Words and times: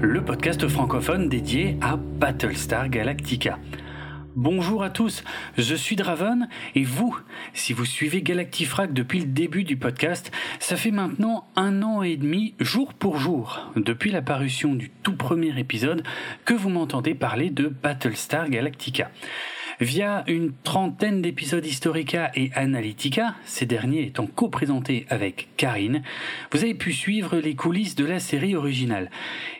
Le 0.00 0.24
podcast 0.24 0.68
francophone 0.68 1.28
dédié 1.28 1.76
à 1.80 1.96
Battlestar 1.96 2.88
Galactica. 2.88 3.58
Bonjour 4.36 4.84
à 4.84 4.90
tous, 4.90 5.24
je 5.58 5.74
suis 5.74 5.96
Draven 5.96 6.48
et 6.76 6.84
vous, 6.84 7.18
si 7.52 7.72
vous 7.72 7.84
suivez 7.84 8.22
Galactifrac 8.22 8.92
depuis 8.92 9.18
le 9.18 9.26
début 9.26 9.64
du 9.64 9.76
podcast, 9.76 10.30
ça 10.60 10.76
fait 10.76 10.92
maintenant 10.92 11.48
un 11.56 11.82
an 11.82 12.04
et 12.04 12.16
demi, 12.16 12.54
jour 12.60 12.94
pour 12.94 13.18
jour, 13.18 13.72
depuis 13.74 14.12
la 14.12 14.22
parution 14.22 14.76
du 14.76 14.88
tout 14.88 15.16
premier 15.16 15.58
épisode, 15.58 16.04
que 16.44 16.54
vous 16.54 16.70
m'entendez 16.70 17.14
parler 17.14 17.50
de 17.50 17.66
Battlestar 17.66 18.50
Galactica. 18.50 19.10
Via 19.80 20.24
une 20.26 20.52
trentaine 20.62 21.22
d'épisodes 21.22 21.64
Historica 21.64 22.30
et 22.34 22.50
Analytica, 22.54 23.34
ces 23.46 23.64
derniers 23.64 24.02
étant 24.02 24.26
co-présentés 24.26 25.06
avec 25.08 25.48
Karine, 25.56 26.02
vous 26.52 26.62
avez 26.62 26.74
pu 26.74 26.92
suivre 26.92 27.38
les 27.38 27.54
coulisses 27.54 27.94
de 27.94 28.04
la 28.04 28.20
série 28.20 28.54
originale. 28.54 29.10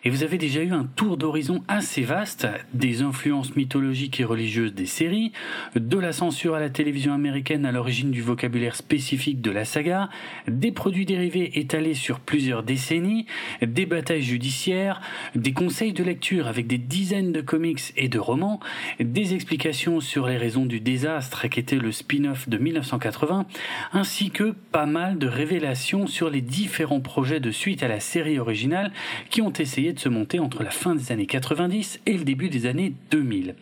Et 0.05 0.11
vous 0.11 0.23
avez 0.23 0.37
déjà 0.37 0.63
eu 0.63 0.73
un 0.73 0.85
tour 0.85 1.17
d'horizon 1.17 1.63
assez 1.69 2.03
vaste 2.03 2.47
des 2.75 3.01
influences 3.01 3.57
mythologiques 3.57 4.21
et 4.21 4.25
religieuses 4.25 4.75
des 4.75 4.85
séries, 4.85 5.33
de 5.75 5.99
la 5.99 6.13
censure 6.13 6.55
à 6.55 6.61
la 6.61 6.69
télévision 6.69 7.15
américaine 7.15 7.65
à 7.65 7.73
l'origine 7.73 8.11
du 8.11 8.21
vocabulaire 8.21 8.77
spécifique 8.77 9.41
de 9.41 9.51
la 9.51 9.65
saga, 9.65 10.11
des 10.47 10.71
produits 10.71 11.07
dérivés 11.07 11.59
étalés 11.59 11.95
sur 11.95 12.21
plusieurs 12.21 12.63
décennies, 12.63 13.25
des 13.63 13.87
batailles 13.87 14.21
judiciaires, 14.21 15.01
des 15.35 15.55
conseils 15.55 15.95
de 15.95 16.05
lecture 16.05 16.47
avec 16.47 16.67
des 16.67 16.77
dizaines 16.77 17.33
de 17.33 17.41
comics 17.41 17.95
et 17.97 18.11
de 18.11 18.19
romans, 18.19 18.61
des 18.99 19.33
explications 19.33 19.97
sur 20.11 20.27
les 20.27 20.37
raisons 20.37 20.67
du 20.67 20.81
désastre 20.81 21.47
qu'était 21.47 21.77
le 21.77 21.93
spin-off 21.93 22.49
de 22.49 22.59
1980, 22.59 23.47
ainsi 23.93 24.33
que 24.33 24.51
pas 24.73 24.85
mal 24.85 25.19
de 25.19 25.29
révélations 25.29 26.09
sur 26.09 26.31
les 26.31 26.41
différents 26.41 26.99
projets 26.99 27.39
de 27.39 27.53
suite 27.53 27.85
à 27.85 27.89
la 27.89 28.01
série 28.01 28.41
originale 28.41 28.91
qui 29.31 29.41
ont 29.41 29.53
essayé 29.53 29.93
de 29.93 30.01
se 30.01 30.09
monter 30.09 30.41
entre 30.41 30.65
la 30.65 30.73
fin 30.73 30.97
des 30.97 31.13
années 31.13 31.29
90 31.29 32.01
et 32.07 32.15
le 32.15 32.25
début 32.25 32.49
des 32.49 32.67
années 32.67 32.93
2000. 33.13 33.55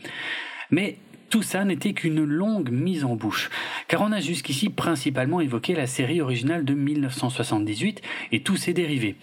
Mais 0.71 0.97
tout 1.29 1.43
ça 1.43 1.67
n'était 1.67 1.93
qu'une 1.93 2.25
longue 2.25 2.71
mise 2.71 3.05
en 3.05 3.15
bouche, 3.15 3.51
car 3.87 4.01
on 4.01 4.11
a 4.11 4.21
jusqu'ici 4.21 4.71
principalement 4.71 5.43
évoqué 5.43 5.75
la 5.75 5.87
série 5.87 6.23
originale 6.23 6.65
de 6.65 6.73
1978 6.73 8.01
et 8.33 8.43
tous 8.43 8.57
ses 8.57 8.73
dérivés. 8.73 9.17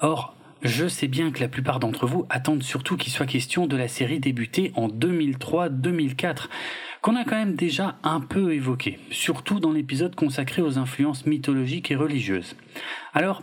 Or, 0.00 0.37
je 0.62 0.88
sais 0.88 1.08
bien 1.08 1.30
que 1.30 1.40
la 1.40 1.48
plupart 1.48 1.78
d'entre 1.78 2.06
vous 2.06 2.26
attendent 2.30 2.62
surtout 2.62 2.96
qu'il 2.96 3.12
soit 3.12 3.26
question 3.26 3.66
de 3.66 3.76
la 3.76 3.88
série 3.88 4.20
débutée 4.20 4.72
en 4.74 4.88
2003-2004, 4.88 6.48
qu'on 7.02 7.16
a 7.16 7.24
quand 7.24 7.36
même 7.36 7.54
déjà 7.54 7.96
un 8.02 8.20
peu 8.20 8.52
évoqué, 8.52 8.98
surtout 9.10 9.60
dans 9.60 9.72
l'épisode 9.72 10.14
consacré 10.14 10.62
aux 10.62 10.78
influences 10.78 11.26
mythologiques 11.26 11.90
et 11.90 11.96
religieuses. 11.96 12.56
Alors, 13.14 13.42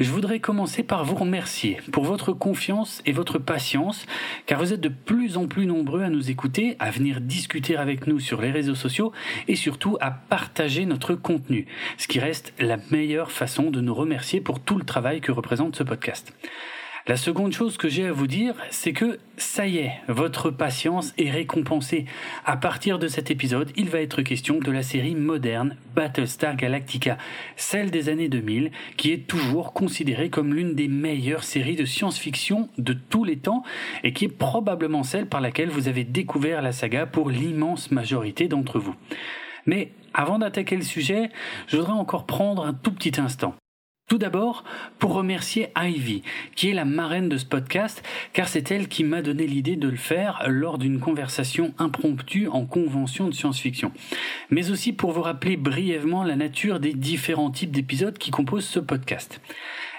je 0.00 0.10
voudrais 0.10 0.40
commencer 0.40 0.82
par 0.82 1.04
vous 1.04 1.14
remercier 1.14 1.78
pour 1.92 2.04
votre 2.04 2.32
confiance 2.32 3.02
et 3.06 3.12
votre 3.12 3.38
patience, 3.38 4.06
car 4.46 4.58
vous 4.58 4.72
êtes 4.72 4.80
de 4.80 4.88
plus 4.88 5.36
en 5.36 5.46
plus 5.46 5.66
nombreux 5.66 6.02
à 6.02 6.08
nous 6.08 6.30
écouter, 6.30 6.76
à 6.78 6.90
venir 6.90 7.20
discuter 7.20 7.76
avec 7.76 8.06
nous 8.06 8.20
sur 8.20 8.40
les 8.40 8.50
réseaux 8.50 8.74
sociaux 8.74 9.12
et 9.48 9.56
surtout 9.56 9.96
à 10.00 10.10
partager 10.10 10.86
notre 10.86 11.14
contenu, 11.14 11.66
ce 11.98 12.08
qui 12.08 12.20
reste 12.20 12.52
la 12.58 12.78
meilleure 12.90 13.30
façon 13.30 13.70
de 13.70 13.80
nous 13.80 13.94
remercier 13.94 14.40
pour 14.40 14.60
tout 14.60 14.78
le 14.78 14.84
travail 14.84 15.20
que 15.20 15.32
représente 15.32 15.76
ce 15.76 15.82
podcast. 15.82 16.32
La 17.08 17.16
seconde 17.16 17.52
chose 17.52 17.78
que 17.78 17.88
j'ai 17.88 18.06
à 18.06 18.12
vous 18.12 18.28
dire, 18.28 18.54
c'est 18.70 18.92
que 18.92 19.18
ça 19.36 19.66
y 19.66 19.78
est, 19.78 19.92
votre 20.06 20.50
patience 20.50 21.12
est 21.18 21.30
récompensée. 21.30 22.04
À 22.44 22.56
partir 22.56 23.00
de 23.00 23.08
cet 23.08 23.28
épisode, 23.28 23.72
il 23.74 23.90
va 23.90 24.00
être 24.00 24.22
question 24.22 24.60
de 24.60 24.70
la 24.70 24.84
série 24.84 25.16
moderne 25.16 25.76
Battlestar 25.96 26.54
Galactica, 26.54 27.18
celle 27.56 27.90
des 27.90 28.08
années 28.08 28.28
2000, 28.28 28.70
qui 28.96 29.10
est 29.10 29.26
toujours 29.26 29.72
considérée 29.72 30.30
comme 30.30 30.54
l'une 30.54 30.76
des 30.76 30.86
meilleures 30.86 31.42
séries 31.42 31.74
de 31.74 31.86
science-fiction 31.86 32.68
de 32.78 32.92
tous 32.92 33.24
les 33.24 33.38
temps 33.38 33.64
et 34.04 34.12
qui 34.12 34.26
est 34.26 34.38
probablement 34.38 35.02
celle 35.02 35.26
par 35.26 35.40
laquelle 35.40 35.70
vous 35.70 35.88
avez 35.88 36.04
découvert 36.04 36.62
la 36.62 36.70
saga 36.70 37.06
pour 37.06 37.30
l'immense 37.30 37.90
majorité 37.90 38.46
d'entre 38.46 38.78
vous. 38.78 38.94
Mais 39.66 39.90
avant 40.14 40.38
d'attaquer 40.38 40.76
le 40.76 40.82
sujet, 40.82 41.30
je 41.66 41.78
voudrais 41.78 41.94
encore 41.94 42.26
prendre 42.26 42.64
un 42.64 42.74
tout 42.74 42.92
petit 42.92 43.20
instant. 43.20 43.56
Tout 44.12 44.18
d'abord, 44.18 44.62
pour 44.98 45.14
remercier 45.14 45.68
Ivy, 45.74 46.20
qui 46.54 46.68
est 46.68 46.74
la 46.74 46.84
marraine 46.84 47.30
de 47.30 47.38
ce 47.38 47.46
podcast, 47.46 48.02
car 48.34 48.46
c'est 48.46 48.70
elle 48.70 48.88
qui 48.88 49.04
m'a 49.04 49.22
donné 49.22 49.46
l'idée 49.46 49.76
de 49.76 49.88
le 49.88 49.96
faire 49.96 50.42
lors 50.48 50.76
d'une 50.76 51.00
conversation 51.00 51.72
impromptue 51.78 52.46
en 52.46 52.66
convention 52.66 53.26
de 53.26 53.32
science-fiction. 53.32 53.90
Mais 54.50 54.70
aussi 54.70 54.92
pour 54.92 55.12
vous 55.12 55.22
rappeler 55.22 55.56
brièvement 55.56 56.24
la 56.24 56.36
nature 56.36 56.78
des 56.78 56.92
différents 56.92 57.50
types 57.50 57.70
d'épisodes 57.70 58.18
qui 58.18 58.30
composent 58.30 58.66
ce 58.66 58.80
podcast. 58.80 59.40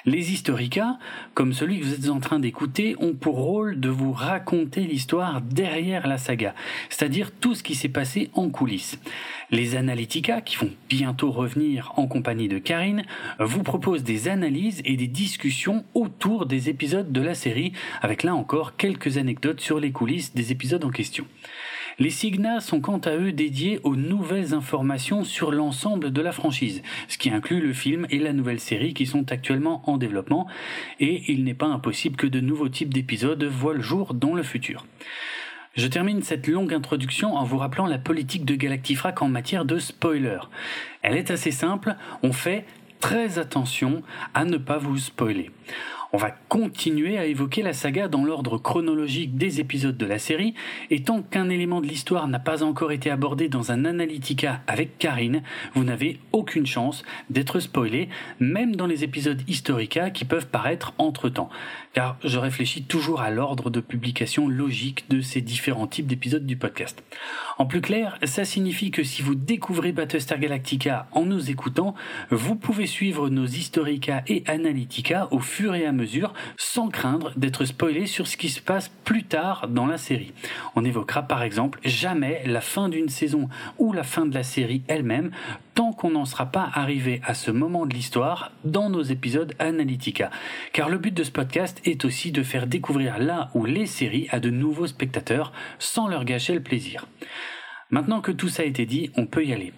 Les 0.06 0.34
historica, 0.34 0.98
comme 1.34 1.54
celui 1.54 1.80
que 1.80 1.86
vous 1.86 1.94
êtes 1.94 2.10
en 2.10 2.20
train 2.20 2.40
d'écouter, 2.40 2.96
ont 3.00 3.14
pour 3.14 3.38
rôle 3.38 3.80
de 3.80 3.88
vous 3.88 4.12
raconter 4.12 4.82
l'histoire 4.82 5.40
derrière 5.40 6.08
la 6.08 6.18
saga, 6.18 6.54
c'est-à-dire 6.90 7.32
tout 7.32 7.56
ce 7.56 7.64
qui 7.64 7.74
s'est 7.74 7.88
passé 7.88 8.30
en 8.34 8.50
coulisses. 8.50 9.00
Les 9.50 9.76
analytica, 9.78 10.42
qui 10.42 10.58
vont 10.58 10.72
bientôt 10.90 11.32
revenir 11.32 11.94
en 11.96 12.08
compagnie 12.08 12.50
de 12.50 12.60
Karine, 12.60 13.06
vous 13.40 13.64
proposent 13.64 14.04
des 14.04 14.28
analyses 14.28 14.82
et 14.84 14.98
des 14.98 15.08
discussions 15.08 15.86
autour 15.94 16.48
des 16.48 16.68
épisodes 16.68 17.14
de 17.14 17.22
la 17.22 17.34
série, 17.34 17.72
avec 18.02 18.24
là 18.24 18.36
encore 18.36 18.76
quelques 18.76 19.18
anecdotes 19.18 19.62
sur 19.62 19.80
les 19.80 19.94
coulisses 19.94 20.34
des 20.36 20.52
épisodes 20.52 20.84
en 20.84 20.90
question. 20.90 21.26
Les 22.00 22.10
Signa 22.10 22.60
sont 22.60 22.82
quant 22.82 22.98
à 23.00 23.16
eux 23.16 23.32
dédiés 23.32 23.80
aux 23.84 23.96
nouvelles 23.96 24.54
informations 24.54 25.24
sur 25.24 25.52
l'ensemble 25.52 26.12
de 26.12 26.22
la 26.22 26.32
franchise, 26.32 26.82
ce 27.08 27.18
qui 27.18 27.30
inclut 27.30 27.62
le 27.62 27.74
film 27.74 28.08
et 28.10 28.20
la 28.20 28.34
nouvelle 28.34 28.60
série 28.60 28.94
qui 28.94 29.06
sont 29.06 29.32
actuellement 29.32 29.88
en 29.90 29.98
développement, 29.98 30.48
et 31.00 31.32
il 31.32 31.44
n'est 31.44 31.54
pas 31.54 31.68
impossible 31.68 32.16
que 32.16 32.28
de 32.28 32.40
nouveaux 32.40 32.70
types 32.70 32.94
d'épisodes 32.94 33.44
voient 33.44 33.76
le 33.76 33.82
jour 33.82 34.14
dans 34.14 34.34
le 34.34 34.44
futur. 34.44 34.86
Je 35.76 35.88
termine 35.88 36.22
cette 36.22 36.48
longue 36.48 36.74
introduction 36.74 37.36
en 37.36 37.44
vous 37.44 37.58
rappelant 37.58 37.88
la 37.88 37.98
politique 37.98 38.46
de 38.46 38.56
Galactifrac 38.56 39.22
en 39.22 39.28
matière 39.28 39.66
de 39.66 39.80
spoiler. 39.80 40.40
Elle 41.02 41.18
est 41.18 41.32
assez 41.32 41.52
simple, 41.52 41.96
on 42.22 42.32
fait 42.32 42.66
très 43.00 43.38
attention 43.38 44.04
à 44.34 44.46
ne 44.46 44.58
pas 44.58 44.78
vous 44.78 44.98
spoiler. 44.98 45.52
On 46.16 46.20
va 46.20 46.30
continuer 46.30 47.18
à 47.18 47.26
évoquer 47.26 47.64
la 47.64 47.74
saga 47.74 48.08
dans 48.08 48.24
l'ordre 48.24 48.60
chronologique 48.60 49.36
des 49.36 49.60
épisodes 49.60 49.98
de 49.98 50.06
la 50.06 50.20
série, 50.20 50.54
et 50.92 51.02
tant 51.02 51.24
qu'un 51.24 51.50
élément 51.50 51.82
de 51.82 51.88
l'histoire 51.88 52.28
n'a 52.28 52.38
pas 52.38 52.62
encore 52.62 52.92
été 52.92 53.10
abordé 53.10 53.50
dans 53.50 53.72
un 53.72 53.84
Analytica 53.84 54.62
avec 54.68 55.00
Karine, 55.00 55.42
vous 55.74 55.84
n'avez 55.84 56.20
aucune 56.32 56.68
chance 56.68 57.04
d'être 57.32 57.60
spoilé, 57.60 58.10
même 58.40 58.76
dans 58.76 58.86
les 58.86 59.04
épisodes 59.04 59.42
Historica 59.48 60.12
qui 60.12 60.24
peuvent 60.24 60.46
paraître 60.46 60.94
entre-temps. 61.00 61.50
Car 61.94 62.18
je 62.24 62.38
réfléchis 62.38 62.84
toujours 62.84 63.22
à 63.22 63.32
l'ordre 63.32 63.72
de 63.72 63.80
publication 63.80 64.48
logique 64.48 65.06
de 65.10 65.22
ces 65.22 65.42
différents 65.42 65.88
types 65.88 66.08
d'épisodes 66.08 66.46
du 66.46 66.58
podcast. 66.58 67.04
En 67.58 67.66
plus 67.66 67.82
clair, 67.82 68.20
ça 68.24 68.46
signifie 68.46 68.92
que 68.92 69.04
si 69.04 69.24
vous 69.24 69.34
découvrez 69.34 69.92
Battlestar 69.92 70.38
Galactica 70.38 71.08
en 71.12 71.26
nous 71.26 71.50
écoutant, 71.50 71.96
vous 72.30 72.56
pouvez 72.56 72.86
suivre 72.86 73.30
nos 73.30 73.48
Historica 73.48 74.24
et 74.28 74.44
Analytica 74.46 75.28
au 75.32 75.40
fur 75.40 75.74
et 75.74 75.88
à 75.88 75.92
mesure 75.92 76.03
sans 76.58 76.90
craindre 76.90 77.32
d'être 77.36 77.66
spoilé 77.66 78.06
sur 78.06 78.28
ce 78.28 78.38
qui 78.38 78.50
se 78.50 78.62
passe 78.62 78.90
plus 79.04 79.24
tard 79.24 79.68
dans 79.68 79.86
la 79.86 79.98
série. 79.98 80.34
On 80.76 80.86
évoquera 80.86 81.24
par 81.24 81.44
exemple 81.44 81.80
jamais 81.84 82.44
la 82.46 82.62
fin 82.62 82.90
d'une 82.90 83.10
saison 83.10 83.50
ou 83.78 83.94
la 83.94 84.04
fin 84.04 84.26
de 84.26 84.34
la 84.34 84.44
série 84.44 84.84
elle-même 84.88 85.32
tant 85.76 85.92
qu'on 85.92 86.12
n'en 86.12 86.26
sera 86.26 86.46
pas 86.46 86.70
arrivé 86.74 87.22
à 87.26 87.34
ce 87.34 87.52
moment 87.52 87.86
de 87.86 87.94
l'histoire 87.94 88.52
dans 88.64 88.90
nos 88.90 89.02
épisodes 89.02 89.54
Analytica. 89.60 90.30
Car 90.72 90.90
le 90.90 90.98
but 90.98 91.14
de 91.14 91.24
ce 91.24 91.32
podcast 91.32 91.82
est 91.86 92.06
aussi 92.06 92.32
de 92.32 92.44
faire 92.44 92.68
découvrir 92.68 93.18
la 93.20 93.50
ou 93.54 93.66
les 93.66 93.86
séries 93.86 94.28
à 94.32 94.40
de 94.40 94.50
nouveaux 94.50 94.88
spectateurs 94.88 95.52
sans 95.80 96.08
leur 96.08 96.26
gâcher 96.26 96.54
le 96.54 96.64
plaisir. 96.64 97.08
Maintenant 97.90 98.22
que 98.22 98.32
tout 98.32 98.50
ça 98.50 98.64
a 98.64 98.66
été 98.66 98.86
dit, 98.86 99.12
on 99.18 99.26
peut 99.26 99.46
y 99.46 99.54
aller. 99.54 99.74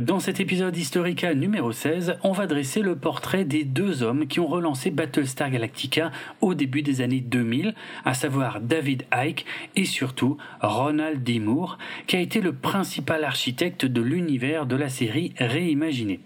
Dans 0.00 0.20
cet 0.20 0.40
épisode 0.40 0.74
Historica 0.74 1.34
numéro 1.34 1.70
16, 1.70 2.16
on 2.22 2.32
va 2.32 2.46
dresser 2.46 2.80
le 2.80 2.96
portrait 2.96 3.44
des 3.44 3.62
deux 3.62 4.02
hommes 4.02 4.26
qui 4.26 4.40
ont 4.40 4.46
relancé 4.46 4.90
Battlestar 4.90 5.50
Galactica 5.50 6.10
au 6.40 6.54
début 6.54 6.80
des 6.80 7.02
années 7.02 7.20
2000, 7.20 7.74
à 8.06 8.14
savoir 8.14 8.62
David 8.62 9.04
Icke 9.12 9.44
et 9.76 9.84
surtout 9.84 10.38
Ronald 10.62 11.22
D. 11.22 11.40
Moore, 11.40 11.76
qui 12.06 12.16
a 12.16 12.20
été 12.20 12.40
le 12.40 12.54
principal 12.54 13.22
architecte 13.22 13.84
de 13.84 14.00
l'univers 14.00 14.64
de 14.64 14.76
la 14.76 14.88
série 14.88 15.34
réimaginée. 15.36 16.20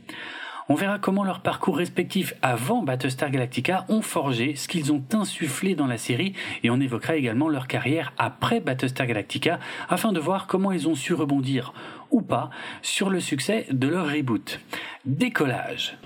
On 0.68 0.74
verra 0.74 0.98
comment 0.98 1.22
leurs 1.22 1.42
parcours 1.42 1.76
respectifs 1.76 2.34
avant 2.42 2.82
Battlestar 2.82 3.30
Galactica 3.30 3.84
ont 3.88 4.02
forgé 4.02 4.56
ce 4.56 4.66
qu'ils 4.66 4.92
ont 4.92 5.04
insufflé 5.12 5.76
dans 5.76 5.86
la 5.86 5.96
série 5.96 6.32
et 6.64 6.70
on 6.70 6.80
évoquera 6.80 7.14
également 7.14 7.48
leur 7.48 7.68
carrière 7.68 8.12
après 8.18 8.58
Battlestar 8.58 9.06
Galactica 9.06 9.60
afin 9.88 10.10
de 10.10 10.18
voir 10.18 10.48
comment 10.48 10.72
ils 10.72 10.88
ont 10.88 10.96
su 10.96 11.14
rebondir 11.14 11.72
ou 12.10 12.22
pas 12.22 12.50
sur 12.82 13.10
le 13.10 13.20
succès 13.20 13.66
de 13.70 13.88
leur 13.88 14.06
reboot. 14.06 14.60
Décollage. 15.04 15.98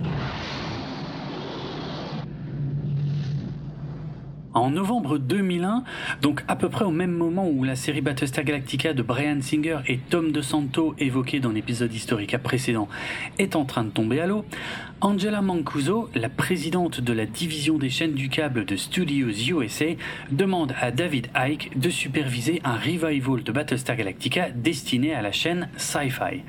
En 4.52 4.70
novembre 4.70 5.18
2001, 5.18 5.84
donc 6.22 6.42
à 6.48 6.56
peu 6.56 6.68
près 6.68 6.84
au 6.84 6.90
même 6.90 7.12
moment 7.12 7.48
où 7.48 7.62
la 7.62 7.76
série 7.76 8.00
Battlestar 8.00 8.42
Galactica 8.42 8.92
de 8.92 9.02
Brian 9.02 9.40
Singer 9.40 9.78
et 9.86 9.98
Tom 9.98 10.32
DeSanto 10.32 10.96
évoquée 10.98 11.38
dans 11.38 11.50
l'épisode 11.50 11.94
historique 11.94 12.36
précédent 12.38 12.88
est 13.38 13.54
en 13.54 13.64
train 13.64 13.84
de 13.84 13.90
tomber 13.90 14.20
à 14.20 14.26
l'eau, 14.26 14.44
Angela 15.02 15.40
Mancuso, 15.40 16.10
la 16.16 16.28
présidente 16.28 17.00
de 17.00 17.12
la 17.12 17.26
division 17.26 17.78
des 17.78 17.90
chaînes 17.90 18.14
du 18.14 18.28
câble 18.28 18.64
de 18.64 18.74
Studios 18.74 19.30
USA, 19.30 19.94
demande 20.32 20.74
à 20.80 20.90
David 20.90 21.28
Icke 21.36 21.78
de 21.78 21.88
superviser 21.88 22.60
un 22.64 22.74
revival 22.74 23.44
de 23.44 23.52
Battlestar 23.52 23.94
Galactica 23.94 24.50
destiné 24.50 25.14
à 25.14 25.22
la 25.22 25.30
chaîne 25.30 25.68
Sci-Fi. 25.76 26.42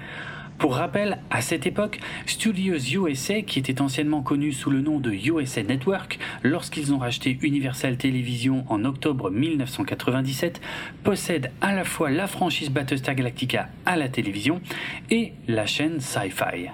Pour 0.62 0.76
rappel, 0.76 1.18
à 1.32 1.42
cette 1.42 1.66
époque, 1.66 2.00
Studios 2.28 2.78
USA, 2.78 3.42
qui 3.42 3.58
était 3.58 3.82
anciennement 3.82 4.22
connu 4.22 4.52
sous 4.52 4.70
le 4.70 4.82
nom 4.82 5.00
de 5.00 5.12
USA 5.12 5.64
Network, 5.64 6.20
lorsqu'ils 6.44 6.94
ont 6.94 7.00
racheté 7.00 7.40
Universal 7.42 7.98
Television 7.98 8.64
en 8.70 8.86
octobre 8.86 9.32
1997, 9.32 10.62
possède 11.04 11.52
à 11.62 11.74
la 11.74 11.84
fois 11.84 12.12
la 12.12 12.28
franchise 12.28 12.70
Battlestar 12.70 13.16
Galactica 13.16 13.70
à 13.88 13.98
la 13.98 14.08
télévision 14.08 14.62
et 15.10 15.34
la 15.48 15.66
chaîne 15.66 16.00
Sci-Fi. 16.00 16.70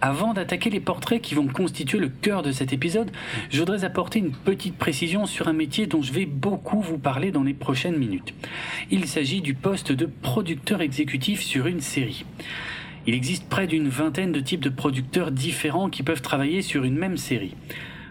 Avant 0.00 0.32
d'attaquer 0.32 0.70
les 0.70 0.78
portraits 0.78 1.20
qui 1.20 1.34
vont 1.34 1.48
constituer 1.48 1.98
le 1.98 2.08
cœur 2.08 2.42
de 2.42 2.52
cet 2.52 2.72
épisode, 2.72 3.10
je 3.50 3.58
voudrais 3.58 3.84
apporter 3.84 4.20
une 4.20 4.30
petite 4.30 4.76
précision 4.78 5.26
sur 5.26 5.48
un 5.48 5.52
métier 5.52 5.88
dont 5.88 6.02
je 6.02 6.12
vais 6.12 6.24
beaucoup 6.24 6.80
vous 6.80 6.98
parler 6.98 7.32
dans 7.32 7.42
les 7.42 7.54
prochaines 7.54 7.96
minutes. 7.96 8.32
Il 8.92 9.06
s'agit 9.06 9.40
du 9.40 9.54
poste 9.54 9.90
de 9.90 10.06
producteur 10.06 10.82
exécutif 10.82 11.42
sur 11.42 11.66
une 11.66 11.80
série. 11.80 12.24
Il 13.08 13.14
existe 13.14 13.48
près 13.48 13.66
d'une 13.66 13.88
vingtaine 13.88 14.30
de 14.30 14.40
types 14.40 14.60
de 14.60 14.68
producteurs 14.68 15.32
différents 15.32 15.90
qui 15.90 16.04
peuvent 16.04 16.22
travailler 16.22 16.62
sur 16.62 16.84
une 16.84 16.96
même 16.96 17.16
série. 17.16 17.56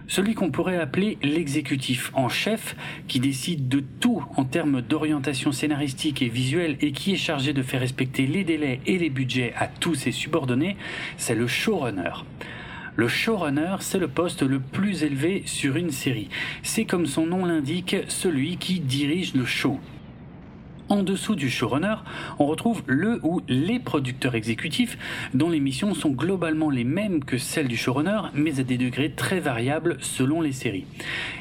Celui 0.07 0.35
qu'on 0.35 0.51
pourrait 0.51 0.79
appeler 0.79 1.17
l'exécutif 1.21 2.11
en 2.13 2.29
chef, 2.29 2.75
qui 3.07 3.19
décide 3.19 3.67
de 3.67 3.83
tout 3.99 4.23
en 4.37 4.45
termes 4.45 4.81
d'orientation 4.81 5.51
scénaristique 5.51 6.21
et 6.21 6.29
visuelle 6.29 6.77
et 6.79 6.93
qui 6.93 7.13
est 7.13 7.17
chargé 7.17 7.51
de 7.51 7.61
faire 7.61 7.81
respecter 7.81 8.25
les 8.25 8.45
délais 8.45 8.79
et 8.85 8.97
les 8.97 9.09
budgets 9.09 9.53
à 9.57 9.67
tous 9.67 9.95
ses 9.95 10.13
subordonnés, 10.13 10.77
c'est 11.17 11.35
le 11.35 11.47
showrunner. 11.47 12.23
Le 12.95 13.07
showrunner, 13.07 13.75
c'est 13.81 13.99
le 13.99 14.07
poste 14.07 14.41
le 14.41 14.59
plus 14.59 15.03
élevé 15.03 15.43
sur 15.45 15.75
une 15.75 15.91
série. 15.91 16.29
C'est 16.63 16.85
comme 16.85 17.05
son 17.05 17.27
nom 17.27 17.45
l'indique, 17.45 17.97
celui 18.07 18.57
qui 18.57 18.79
dirige 18.79 19.35
le 19.35 19.45
show. 19.45 19.79
En 20.89 21.03
dessous 21.03 21.35
du 21.35 21.49
showrunner, 21.49 21.95
on 22.39 22.45
retrouve 22.45 22.81
le 22.87 23.19
ou 23.23 23.41
les 23.49 23.77
producteurs 23.77 24.35
exécutifs 24.35 24.97
dont 25.33 25.49
les 25.49 25.59
missions 25.59 25.93
sont 25.93 26.11
globalement 26.11 26.69
les 26.69 26.85
mêmes 26.85 27.25
que 27.25 27.37
celles 27.37 27.67
du 27.67 27.75
showrunner, 27.75 28.21
mais 28.33 28.61
à 28.61 28.63
des 28.63 28.77
degrés 28.77 29.11
très 29.11 29.41
variables 29.41 29.97
selon 29.99 30.39
les 30.39 30.53
séries. 30.53 30.85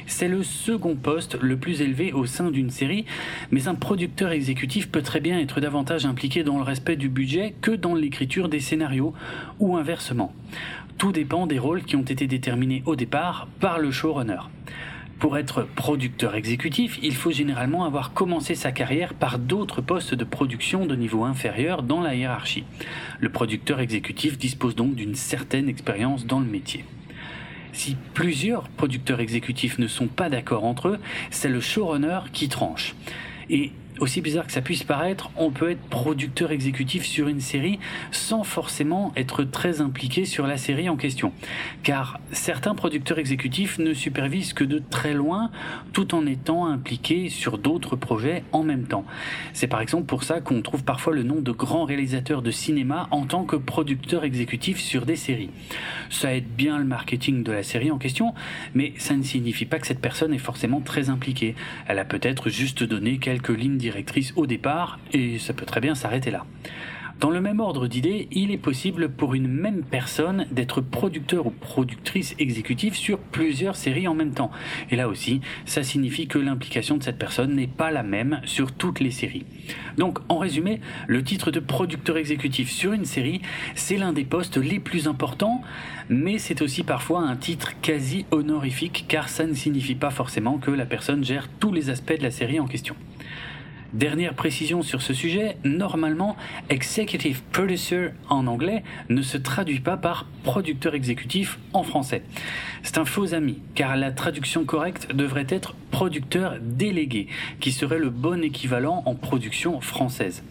C'est 0.05 0.27
le 0.27 0.43
second 0.43 0.95
poste 0.95 1.37
le 1.41 1.55
plus 1.55 1.81
élevé 1.81 2.11
au 2.11 2.25
sein 2.25 2.51
d'une 2.51 2.71
série, 2.71 3.05
mais 3.51 3.69
un 3.69 3.75
producteur 3.75 4.31
exécutif 4.31 4.89
peut 4.89 5.01
très 5.01 5.21
bien 5.21 5.39
être 5.39 5.61
davantage 5.61 6.05
impliqué 6.05 6.43
dans 6.43 6.57
le 6.57 6.63
respect 6.63 6.97
du 6.97 7.07
budget 7.07 7.55
que 7.61 7.71
dans 7.71 7.95
l'écriture 7.95 8.49
des 8.49 8.59
scénarios, 8.59 9.13
ou 9.59 9.77
inversement. 9.77 10.33
Tout 10.97 11.11
dépend 11.11 11.47
des 11.47 11.59
rôles 11.59 11.83
qui 11.83 11.95
ont 11.95 12.01
été 12.01 12.27
déterminés 12.27 12.83
au 12.85 12.95
départ 12.95 13.47
par 13.59 13.79
le 13.79 13.91
showrunner. 13.91 14.39
Pour 15.19 15.35
être 15.35 15.63
producteur 15.63 16.35
exécutif, 16.35 16.99
il 17.01 17.15
faut 17.15 17.31
généralement 17.31 17.85
avoir 17.85 18.13
commencé 18.13 18.53
sa 18.53 18.71
carrière 18.71 19.15
par 19.15 19.39
d'autres 19.39 19.81
postes 19.81 20.13
de 20.13 20.23
production 20.23 20.85
de 20.85 20.95
niveau 20.95 21.23
inférieur 21.23 21.81
dans 21.81 22.01
la 22.01 22.13
hiérarchie. 22.13 22.65
Le 23.19 23.29
producteur 23.29 23.79
exécutif 23.79 24.37
dispose 24.37 24.75
donc 24.75 24.93
d'une 24.93 25.15
certaine 25.15 25.69
expérience 25.69 26.27
dans 26.27 26.39
le 26.39 26.45
métier. 26.45 26.85
Si 27.73 27.95
plusieurs 28.13 28.69
producteurs 28.69 29.19
exécutifs 29.19 29.79
ne 29.79 29.87
sont 29.87 30.07
pas 30.07 30.29
d'accord 30.29 30.65
entre 30.65 30.89
eux, 30.89 30.99
c'est 31.31 31.49
le 31.49 31.61
showrunner 31.61 32.19
qui 32.31 32.47
tranche. 32.47 32.95
Aussi 33.99 34.21
bizarre 34.21 34.45
que 34.45 34.51
ça 34.51 34.61
puisse 34.61 34.83
paraître, 34.83 35.29
on 35.35 35.51
peut 35.51 35.71
être 35.71 35.81
producteur 35.89 36.51
exécutif 36.51 37.05
sur 37.05 37.27
une 37.27 37.41
série 37.41 37.79
sans 38.11 38.43
forcément 38.43 39.11
être 39.15 39.43
très 39.43 39.81
impliqué 39.81 40.25
sur 40.25 40.47
la 40.47 40.57
série 40.57 40.89
en 40.89 40.95
question. 40.95 41.33
Car 41.83 42.19
certains 42.31 42.75
producteurs 42.75 43.19
exécutifs 43.19 43.79
ne 43.79 43.93
supervisent 43.93 44.53
que 44.53 44.63
de 44.63 44.81
très 44.89 45.13
loin 45.13 45.51
tout 45.93 46.15
en 46.15 46.25
étant 46.25 46.67
impliqués 46.67 47.29
sur 47.29 47.57
d'autres 47.57 47.95
projets 47.95 48.43
en 48.51 48.63
même 48.63 48.85
temps. 48.85 49.05
C'est 49.53 49.67
par 49.67 49.81
exemple 49.81 50.05
pour 50.05 50.23
ça 50.23 50.41
qu'on 50.41 50.61
trouve 50.61 50.83
parfois 50.83 51.13
le 51.13 51.23
nom 51.23 51.41
de 51.41 51.51
grands 51.51 51.85
réalisateurs 51.85 52.41
de 52.41 52.51
cinéma 52.51 53.07
en 53.11 53.25
tant 53.25 53.43
que 53.43 53.55
producteur 53.55 54.23
exécutif 54.23 54.79
sur 54.79 55.05
des 55.05 55.15
séries. 55.15 55.49
Ça 56.09 56.33
aide 56.35 56.47
bien 56.47 56.77
le 56.77 56.85
marketing 56.85 57.43
de 57.43 57.51
la 57.51 57.63
série 57.63 57.91
en 57.91 57.97
question, 57.97 58.33
mais 58.73 58.93
ça 58.97 59.15
ne 59.15 59.23
signifie 59.23 59.65
pas 59.65 59.79
que 59.79 59.87
cette 59.87 60.01
personne 60.01 60.33
est 60.33 60.39
forcément 60.39 60.81
très 60.81 61.09
impliquée. 61.09 61.55
Elle 61.87 61.99
a 61.99 62.05
peut-être 62.05 62.49
juste 62.49 62.83
donné 62.83 63.17
quelques 63.17 63.49
lignes 63.49 63.77
directrice 63.89 64.33
au 64.35 64.45
départ, 64.45 64.99
et 65.13 65.39
ça 65.39 65.53
peut 65.53 65.65
très 65.65 65.79
bien 65.79 65.95
s'arrêter 65.95 66.31
là. 66.31 66.45
Dans 67.19 67.31
le 67.31 67.41
même 67.41 67.59
ordre 67.59 67.87
d'idées, 67.87 68.27
il 68.31 68.51
est 68.51 68.59
possible 68.59 69.09
pour 69.09 69.33
une 69.33 69.47
même 69.47 69.81
personne 69.83 70.45
d'être 70.51 70.81
producteur 70.81 71.47
ou 71.47 71.49
productrice 71.49 72.35
exécutive 72.37 72.95
sur 72.95 73.17
plusieurs 73.17 73.75
séries 73.75 74.07
en 74.07 74.13
même 74.13 74.33
temps. 74.35 74.51
Et 74.91 74.95
là 74.95 75.07
aussi, 75.07 75.41
ça 75.65 75.81
signifie 75.81 76.27
que 76.27 76.37
l'implication 76.37 76.95
de 76.95 77.01
cette 77.01 77.17
personne 77.17 77.55
n'est 77.55 77.65
pas 77.65 77.89
la 77.89 78.03
même 78.03 78.39
sur 78.45 78.71
toutes 78.71 78.99
les 78.99 79.09
séries. 79.09 79.45
Donc, 79.97 80.19
en 80.29 80.37
résumé, 80.37 80.79
le 81.07 81.23
titre 81.23 81.49
de 81.49 81.59
producteur 81.59 82.17
exécutif 82.17 82.69
sur 82.69 82.93
une 82.93 83.05
série, 83.05 83.41
c'est 83.73 83.97
l'un 83.97 84.13
des 84.13 84.25
postes 84.25 84.57
les 84.57 84.79
plus 84.79 85.07
importants, 85.07 85.63
mais 86.09 86.37
c'est 86.37 86.61
aussi 86.61 86.83
parfois 86.83 87.21
un 87.21 87.35
titre 87.35 87.71
quasi 87.81 88.27
honorifique 88.29 89.05
car 89.07 89.27
ça 89.27 89.47
ne 89.47 89.53
signifie 89.53 89.95
pas 89.95 90.11
forcément 90.11 90.59
que 90.59 90.69
la 90.69 90.85
personne 90.85 91.23
gère 91.23 91.49
tous 91.59 91.73
les 91.73 91.89
aspects 91.89 92.17
de 92.17 92.23
la 92.23 92.31
série 92.31 92.59
en 92.59 92.67
question. 92.67 92.95
Dernière 93.93 94.33
précision 94.33 94.81
sur 94.81 95.01
ce 95.01 95.13
sujet, 95.13 95.55
normalement, 95.63 96.35
executive 96.69 97.41
producer 97.53 98.09
en 98.29 98.45
anglais 98.47 98.83
ne 99.07 99.21
se 99.21 99.37
traduit 99.37 99.79
pas 99.79 99.95
par 99.95 100.25
producteur 100.43 100.93
exécutif 100.93 101.57
en 101.71 101.83
français. 101.83 102.23
C'est 102.83 102.97
un 102.97 103.05
faux 103.05 103.33
ami, 103.33 103.61
car 103.75 103.95
la 103.95 104.11
traduction 104.11 104.65
correcte 104.65 105.13
devrait 105.13 105.47
être 105.49 105.73
producteur 105.89 106.57
délégué, 106.61 107.27
qui 107.61 107.71
serait 107.71 107.97
le 107.97 108.09
bon 108.09 108.43
équivalent 108.43 109.03
en 109.05 109.15
production 109.15 109.79
française. 109.79 110.43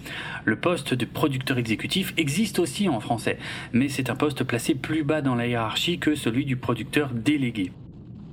Le 0.47 0.57
poste 0.57 0.95
de 0.95 1.05
producteur 1.05 1.59
exécutif 1.59 2.15
existe 2.17 2.59
aussi 2.59 2.89
en 2.89 3.01
français, 3.01 3.39
mais 3.73 3.91
c'est 3.91 4.09
un 4.09 4.17
poste 4.17 4.45
placé 4.45 4.75
plus 4.75 5.03
bas 5.03 5.21
dans 5.21 5.35
la 5.35 5.47
hiérarchie 5.47 5.99
que 5.99 6.15
celui 6.15 6.47
du 6.47 6.57
producteur 6.57 7.11
délégué. 7.13 7.71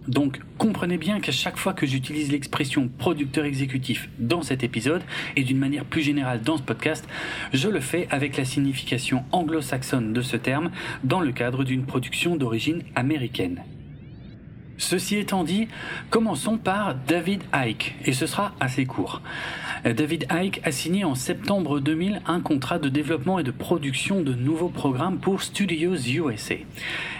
Donc 0.07 0.39
comprenez 0.57 0.97
bien 0.97 1.19
qu'à 1.19 1.31
chaque 1.31 1.57
fois 1.57 1.73
que 1.73 1.85
j'utilise 1.85 2.31
l'expression 2.31 2.89
producteur 2.97 3.45
exécutif 3.45 4.09
dans 4.19 4.41
cet 4.41 4.63
épisode, 4.63 5.01
et 5.35 5.43
d'une 5.43 5.57
manière 5.57 5.85
plus 5.85 6.01
générale 6.01 6.41
dans 6.41 6.57
ce 6.57 6.63
podcast, 6.63 7.07
je 7.53 7.69
le 7.69 7.79
fais 7.79 8.07
avec 8.11 8.37
la 8.37 8.45
signification 8.45 9.23
anglo-saxonne 9.31 10.13
de 10.13 10.21
ce 10.21 10.37
terme 10.37 10.71
dans 11.03 11.21
le 11.21 11.31
cadre 11.31 11.63
d'une 11.63 11.85
production 11.85 12.35
d'origine 12.35 12.83
américaine. 12.95 13.61
Ceci 14.77 15.17
étant 15.17 15.43
dit, 15.43 15.67
commençons 16.09 16.57
par 16.57 16.95
David 16.95 17.43
Icke, 17.53 17.95
et 18.05 18.11
ce 18.11 18.25
sera 18.25 18.53
assez 18.59 18.85
court. 18.85 19.21
David 19.85 20.25
Icke 20.31 20.61
a 20.63 20.71
signé 20.71 21.03
en 21.03 21.15
septembre 21.15 21.79
2000 21.79 22.21
un 22.25 22.41
contrat 22.41 22.79
de 22.79 22.89
développement 22.89 23.37
et 23.37 23.43
de 23.43 23.51
production 23.51 24.21
de 24.21 24.33
nouveaux 24.33 24.69
programmes 24.69 25.19
pour 25.19 25.43
Studios 25.43 25.95
USA. 25.95 26.55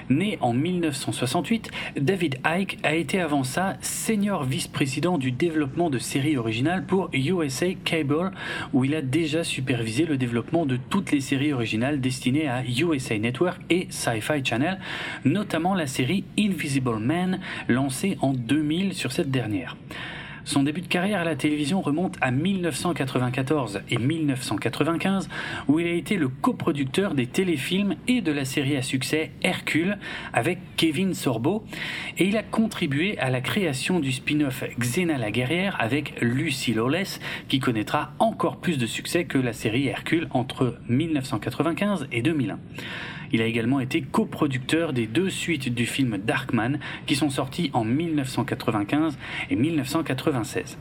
Né 0.10 0.38
en 0.42 0.54
1968, 0.54 1.72
David 1.98 2.38
Icke 2.46 2.78
a 2.84 2.96
été 2.96 3.20
avant 3.20 3.44
ça 3.44 3.78
senior 3.82 4.44
vice-président 4.44 5.18
du 5.18 5.32
développement 5.32 5.90
de 5.90 6.00
séries 6.00 6.38
originales 6.38 6.86
pour 6.86 7.10
USA 7.14 7.68
Cable, 7.84 8.32
où 8.74 8.86
il 8.86 8.96
a 8.96 9.02
déjà 9.02 9.44
supervisé 9.44 10.06
le 10.06 10.18
développement 10.18 10.66
de 10.66 10.78
toutes 10.90 11.12
les 11.12 11.22
séries 11.22 11.54
originales 11.54 12.02
destinées 12.02 12.48
à 12.48 12.64
USA 12.64 13.18
Network 13.18 13.62
et 13.70 13.88
Sci-Fi 13.90 14.44
Channel, 14.44 14.80
notamment 15.26 15.76
la 15.76 15.88
série 15.88 16.24
Invisible 16.38 17.00
Man, 17.00 17.40
lancée 17.68 18.18
en 18.22 18.34
2000 18.34 18.94
sur 18.94 19.12
cette 19.12 19.32
dernière. 19.32 19.78
Son 20.46 20.64
début 20.64 20.82
de 20.82 20.88
carrière 20.88 21.22
à 21.22 21.24
la 21.24 21.36
télévision 21.36 21.82
remonte 21.82 22.18
à 22.20 22.30
1994 22.32 23.82
et 23.90 23.98
1995, 23.98 25.30
où 25.70 25.80
il 25.80 25.88
a 25.88 25.92
été 25.92 26.18
le 26.18 26.28
coproducteur 26.28 27.14
des 27.14 27.28
téléfilms 27.28 27.96
et 28.08 28.22
de 28.22 28.32
la 28.32 28.44
série 28.44 28.76
à 28.76 28.82
succès 28.82 29.32
Hercule 29.42 29.98
avec 30.34 30.60
Kevin 30.76 31.14
Sorbo, 31.14 31.64
et 32.18 32.26
il 32.26 32.36
a 32.36 32.44
contribué 32.44 33.18
à 33.20 33.30
la 33.30 33.40
création 33.40 34.02
du 34.02 34.12
spin-off 34.12 34.64
Xena 34.78 35.18
la 35.18 35.32
guerrière 35.32 35.78
avec 35.80 36.16
Lucy 36.22 36.74
Lawless, 36.74 37.22
qui 37.48 37.60
connaîtra 37.60 38.14
encore 38.20 38.58
plus 38.58 38.78
de 38.78 38.86
succès 38.86 39.24
que 39.24 39.38
la 39.38 39.54
série 39.54 39.88
Hercule 39.88 40.28
entre 40.32 40.78
1995 40.90 42.08
et 42.12 42.22
2001. 42.22 42.60
Il 43.34 43.42
a 43.42 43.46
également 43.46 43.80
été 43.80 44.02
coproducteur 44.02 44.94
des 44.94 45.08
deux 45.08 45.32
suites 45.32 45.74
du 45.74 45.88
film 45.88 46.20
Darkman 46.20 46.78
qui 47.08 47.16
sont 47.16 47.32
sorties 47.32 47.72
en 47.74 47.84
1995 47.84 49.18
et 49.50 49.56
1996. 49.56 50.78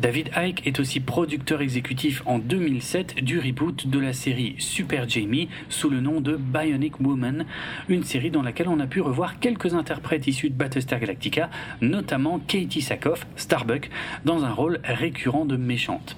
David 0.00 0.30
Icke 0.36 0.64
est 0.64 0.78
aussi 0.78 1.00
producteur 1.00 1.60
exécutif 1.60 2.22
en 2.24 2.38
2007 2.38 3.16
du 3.16 3.38
reboot 3.38 3.88
de 3.88 3.98
la 3.98 4.12
série 4.12 4.54
Super 4.58 5.08
Jamie 5.08 5.48
sous 5.68 5.88
le 5.90 6.00
nom 6.00 6.20
de 6.20 6.36
Bionic 6.36 7.00
Woman, 7.00 7.46
une 7.88 8.04
série 8.04 8.30
dans 8.30 8.42
laquelle 8.42 8.68
on 8.68 8.78
a 8.78 8.86
pu 8.86 9.00
revoir 9.00 9.40
quelques 9.40 9.74
interprètes 9.74 10.28
issus 10.28 10.50
de 10.50 10.54
Battlestar 10.54 11.00
Galactica, 11.00 11.50
notamment 11.80 12.38
Katie 12.38 12.82
Sackhoff, 12.82 13.26
Starbuck, 13.34 13.90
dans 14.24 14.44
un 14.44 14.52
rôle 14.52 14.78
récurrent 14.84 15.44
de 15.44 15.56
méchante. 15.56 16.16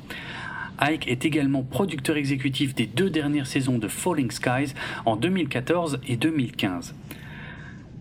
Ike 0.81 1.09
est 1.09 1.25
également 1.25 1.63
producteur 1.63 2.17
exécutif 2.17 2.75
des 2.75 2.87
deux 2.87 3.11
dernières 3.11 3.47
saisons 3.47 3.79
de 3.79 3.89
Falling 3.89 4.31
Skies 4.31 4.75
en 5.07 5.17
2014 5.17 6.01
et 6.09 6.17
2015. 6.17 6.95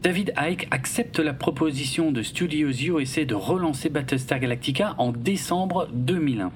David 0.02 0.32
Icke 0.38 0.66
accepte 0.72 1.20
la 1.20 1.34
proposition 1.34 2.14
de 2.14 2.22
Studios 2.22 2.70
USA 2.70 3.26
de 3.26 3.36
relancer 3.36 3.90
Battlestar 3.90 4.40
Galactica 4.40 4.96
en 4.98 5.12
décembre 5.12 5.90
2001. 5.92 6.54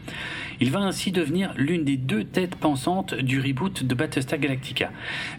Il 0.61 0.71
va 0.71 0.79
ainsi 0.79 1.11
devenir 1.11 1.53
l'une 1.57 1.83
des 1.83 1.97
deux 1.97 2.23
têtes 2.23 2.55
pensantes 2.55 3.13
du 3.13 3.41
reboot 3.41 3.83
de 3.83 3.95
Battlestar 3.95 4.39
Galactica. 4.39 4.91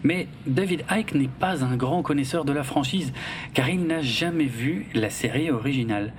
Mais 0.03 0.27
David 0.45 0.83
Icke 0.91 1.15
n'est 1.15 1.27
pas 1.27 1.63
un 1.63 1.75
grand 1.75 2.03
connaisseur 2.03 2.45
de 2.45 2.53
la 2.53 2.63
franchise, 2.63 3.11
car 3.55 3.69
il 3.69 3.87
n'a 3.87 4.01
jamais 4.01 4.45
vu 4.45 4.85
la 4.93 5.09
série 5.09 5.49
originale. 5.49 6.13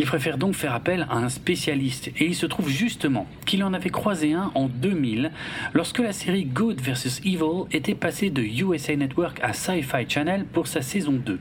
Il 0.00 0.06
préfère 0.06 0.38
donc 0.38 0.54
faire 0.54 0.74
appel 0.74 1.08
à 1.10 1.16
un 1.16 1.28
spécialiste 1.28 2.08
et 2.16 2.24
il 2.24 2.36
se 2.36 2.46
trouve 2.46 2.68
justement 2.68 3.26
qu'il 3.46 3.64
en 3.64 3.74
avait 3.74 3.90
croisé 3.90 4.32
un 4.32 4.52
en 4.54 4.68
2000 4.68 5.32
lorsque 5.74 5.98
la 5.98 6.12
série 6.12 6.44
Good 6.44 6.80
vs 6.80 7.20
Evil 7.24 7.66
était 7.72 7.96
passée 7.96 8.30
de 8.30 8.40
USA 8.42 8.94
Network 8.94 9.40
à 9.42 9.52
Sci-Fi 9.52 10.08
Channel 10.08 10.44
pour 10.44 10.68
sa 10.68 10.82
saison 10.82 11.12
2. 11.12 11.40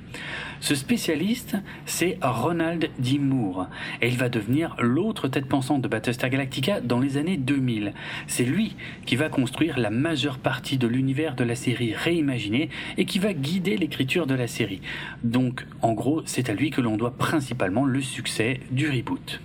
Ce 0.59 0.75
spécialiste, 0.75 1.55
c'est 1.85 2.17
Ronald 2.21 2.89
D. 2.99 3.19
Moore 3.19 3.67
et 4.01 4.07
il 4.07 4.17
va 4.17 4.29
devenir 4.29 4.75
l'autre 4.79 5.27
tête 5.27 5.45
pensante 5.45 5.81
de 5.81 5.87
Battlestar 5.87 6.29
Galactica 6.29 6.81
dans 6.81 6.99
les 6.99 7.17
années 7.17 7.37
2000. 7.37 7.93
C'est 8.27 8.43
lui 8.43 8.75
qui 9.05 9.15
va 9.15 9.29
construire 9.29 9.77
la 9.77 9.89
majeure 9.89 10.39
partie 10.39 10.77
de 10.77 10.87
l'univers 10.87 11.35
de 11.35 11.43
la 11.43 11.55
série 11.55 11.93
réimaginée 11.93 12.69
et 12.97 13.05
qui 13.05 13.19
va 13.19 13.33
guider 13.33 13.77
l'écriture 13.77 14.27
de 14.27 14.35
la 14.35 14.47
série. 14.47 14.81
Donc, 15.23 15.65
en 15.81 15.93
gros, 15.93 16.23
c'est 16.25 16.49
à 16.49 16.53
lui 16.53 16.71
que 16.71 16.81
l'on 16.81 16.97
doit 16.97 17.15
principalement 17.17 17.85
le 17.85 18.01
succès 18.01 18.59
du 18.71 18.89
reboot. 18.89 19.41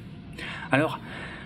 Alors, 0.71 0.99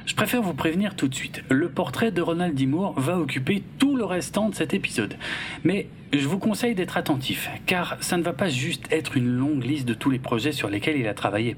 je 0.06 0.14
préfère 0.14 0.40
vous 0.40 0.54
prévenir 0.54 0.94
tout 0.94 1.08
de 1.08 1.14
suite, 1.14 1.42
le 1.50 1.68
portrait 1.68 2.12
de 2.12 2.22
Ronald 2.22 2.54
D. 2.54 2.66
Moore 2.66 2.98
va 2.98 3.18
occuper 3.18 3.62
tout 3.78 3.96
le 3.96 4.04
restant 4.04 4.48
de 4.48 4.54
cet 4.54 4.72
épisode. 4.72 5.16
Mais 5.64 5.88
je 6.12 6.28
vous 6.28 6.38
conseille 6.38 6.76
d'être 6.76 6.96
attentif, 6.96 7.50
car 7.66 7.96
ça 8.00 8.16
ne 8.16 8.22
va 8.22 8.32
pas 8.32 8.48
juste 8.48 8.86
être 8.92 9.16
une 9.16 9.26
longue 9.26 9.64
liste 9.64 9.86
de 9.86 9.94
tous 9.94 10.10
les 10.10 10.20
projets 10.20 10.52
sur 10.52 10.68
lesquels 10.68 10.96
il 10.96 11.08
a 11.08 11.14
travaillé. 11.14 11.56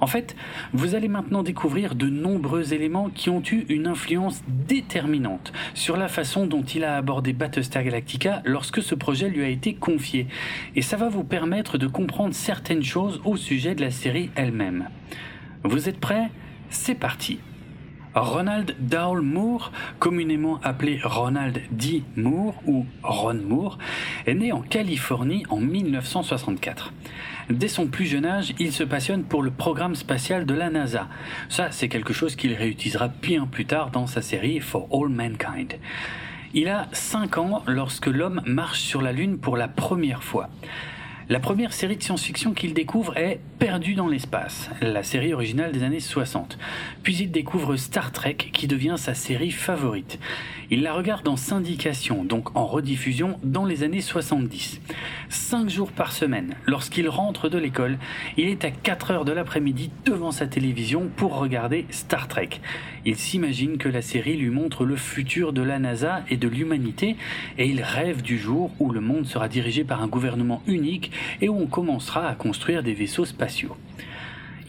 En 0.00 0.06
fait, 0.06 0.36
vous 0.72 0.94
allez 0.94 1.08
maintenant 1.08 1.42
découvrir 1.42 1.96
de 1.96 2.06
nombreux 2.06 2.72
éléments 2.72 3.10
qui 3.10 3.30
ont 3.30 3.42
eu 3.50 3.66
une 3.68 3.88
influence 3.88 4.42
déterminante 4.46 5.52
sur 5.74 5.96
la 5.96 6.06
façon 6.06 6.46
dont 6.46 6.62
il 6.62 6.84
a 6.84 6.96
abordé 6.96 7.32
Battlestar 7.32 7.82
Galactica 7.82 8.42
lorsque 8.44 8.80
ce 8.80 8.94
projet 8.94 9.28
lui 9.28 9.42
a 9.42 9.48
été 9.48 9.74
confié. 9.74 10.28
Et 10.76 10.82
ça 10.82 10.96
va 10.96 11.08
vous 11.08 11.24
permettre 11.24 11.78
de 11.78 11.88
comprendre 11.88 12.34
certaines 12.34 12.84
choses 12.84 13.20
au 13.24 13.36
sujet 13.36 13.74
de 13.74 13.80
la 13.80 13.90
série 13.90 14.30
elle-même. 14.36 14.88
Vous 15.64 15.88
êtes 15.88 15.98
prêts? 15.98 16.30
C'est 16.70 16.94
parti 16.94 17.40
Ronald 18.20 18.74
Dowell 18.80 19.22
Moore, 19.22 19.72
communément 19.98 20.60
appelé 20.62 21.00
Ronald 21.02 21.60
D. 21.70 22.02
Moore 22.16 22.54
ou 22.66 22.86
Ron 23.02 23.40
Moore, 23.46 23.78
est 24.26 24.34
né 24.34 24.52
en 24.52 24.60
Californie 24.60 25.44
en 25.50 25.58
1964. 25.58 26.92
Dès 27.50 27.68
son 27.68 27.86
plus 27.86 28.06
jeune 28.06 28.26
âge, 28.26 28.54
il 28.58 28.72
se 28.72 28.84
passionne 28.84 29.24
pour 29.24 29.42
le 29.42 29.50
programme 29.50 29.94
spatial 29.94 30.46
de 30.46 30.54
la 30.54 30.68
NASA. 30.68 31.08
Ça, 31.48 31.70
c'est 31.70 31.88
quelque 31.88 32.12
chose 32.12 32.36
qu'il 32.36 32.52
réutilisera 32.54 33.08
bien 33.08 33.46
plus 33.46 33.66
tard 33.66 33.90
dans 33.90 34.06
sa 34.06 34.20
série 34.20 34.60
For 34.60 34.88
All 34.92 35.08
Mankind. 35.08 35.74
Il 36.54 36.68
a 36.68 36.88
5 36.92 37.38
ans 37.38 37.62
lorsque 37.66 38.06
l'homme 38.06 38.42
marche 38.46 38.80
sur 38.80 39.02
la 39.02 39.12
Lune 39.12 39.38
pour 39.38 39.56
la 39.56 39.68
première 39.68 40.22
fois. 40.22 40.48
La 41.30 41.40
première 41.40 41.74
série 41.74 41.98
de 41.98 42.02
science-fiction 42.02 42.54
qu'il 42.54 42.72
découvre 42.72 43.18
est 43.18 43.40
Perdu 43.58 43.94
dans 43.94 44.08
l'espace, 44.08 44.70
la 44.80 45.02
série 45.02 45.34
originale 45.34 45.72
des 45.72 45.82
années 45.82 46.00
60. 46.00 46.56
Puis 47.02 47.16
il 47.16 47.30
découvre 47.30 47.76
Star 47.76 48.12
Trek 48.12 48.36
qui 48.36 48.66
devient 48.66 48.94
sa 48.96 49.12
série 49.12 49.50
favorite. 49.50 50.18
Il 50.70 50.82
la 50.82 50.92
regarde 50.92 51.26
en 51.28 51.36
syndication, 51.36 52.24
donc 52.24 52.54
en 52.54 52.66
rediffusion, 52.66 53.40
dans 53.42 53.64
les 53.64 53.84
années 53.84 54.02
70. 54.02 54.82
Cinq 55.30 55.70
jours 55.70 55.90
par 55.90 56.12
semaine, 56.12 56.56
lorsqu'il 56.66 57.08
rentre 57.08 57.48
de 57.48 57.56
l'école, 57.56 57.96
il 58.36 58.48
est 58.48 58.66
à 58.66 58.70
4 58.70 59.10
heures 59.12 59.24
de 59.24 59.32
l'après-midi 59.32 59.90
devant 60.04 60.30
sa 60.30 60.46
télévision 60.46 61.08
pour 61.16 61.38
regarder 61.38 61.86
Star 61.88 62.28
Trek. 62.28 62.50
Il 63.06 63.16
s'imagine 63.16 63.78
que 63.78 63.88
la 63.88 64.02
série 64.02 64.36
lui 64.36 64.50
montre 64.50 64.84
le 64.84 64.96
futur 64.96 65.54
de 65.54 65.62
la 65.62 65.78
NASA 65.78 66.22
et 66.28 66.36
de 66.36 66.48
l'humanité, 66.48 67.16
et 67.56 67.66
il 67.66 67.80
rêve 67.80 68.20
du 68.20 68.38
jour 68.38 68.70
où 68.78 68.90
le 68.90 69.00
monde 69.00 69.24
sera 69.24 69.48
dirigé 69.48 69.84
par 69.84 70.02
un 70.02 70.06
gouvernement 70.06 70.62
unique 70.66 71.12
et 71.40 71.48
où 71.48 71.58
on 71.58 71.66
commencera 71.66 72.28
à 72.28 72.34
construire 72.34 72.82
des 72.82 72.92
vaisseaux 72.92 73.24
spatiaux. 73.24 73.74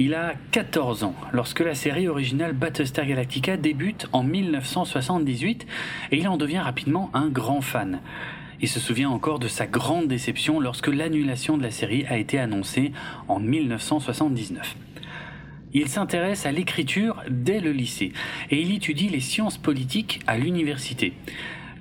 Il 0.02 0.14
a 0.14 0.36
14 0.52 1.04
ans 1.04 1.14
lorsque 1.34 1.60
la 1.60 1.76
série 1.76 2.08
originale 2.08 2.54
Battlestar 2.54 3.06
Galactica 3.06 3.58
débute 3.58 4.08
en 4.14 4.24
1978 4.24 5.68
et 6.12 6.18
il 6.18 6.28
en 6.30 6.38
devient 6.38 6.60
rapidement 6.60 7.12
un 7.14 7.28
grand 7.28 7.60
fan. 7.60 8.00
Il 8.62 8.70
se 8.70 8.80
souvient 8.80 9.10
encore 9.10 9.40
de 9.40 9.50
sa 9.50 9.68
grande 9.68 10.08
déception 10.08 10.62
lorsque 10.62 10.88
l'annulation 10.88 11.58
de 11.58 11.64
la 11.64 11.72
série 11.72 12.06
a 12.08 12.18
été 12.18 12.40
annoncée 12.40 12.94
en 13.28 13.42
1979. 13.42 14.78
Il 15.74 15.90
s'intéresse 15.90 16.46
à 16.46 16.54
l'écriture 16.54 17.22
dès 17.30 17.60
le 17.60 17.74
lycée 17.74 18.14
et 18.52 18.62
il 18.62 18.74
étudie 18.74 19.10
les 19.10 19.20
sciences 19.20 19.58
politiques 19.58 20.22
à 20.28 20.38
l'université. 20.38 21.12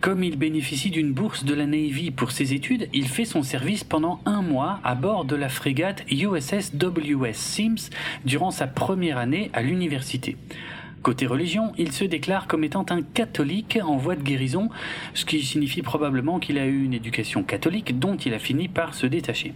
Comme 0.01 0.23
il 0.23 0.37
bénéficie 0.37 0.91
d'une 0.91 1.13
bourse 1.13 1.45
de 1.45 1.55
la 1.55 1.67
Navy 1.67 2.13
pour 2.13 2.31
ses 2.31 2.55
études, 2.55 2.89
il 2.93 3.09
fait 3.09 3.25
son 3.25 3.43
service 3.43 3.83
pendant 3.83 4.21
un 4.27 4.43
mois 4.43 4.79
à 4.85 4.95
bord 4.95 5.25
de 5.25 5.35
la 5.35 5.49
frégate 5.49 6.05
USS 6.09 6.73
WS 6.81 7.35
Sims 7.35 7.91
durant 8.25 8.53
sa 8.53 8.69
première 8.69 9.19
année 9.19 9.51
à 9.55 9.63
l'université. 9.63 10.37
Côté 11.03 11.27
religion, 11.27 11.73
il 11.79 11.91
se 11.91 12.05
déclare 12.05 12.47
comme 12.47 12.63
étant 12.63 12.87
un 12.91 13.03
catholique 13.03 13.77
en 13.83 13.97
voie 13.97 14.15
de 14.15 14.23
guérison, 14.23 14.69
ce 15.15 15.25
qui 15.25 15.43
signifie 15.43 15.83
probablement 15.83 16.39
qu'il 16.39 16.59
a 16.59 16.67
eu 16.67 16.85
une 16.85 16.95
éducation 16.95 17.43
catholique 17.43 17.99
dont 17.99 18.17
il 18.17 18.35
a 18.35 18.39
fini 18.39 18.69
par 18.69 18.95
se 18.95 19.07
détacher. 19.07 19.53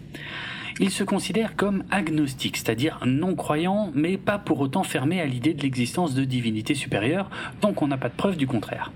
Il 0.80 0.90
se 0.90 1.04
considère 1.04 1.54
comme 1.54 1.84
agnostique, 1.92 2.56
c'est-à-dire 2.56 2.98
non-croyant, 3.06 3.92
mais 3.94 4.16
pas 4.16 4.38
pour 4.38 4.58
autant 4.60 4.82
fermé 4.82 5.20
à 5.20 5.26
l'idée 5.26 5.54
de 5.54 5.62
l'existence 5.62 6.14
de 6.14 6.24
divinités 6.24 6.74
supérieures, 6.74 7.30
tant 7.60 7.72
qu'on 7.72 7.86
n'a 7.86 7.98
pas 7.98 8.08
de 8.08 8.14
preuve 8.14 8.36
du 8.36 8.48
contraire. 8.48 8.90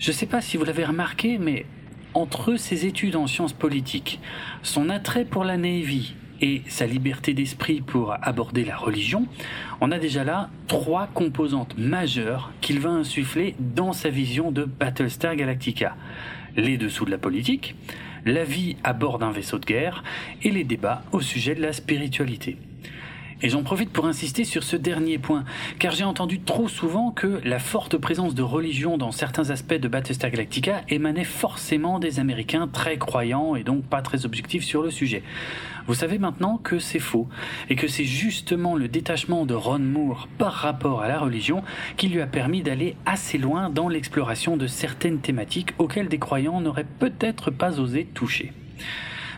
Je 0.00 0.12
ne 0.12 0.14
sais 0.14 0.24
pas 0.24 0.40
si 0.40 0.56
vous 0.56 0.64
l'avez 0.64 0.86
remarqué, 0.86 1.36
mais 1.36 1.66
entre 2.14 2.56
ses 2.56 2.86
études 2.86 3.16
en 3.16 3.26
sciences 3.26 3.52
politiques, 3.52 4.18
son 4.62 4.88
attrait 4.88 5.26
pour 5.26 5.44
la 5.44 5.58
Navy 5.58 6.14
et 6.40 6.62
sa 6.68 6.86
liberté 6.86 7.34
d'esprit 7.34 7.82
pour 7.82 8.14
aborder 8.22 8.64
la 8.64 8.78
religion, 8.78 9.26
on 9.82 9.92
a 9.92 9.98
déjà 9.98 10.24
là 10.24 10.48
trois 10.68 11.06
composantes 11.08 11.76
majeures 11.76 12.50
qu'il 12.62 12.80
va 12.80 12.88
insuffler 12.88 13.54
dans 13.58 13.92
sa 13.92 14.08
vision 14.08 14.50
de 14.50 14.64
Battlestar 14.64 15.36
Galactica. 15.36 15.94
Les 16.56 16.78
dessous 16.78 17.04
de 17.04 17.10
la 17.10 17.18
politique, 17.18 17.74
la 18.24 18.44
vie 18.44 18.78
à 18.82 18.94
bord 18.94 19.18
d'un 19.18 19.32
vaisseau 19.32 19.58
de 19.58 19.66
guerre 19.66 20.02
et 20.42 20.50
les 20.50 20.64
débats 20.64 21.02
au 21.12 21.20
sujet 21.20 21.54
de 21.54 21.60
la 21.60 21.74
spiritualité. 21.74 22.56
Et 23.42 23.48
j'en 23.48 23.62
profite 23.62 23.90
pour 23.90 24.06
insister 24.06 24.44
sur 24.44 24.62
ce 24.62 24.76
dernier 24.76 25.18
point, 25.18 25.44
car 25.78 25.92
j'ai 25.92 26.04
entendu 26.04 26.40
trop 26.40 26.68
souvent 26.68 27.10
que 27.10 27.40
la 27.42 27.58
forte 27.58 27.96
présence 27.96 28.34
de 28.34 28.42
religion 28.42 28.98
dans 28.98 29.12
certains 29.12 29.48
aspects 29.48 29.74
de 29.74 29.88
Battlestar 29.88 30.30
Galactica 30.30 30.82
émanait 30.90 31.24
forcément 31.24 31.98
des 31.98 32.20
Américains 32.20 32.68
très 32.68 32.98
croyants 32.98 33.56
et 33.56 33.64
donc 33.64 33.84
pas 33.84 34.02
très 34.02 34.26
objectifs 34.26 34.64
sur 34.64 34.82
le 34.82 34.90
sujet. 34.90 35.22
Vous 35.86 35.94
savez 35.94 36.18
maintenant 36.18 36.58
que 36.58 36.78
c'est 36.78 36.98
faux, 36.98 37.28
et 37.70 37.76
que 37.76 37.88
c'est 37.88 38.04
justement 38.04 38.76
le 38.76 38.88
détachement 38.88 39.46
de 39.46 39.54
Ron 39.54 39.78
Moore 39.78 40.28
par 40.38 40.52
rapport 40.52 41.02
à 41.02 41.08
la 41.08 41.18
religion 41.18 41.62
qui 41.96 42.08
lui 42.08 42.20
a 42.20 42.26
permis 42.26 42.62
d'aller 42.62 42.94
assez 43.06 43.38
loin 43.38 43.70
dans 43.70 43.88
l'exploration 43.88 44.56
de 44.56 44.66
certaines 44.66 45.20
thématiques 45.20 45.72
auxquelles 45.78 46.08
des 46.08 46.18
croyants 46.18 46.60
n'auraient 46.60 46.86
peut-être 46.98 47.50
pas 47.50 47.80
osé 47.80 48.04
toucher. 48.04 48.52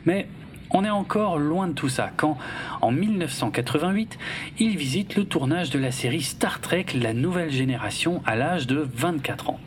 Mais 0.05 0.27
on 0.73 0.85
est 0.85 0.91
encore 0.91 1.39
loin 1.39 1.69
de 1.69 1.73
tout 1.73 1.89
ça 1.89 2.11
quand, 2.17 2.39
en 2.81 2.91
1988, 2.91 4.19
il 4.59 4.77
visite 4.77 5.17
le 5.17 5.25
tournage 5.25 5.71
de 5.71 5.79
la 5.79 5.93
série 5.93 6.23
Star 6.23 6.61
Trek 6.61 6.87
La 6.95 7.13
Nouvelle 7.13 7.51
Génération 7.51 8.23
à 8.27 8.37
l'âge 8.37 8.67
de 8.67 8.87
24 8.95 9.51
ans. 9.51 9.61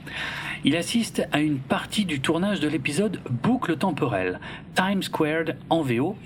Il 0.64 0.76
assiste 0.76 1.28
à 1.32 1.42
une 1.42 1.60
partie 1.60 2.06
du 2.06 2.22
tournage 2.22 2.60
de 2.60 2.68
l'épisode 2.68 3.20
Boucle 3.30 3.78
temporelle, 3.78 4.40
Time 4.74 5.04
Squared 5.04 5.58
en 5.70 5.82
VO, 5.82 6.18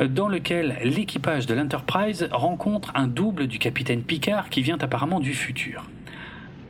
dans 0.00 0.26
lequel 0.26 0.78
l'équipage 0.82 1.46
de 1.46 1.54
l'Enterprise 1.54 2.28
rencontre 2.32 2.90
un 2.96 3.06
double 3.06 3.46
du 3.46 3.60
capitaine 3.60 4.02
Picard 4.02 4.48
qui 4.48 4.62
vient 4.62 4.78
apparemment 4.80 5.20
du 5.20 5.32
futur. 5.32 5.84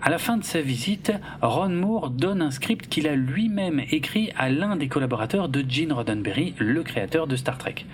À 0.06 0.10
la 0.10 0.18
fin 0.18 0.36
de 0.36 0.44
sa 0.44 0.60
visite, 0.60 1.14
Ron 1.40 1.70
Moore 1.70 2.10
donne 2.10 2.42
un 2.42 2.50
script 2.50 2.90
qu'il 2.90 3.08
a 3.08 3.16
lui-même 3.16 3.80
écrit 3.90 4.32
à 4.36 4.50
l'un 4.50 4.76
des 4.76 4.86
collaborateurs 4.86 5.48
de 5.48 5.64
Gene 5.66 5.94
Roddenberry, 5.94 6.52
le 6.58 6.82
créateur 6.82 7.26
de 7.26 7.36
Star 7.36 7.56
Trek. 7.56 7.86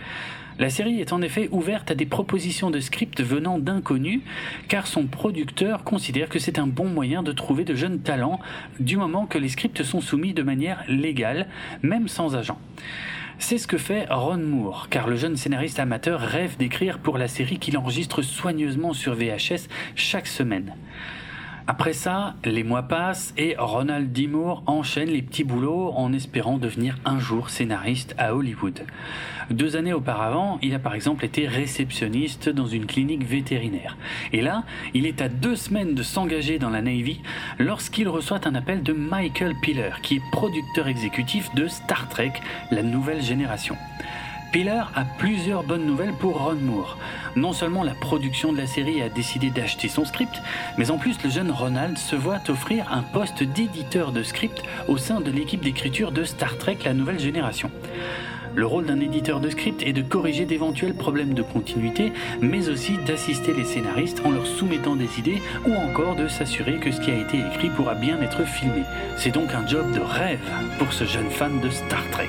La 0.59 0.71
série 0.71 1.01
est 1.01 1.13
en 1.13 1.23
effet 1.23 1.49
ouverte 1.53 1.93
à 1.93 1.95
des 1.95 2.07
propositions 2.07 2.73
de 2.73 2.81
script 2.81 3.23
venant 3.23 3.61
d'inconnus, 3.61 4.23
car 4.67 4.89
son 4.89 5.07
producteur 5.07 5.85
considère 5.85 6.29
que 6.29 6.41
c'est 6.41 6.59
un 6.59 6.67
bon 6.67 6.89
moyen 6.89 7.23
de 7.23 7.31
trouver 7.31 7.65
de 7.65 7.77
jeunes 7.77 8.01
talents, 8.01 8.41
du 8.81 8.97
moment 8.97 9.27
que 9.27 9.39
les 9.39 9.49
scripts 9.49 9.85
sont 9.85 10.01
soumis 10.01 10.35
de 10.35 10.43
manière 10.43 10.83
légale, 10.89 11.47
même 11.85 12.09
sans 12.09 12.35
agent. 12.35 12.59
C'est 13.39 13.57
ce 13.57 13.69
que 13.69 13.79
fait 13.79 14.09
Ron 14.11 14.39
Moore, 14.39 14.89
car 14.91 15.07
le 15.07 15.15
jeune 15.15 15.37
scénariste 15.37 15.79
amateur 15.79 16.19
rêve 16.19 16.57
d'écrire 16.57 16.99
pour 16.99 17.19
la 17.19 17.29
série 17.29 17.61
qu'il 17.61 17.79
enregistre 17.79 18.21
soigneusement 18.21 18.95
sur 18.95 19.15
VHS 19.15 19.69
chaque 19.95 20.27
semaine. 20.27 20.75
Après 21.71 21.93
ça, 21.93 22.35
les 22.45 22.65
mois 22.65 22.83
passent 22.83 23.33
et 23.39 23.55
Ronald 23.57 24.11
D. 24.11 24.27
Moore 24.27 24.65
enchaîne 24.67 25.09
les 25.09 25.23
petits 25.23 25.45
boulots 25.45 25.93
en 25.95 26.13
espérant 26.13 26.59
devenir 26.59 26.99
un 27.05 27.21
jour 27.21 27.49
scénariste 27.49 28.13
à 28.19 28.35
Hollywood. 28.35 28.85
Deux 29.53 29.77
années 29.77 29.93
auparavant, 29.93 30.59
il 30.63 30.75
a 30.75 30.81
par 30.81 30.97
exemple 30.97 31.25
été 31.25 31.47
réceptionniste 31.47 32.49
dans 32.49 32.67
une 32.67 32.87
clinique 32.87 33.25
vétérinaire. 33.25 33.97
Et 34.33 34.41
là, 34.41 34.65
il 34.95 35.07
est 35.07 35.23
à 35.23 35.29
deux 35.29 35.55
semaines 35.55 35.95
de 35.95 36.03
s'engager 36.03 36.59
dans 36.59 36.71
la 36.71 36.83
Navy 36.83 37.21
lorsqu'il 37.61 38.09
reçoit 38.09 38.49
un 38.49 38.57
appel 38.57 38.83
de 38.83 38.93
Michael 38.93 39.55
Piller, 39.63 39.93
qui 40.03 40.17
est 40.17 40.31
producteur 40.33 40.89
exécutif 40.89 41.55
de 41.55 41.69
Star 41.69 42.09
Trek, 42.09 42.33
la 42.73 42.83
nouvelle 42.83 43.23
génération. 43.23 43.77
Piller 44.53 44.83
a 44.97 45.05
plusieurs 45.19 45.63
bonnes 45.63 45.87
nouvelles 45.87 46.13
pour 46.13 46.43
Ron 46.43 46.57
Moore. 46.57 46.99
Non 47.37 47.53
seulement 47.53 47.85
la 47.85 47.95
production 47.95 48.53
de 48.53 48.59
la 48.59 48.67
série 48.67 49.01
a 49.01 49.09
décidé 49.09 49.51
d'acheter 49.51 49.89
son 49.89 50.05
script, 50.05 50.43
mais 50.77 50.91
en 50.91 50.99
plus 50.99 51.23
le 51.23 51.31
jeune 51.31 51.53
Ronald 51.53 51.97
se 51.99 52.17
voit 52.17 52.41
offrir 52.49 52.91
un 52.91 53.03
poste 53.03 53.45
d'éditeur 53.45 54.11
de 54.11 54.25
script 54.25 54.63
au 54.89 54.97
sein 54.97 55.21
de 55.21 55.31
l'équipe 55.31 55.63
d'écriture 55.63 56.11
de 56.11 56.25
Star 56.25 56.59
Trek 56.59 56.79
La 56.85 56.95
Nouvelle 56.95 57.21
Génération. 57.21 57.71
Le 58.57 58.67
rôle 58.67 58.87
d'un 58.87 58.99
éditeur 58.99 59.39
de 59.39 59.49
script 59.49 59.85
est 59.85 59.93
de 59.93 60.03
corriger 60.03 60.45
d'éventuels 60.45 60.95
problèmes 60.95 61.35
de 61.35 61.43
continuité, 61.43 62.13
mais 62.41 62.69
aussi 62.69 62.97
d'assister 63.07 63.53
les 63.55 63.65
scénaristes 63.65 64.23
en 64.25 64.33
leur 64.33 64.47
soumettant 64.47 64.97
des 64.97 65.21
idées 65.21 65.41
ou 65.69 65.75
encore 65.75 66.17
de 66.17 66.27
s'assurer 66.27 66.79
que 66.79 66.91
ce 66.91 67.01
qui 67.01 67.13
a 67.13 67.21
été 67.21 67.39
écrit 67.39 67.71
pourra 67.71 67.95
bien 67.95 68.21
être 68.21 68.45
filmé. 68.45 68.83
C'est 69.17 69.31
donc 69.31 69.55
un 69.55 69.65
job 69.69 69.93
de 69.93 70.01
rêve 70.01 70.41
pour 70.79 70.93
ce 70.93 71.05
jeune 71.05 71.31
fan 71.31 71.61
de 71.61 71.71
Star 71.71 72.03
Trek. 72.11 72.27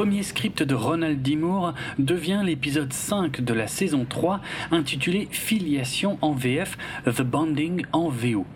Premier 0.00 0.22
script 0.22 0.62
de 0.62 0.74
Ronald 0.74 1.20
D. 1.20 1.36
Moore 1.36 1.74
devient 1.98 2.40
l'épisode 2.42 2.90
5 2.90 3.42
de 3.42 3.52
la 3.52 3.66
saison 3.66 4.06
3 4.08 4.40
intitulé 4.70 5.28
Filiation 5.30 6.16
en 6.22 6.32
VF, 6.32 6.78
The 7.04 7.20
Bonding 7.20 7.84
en 7.92 8.08
VO 8.08 8.46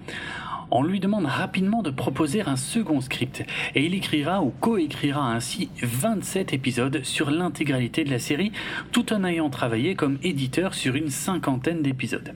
on 0.71 0.83
lui 0.83 1.01
demande 1.01 1.27
rapidement 1.27 1.83
de 1.83 1.91
proposer 1.91 2.41
un 2.41 2.57
second 2.57 3.03
script 3.03 3.45
et 3.75 3.85
il 3.85 3.95
écrira 3.95 4.43
ou 4.43 4.55
coécrira 4.59 5.33
ainsi 5.33 5.69
27 5.83 6.55
épisodes 6.55 7.05
sur 7.05 7.31
l'intégralité 7.31 8.05
de 8.05 8.11
la 8.11 8.19
série 8.19 8.51
tout 8.91 9.13
en 9.13 9.23
ayant 9.23 9.51
travaillé 9.51 9.95
comme 9.97 10.19
éditeur 10.23 10.73
sur 10.73 10.95
une 10.95 11.11
cinquantaine 11.11 11.83
d'épisodes. 11.83 12.35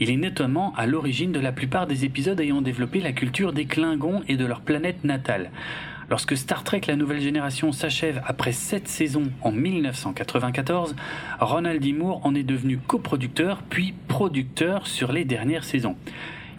Il 0.00 0.10
est 0.10 0.16
notamment 0.16 0.72
à 0.74 0.86
l'origine 0.86 1.32
de 1.32 1.40
la 1.40 1.52
plupart 1.52 1.86
des 1.86 2.06
épisodes 2.06 2.40
ayant 2.40 2.62
développé 2.62 3.00
la 3.00 3.12
culture 3.12 3.52
des 3.52 3.66
Klingons 3.66 4.22
et 4.26 4.36
de 4.36 4.46
leur 4.46 4.62
planète 4.62 5.04
natale. 5.04 5.50
Lorsque 6.10 6.38
Star 6.38 6.64
Trek 6.64 6.82
La 6.86 6.96
Nouvelle 6.96 7.20
Génération 7.20 7.70
s'achève 7.70 8.22
après 8.24 8.52
sept 8.52 8.88
saisons 8.88 9.30
en 9.42 9.52
1994, 9.52 10.96
Ronald 11.38 11.82
D. 11.82 11.92
Moore 11.92 12.24
en 12.24 12.34
est 12.34 12.44
devenu 12.44 12.78
coproducteur 12.78 13.62
puis 13.68 13.92
producteur 14.08 14.86
sur 14.86 15.12
les 15.12 15.26
dernières 15.26 15.64
saisons. 15.64 15.96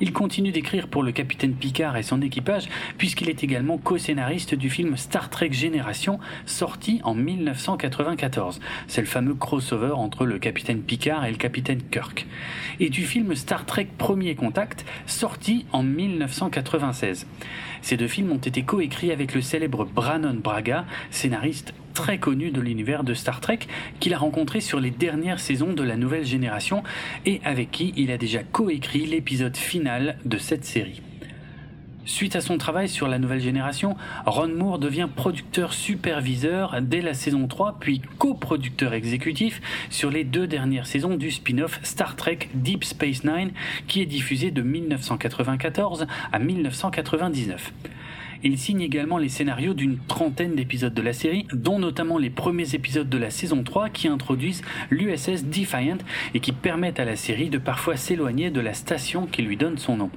Il 0.02 0.14
continue 0.14 0.52
d'écrire 0.52 0.88
pour 0.88 1.04
le 1.04 1.12
capitaine 1.12 1.56
Picard 1.56 1.98
et 1.98 2.04
son 2.04 2.22
équipage, 2.22 2.70
puisqu'il 2.98 3.30
est 3.30 3.44
également 3.44 3.78
co-scénariste 3.78 4.56
du 4.56 4.70
film 4.70 4.96
Star 4.96 5.30
Trek 5.30 5.52
Génération, 5.52 6.20
sorti 6.46 7.02
en 7.04 7.16
1994. 7.16 8.62
C'est 8.88 9.02
le 9.02 9.08
fameux 9.08 9.34
crossover 9.34 9.92
entre 9.92 10.26
le 10.26 10.40
capitaine 10.40 10.82
Picard 10.82 11.26
et 11.26 11.32
le 11.32 11.38
capitaine 11.38 11.82
Kirk. 11.82 12.28
Et 12.80 12.90
du 12.90 13.04
film 13.04 13.36
Star 13.36 13.66
Trek 13.66 13.90
Premier 13.98 14.36
Contact, 14.36 14.86
sorti 15.06 15.66
en 15.74 15.84
1996. 15.84 17.26
Ces 17.82 17.98
deux 17.98 18.08
films 18.08 18.32
ont 18.32 18.38
été 18.38 18.64
coécrits 18.64 19.12
avec 19.12 19.34
le 19.34 19.42
célèbre 19.42 19.86
Brannon 19.86 20.36
Braga, 20.36 20.86
scénariste 21.12 21.74
très 21.94 22.18
connu 22.18 22.52
de 22.52 22.62
l'univers 22.62 23.04
de 23.04 23.14
Star 23.14 23.42
Trek, 23.42 23.60
qu'il 24.00 24.14
a 24.14 24.18
rencontré 24.18 24.62
sur 24.62 24.80
les 24.80 24.92
dernières 24.92 25.40
saisons 25.40 25.74
de 25.74 25.84
la 25.84 25.98
nouvelle 25.98 26.26
génération 26.26 26.84
et 27.26 27.42
avec 27.44 27.72
qui 27.72 27.94
il 27.98 28.12
a 28.12 28.18
déjà 28.18 28.44
coécrit 28.44 29.06
l'épisode 29.06 29.58
final 29.58 30.18
de 30.26 30.38
cette 30.38 30.66
série. 30.66 31.02
Suite 32.06 32.36
à 32.36 32.42
son 32.42 32.58
travail 32.58 32.90
sur 32.90 33.08
la 33.08 33.20
nouvelle 33.20 33.42
génération, 33.42 33.96
Ron 34.26 34.48
Moore 34.48 34.80
devient 34.80 35.08
producteur 35.14 35.74
superviseur 35.74 36.82
dès 36.82 37.02
la 37.02 37.14
saison 37.14 37.48
3, 37.48 37.78
puis 37.80 38.02
coproducteur 38.18 38.94
exécutif 38.94 39.62
sur 39.90 40.10
les 40.10 40.24
deux 40.24 40.48
dernières 40.48 40.88
saisons 40.88 41.18
du 41.18 41.30
spin-off 41.30 41.80
Star 41.84 42.16
Trek 42.16 42.50
Deep 42.54 42.84
Space 42.84 43.24
Nine, 43.24 43.52
qui 43.88 44.02
est 44.02 44.06
diffusé 44.06 44.50
de 44.50 44.62
1994 44.62 46.08
à 46.32 46.40
1999. 46.40 47.74
Il 48.42 48.58
signe 48.58 48.82
également 48.82 49.18
les 49.18 49.28
scénarios 49.28 49.74
d'une 49.74 49.98
trentaine 50.08 50.56
d'épisodes 50.56 50.94
de 50.94 51.02
la 51.02 51.12
série, 51.12 51.46
dont 51.52 51.78
notamment 51.78 52.18
les 52.18 52.30
premiers 52.30 52.74
épisodes 52.74 53.10
de 53.10 53.18
la 53.18 53.32
saison 53.32 53.64
3 53.64 53.90
qui 53.90 54.08
introduisent 54.08 54.62
l'USS 54.90 55.44
Defiant 55.44 55.98
et 56.34 56.40
qui 56.40 56.54
permettent 56.54 57.02
à 57.02 57.06
la 57.06 57.18
série 57.18 57.50
de 57.50 57.58
parfois 57.58 57.98
s'éloigner 57.98 58.50
de 58.50 58.62
la 58.62 58.74
station 58.74 59.26
qui 59.26 59.42
lui 59.42 59.58
donne 59.58 59.78
son 59.78 59.98
nom. 59.98 60.10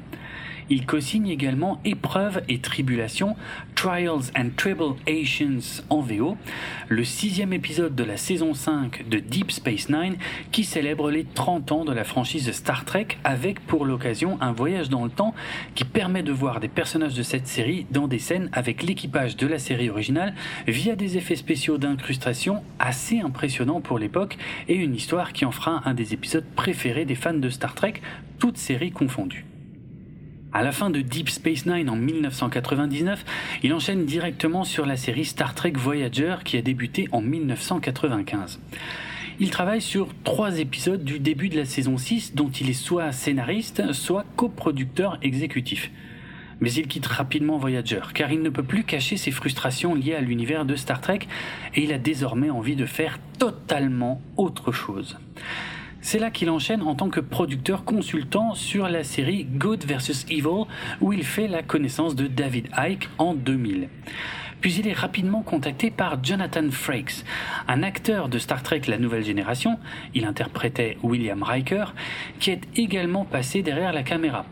Il 0.71 0.87
co-signe 0.87 1.29
également 1.29 1.81
Épreuves 1.85 2.43
et 2.49 2.59
Tribulations, 2.59 3.37
Trials 3.75 4.31
and 4.37 4.51
Tribulations 4.57 5.83
en 5.91 6.01
VO, 6.01 6.37
le 6.89 7.05
sixième 7.05 7.53
épisode 7.53 7.95
de 7.95 8.05
la 8.05 8.17
saison 8.17 8.55
5 8.55 9.09
de 9.09 9.19
Deep 9.19 9.51
Space 9.51 9.89
Nine 9.89 10.17
qui 10.51 10.65
célèbre 10.65 11.11
les 11.11 11.25
30 11.25 11.73
ans 11.73 11.85
de 11.85 11.93
la 11.93 12.05
franchise 12.05 12.51
Star 12.53 12.85
Trek 12.85 13.09
avec 13.25 13.61
pour 13.67 13.85
l'occasion 13.85 14.39
un 14.41 14.53
voyage 14.53 14.89
dans 14.89 15.05
le 15.05 15.11
temps 15.11 15.35
qui 15.75 15.85
permet 15.85 16.23
de 16.23 16.33
voir 16.33 16.61
des 16.61 16.69
personnages 16.69 17.15
de 17.15 17.23
cette 17.23 17.47
série 17.47 17.87
dans 17.91 18.09
des 18.09 18.19
scènes 18.19 18.49
avec 18.53 18.83
l'équipage 18.83 19.37
de 19.37 19.47
la 19.47 19.59
série 19.59 19.91
originale 19.91 20.35
via 20.67 20.97
des 20.97 21.17
effets 21.17 21.37
spéciaux 21.37 21.79
d'incrustation 21.79 22.63
assez 22.79 23.21
impressionnants 23.21 23.81
pour 23.81 23.99
l'époque 23.99 24.39
et 24.69 24.75
une 24.75 24.95
histoire 24.95 25.33
qui 25.33 25.45
en 25.45 25.53
fera 25.53 25.83
un 25.85 25.95
des 25.95 26.15
épisodes 26.15 26.47
préférés 26.57 27.05
des 27.05 27.15
fans 27.15 27.35
de 27.35 27.51
Star 27.51 27.75
Trek, 27.75 27.95
toutes 28.39 28.59
séries 28.59 28.93
confondues. 28.93 29.45
À 30.55 30.63
la 30.63 30.71
fin 30.71 30.91
de 30.91 31.01
Deep 31.01 31.31
Space 31.31 31.65
Nine 31.65 31.89
en 31.89 31.97
1999, 31.97 33.25
il 33.63 33.73
enchaîne 33.73 34.05
directement 34.05 34.65
sur 34.65 34.85
la 34.85 34.99
série 34.99 35.25
Star 35.25 35.55
Trek 35.55 35.73
Voyager 35.77 36.37
qui 36.45 36.59
a 36.59 36.63
débuté 36.63 37.09
en 37.11 37.23
1995. 37.23 38.61
Il 39.41 39.51
travaille 39.51 39.81
sur 39.81 40.09
trois 40.25 40.59
épisodes 40.59 41.03
du 41.03 41.21
début 41.21 41.49
de 41.49 41.57
la 41.57 41.65
saison 41.65 41.97
6 41.97 42.35
dont 42.35 42.51
il 42.51 42.69
est 42.69 42.75
soit 42.75 43.13
scénariste, 43.13 43.95
soit 43.95 44.27
coproducteur 44.37 45.19
exécutif. 45.23 45.91
Mais 46.61 46.71
il 46.71 46.87
quitte 46.87 47.07
rapidement 47.07 47.57
Voyager 47.57 48.03
car 48.13 48.31
il 48.31 48.43
ne 48.43 48.51
peut 48.51 48.63
plus 48.63 48.85
cacher 48.85 49.17
ses 49.17 49.31
frustrations 49.31 49.95
liées 49.95 50.15
à 50.15 50.21
l'univers 50.21 50.67
de 50.67 50.77
Star 50.77 51.01
Trek 51.01 51.21
et 51.75 51.83
il 51.83 51.95
a 51.95 51.99
désormais 51.99 52.51
envie 52.51 52.77
de 52.77 52.85
faire 52.85 53.19
totalement 53.39 54.21
autre 54.37 54.71
chose. 54.71 55.17
C'est 56.05 56.19
là 56.19 56.33
qu'il 56.33 56.51
enchaîne 56.51 56.83
en 56.83 56.97
tant 56.97 57.09
que 57.09 57.21
producteur 57.21 57.85
consultant 57.85 58.55
sur 58.55 58.89
la 58.89 59.05
série 59.05 59.45
Good 59.45 59.85
vs 59.85 60.27
Evil, 60.29 60.67
où 61.01 61.13
il 61.13 61.23
fait 61.23 61.47
la 61.47 61.63
connaissance 61.63 62.17
de 62.17 62.27
David 62.27 62.69
Icke 62.77 63.09
en 63.19 63.35
2000. 63.35 63.89
puis 64.61 64.75
il 64.75 64.89
est 64.89 64.93
rapidement 64.93 65.43
contacté 65.43 65.93
par 65.93 66.23
Jonathan 66.23 66.69
Frakes, 66.71 67.25
un 67.69 67.85
acteur 67.85 68.29
de 68.29 68.39
Star 68.39 68.65
Trek 68.65 68.83
La 68.89 68.99
Nouvelle 68.99 69.25
Génération, 69.25 69.79
il 70.13 70.25
interprétait 70.25 70.99
William 71.05 71.43
Riker, 71.43 71.95
qui 72.41 72.51
est 72.51 72.63
également 72.77 73.25
passé 73.25 73.63
derrière 73.63 73.93
la 73.93 74.03
caméra. 74.03 74.45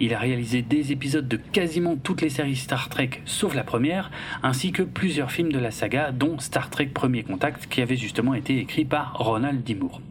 Il 0.00 0.12
a 0.12 0.18
réalisé 0.18 0.60
des 0.60 0.92
épisodes 0.92 1.26
de 1.26 1.36
quasiment 1.36 1.96
toutes 1.96 2.20
les 2.20 2.30
séries 2.30 2.56
Star 2.56 2.90
Trek 2.90 3.22
sauf 3.24 3.54
la 3.54 3.64
première, 3.64 4.10
ainsi 4.42 4.72
que 4.72 4.82
plusieurs 4.82 5.32
films 5.32 5.52
de 5.52 5.58
la 5.58 5.70
saga, 5.70 6.12
dont 6.12 6.38
Star 6.38 6.68
Trek 6.68 6.90
Premier 6.92 7.22
Contact, 7.22 7.66
qui 7.66 7.80
avait 7.80 7.96
justement 7.96 8.34
été 8.34 8.58
écrit 8.58 8.84
par 8.84 9.14
Ronald 9.18 9.64
D. 9.64 9.74
Moore. 9.74 10.02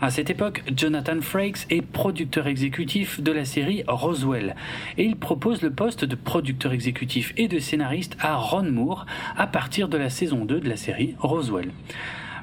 À 0.00 0.10
cette 0.10 0.30
époque, 0.30 0.62
Jonathan 0.76 1.20
Frakes 1.20 1.66
est 1.70 1.82
producteur 1.82 2.46
exécutif 2.46 3.20
de 3.20 3.32
la 3.32 3.44
série 3.44 3.82
Roswell 3.88 4.54
et 4.96 5.02
il 5.02 5.16
propose 5.16 5.60
le 5.60 5.72
poste 5.72 6.04
de 6.04 6.14
producteur 6.14 6.72
exécutif 6.72 7.32
et 7.36 7.48
de 7.48 7.58
scénariste 7.58 8.16
à 8.20 8.36
Ron 8.36 8.70
Moore 8.70 9.06
à 9.36 9.48
partir 9.48 9.88
de 9.88 9.96
la 9.96 10.08
saison 10.08 10.44
2 10.44 10.60
de 10.60 10.68
la 10.68 10.76
série 10.76 11.16
Roswell. 11.18 11.72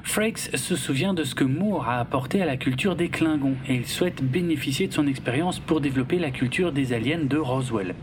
Frakes 0.02 0.50
se 0.54 0.76
souvient 0.76 1.14
de 1.14 1.24
ce 1.24 1.34
que 1.34 1.44
Moore 1.44 1.88
a 1.88 1.98
apporté 1.98 2.42
à 2.42 2.46
la 2.46 2.58
culture 2.58 2.94
des 2.94 3.08
Klingons 3.08 3.56
et 3.66 3.74
il 3.74 3.86
souhaite 3.86 4.22
bénéficier 4.22 4.86
de 4.86 4.92
son 4.92 5.06
expérience 5.06 5.58
pour 5.58 5.80
développer 5.80 6.18
la 6.18 6.30
culture 6.30 6.72
des 6.72 6.92
aliens 6.92 7.24
de 7.24 7.38
Roswell. 7.38 7.94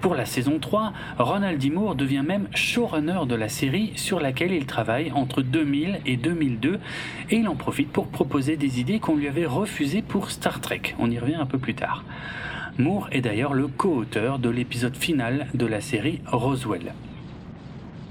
Pour 0.00 0.14
la 0.14 0.24
saison 0.24 0.58
3, 0.58 0.94
Ronald 1.18 1.58
D. 1.58 1.68
Moore 1.68 1.94
devient 1.94 2.24
même 2.26 2.48
showrunner 2.54 3.26
de 3.28 3.34
la 3.34 3.50
série 3.50 3.92
sur 3.96 4.18
laquelle 4.18 4.52
il 4.52 4.64
travaille 4.64 5.12
entre 5.12 5.42
2000 5.42 6.00
et 6.06 6.16
2002 6.16 6.80
et 7.28 7.36
il 7.36 7.46
en 7.48 7.54
profite 7.54 7.90
pour 7.90 8.08
proposer 8.08 8.56
des 8.56 8.80
idées 8.80 8.98
qu'on 8.98 9.16
lui 9.16 9.28
avait 9.28 9.44
refusées 9.44 10.00
pour 10.00 10.30
Star 10.30 10.62
Trek. 10.62 10.94
On 10.98 11.10
y 11.10 11.18
revient 11.18 11.34
un 11.34 11.44
peu 11.44 11.58
plus 11.58 11.74
tard. 11.74 12.04
Moore 12.78 13.08
est 13.12 13.20
d'ailleurs 13.20 13.52
le 13.52 13.66
co-auteur 13.66 14.38
de 14.38 14.48
l'épisode 14.48 14.96
final 14.96 15.48
de 15.52 15.66
la 15.66 15.82
série 15.82 16.22
Roswell. 16.26 16.94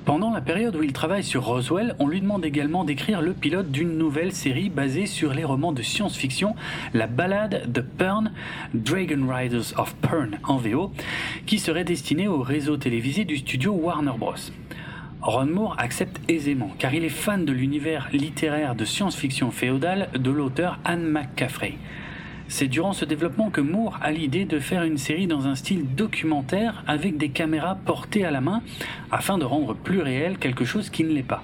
Pendant 0.09 0.31
la 0.31 0.41
période 0.41 0.75
où 0.75 0.81
il 0.81 0.91
travaille 0.91 1.23
sur 1.23 1.45
Roswell, 1.45 1.95
on 1.99 2.07
lui 2.07 2.19
demande 2.19 2.43
également 2.43 2.83
d'écrire 2.83 3.21
le 3.21 3.33
pilote 3.33 3.69
d'une 3.69 3.95
nouvelle 3.95 4.31
série 4.31 4.69
basée 4.69 5.05
sur 5.05 5.35
les 5.35 5.43
romans 5.43 5.71
de 5.71 5.83
science-fiction, 5.83 6.55
la 6.95 7.05
ballade 7.05 7.71
de 7.71 7.79
Pern, 7.79 8.31
Dragon 8.73 9.27
Riders 9.29 9.77
of 9.77 9.93
Pern 9.97 10.39
en 10.45 10.57
VO, 10.57 10.91
qui 11.45 11.59
serait 11.59 11.83
destinée 11.83 12.27
au 12.27 12.41
réseau 12.41 12.75
télévisé 12.75 13.23
du 13.23 13.37
studio 13.37 13.71
Warner 13.71 14.13
Bros. 14.17 14.33
Ron 15.21 15.45
Moore 15.45 15.75
accepte 15.77 16.19
aisément 16.27 16.71
car 16.79 16.91
il 16.95 17.05
est 17.05 17.09
fan 17.09 17.45
de 17.45 17.53
l'univers 17.53 18.09
littéraire 18.11 18.73
de 18.73 18.85
science-fiction 18.85 19.51
féodale 19.51 20.09
de 20.17 20.31
l'auteur 20.31 20.79
Anne 20.85 21.03
McCaffrey. 21.03 21.75
C'est 22.51 22.67
durant 22.67 22.93
ce 22.93 23.05
développement 23.05 23.51
que 23.51 23.61
Moore 23.61 23.99
a 24.01 24.11
l'idée 24.11 24.43
de 24.43 24.57
faire 24.57 24.81
une 24.81 24.97
série 24.97 25.27
dans 25.27 25.45
un 25.45 25.53
style 25.53 25.85
documentaire 25.95 26.83
avec 26.87 27.15
des 27.15 27.29
caméras 27.29 27.77
portées 27.85 28.25
à 28.25 28.31
la 28.31 28.41
main 28.41 28.63
afin 29.11 29.37
de 29.37 29.45
rendre 29.45 29.75
plus 29.75 30.01
réel 30.01 30.39
quelque 30.39 30.65
chose 30.65 30.89
qui 30.89 31.03
ne 31.03 31.13
l'est 31.13 31.21
pas. 31.21 31.43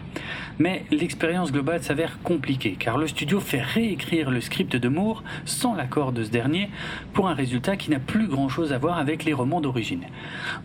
Mais 0.59 0.85
l'expérience 0.91 1.51
globale 1.51 1.83
s'avère 1.83 2.19
compliquée 2.23 2.75
car 2.79 2.97
le 2.97 3.07
studio 3.07 3.39
fait 3.39 3.61
réécrire 3.61 4.31
le 4.31 4.41
script 4.41 4.75
de 4.75 4.87
Moore 4.87 5.23
sans 5.45 5.75
l'accord 5.75 6.11
de 6.11 6.23
ce 6.23 6.29
dernier 6.29 6.69
pour 7.13 7.27
un 7.27 7.33
résultat 7.33 7.75
qui 7.75 7.91
n'a 7.91 7.99
plus 7.99 8.27
grand 8.27 8.49
chose 8.49 8.71
à 8.71 8.77
voir 8.77 8.97
avec 8.97 9.25
les 9.25 9.33
romans 9.33 9.61
d'origine. 9.61 10.05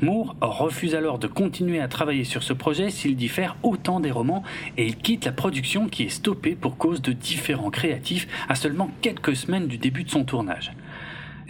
Moore 0.00 0.36
refuse 0.40 0.94
alors 0.94 1.18
de 1.18 1.26
continuer 1.26 1.80
à 1.80 1.88
travailler 1.88 2.24
sur 2.24 2.42
ce 2.42 2.52
projet 2.52 2.90
s'il 2.90 3.16
diffère 3.16 3.56
autant 3.62 4.00
des 4.00 4.10
romans 4.10 4.42
et 4.76 4.86
il 4.86 4.96
quitte 4.96 5.24
la 5.24 5.32
production 5.32 5.88
qui 5.88 6.04
est 6.04 6.08
stoppée 6.08 6.54
pour 6.54 6.76
cause 6.76 7.02
de 7.02 7.12
différents 7.12 7.70
créatifs 7.70 8.28
à 8.48 8.54
seulement 8.54 8.90
quelques 9.02 9.36
semaines 9.36 9.66
du 9.66 9.78
début 9.78 10.04
de 10.04 10.10
son 10.10 10.24
tournage. 10.24 10.72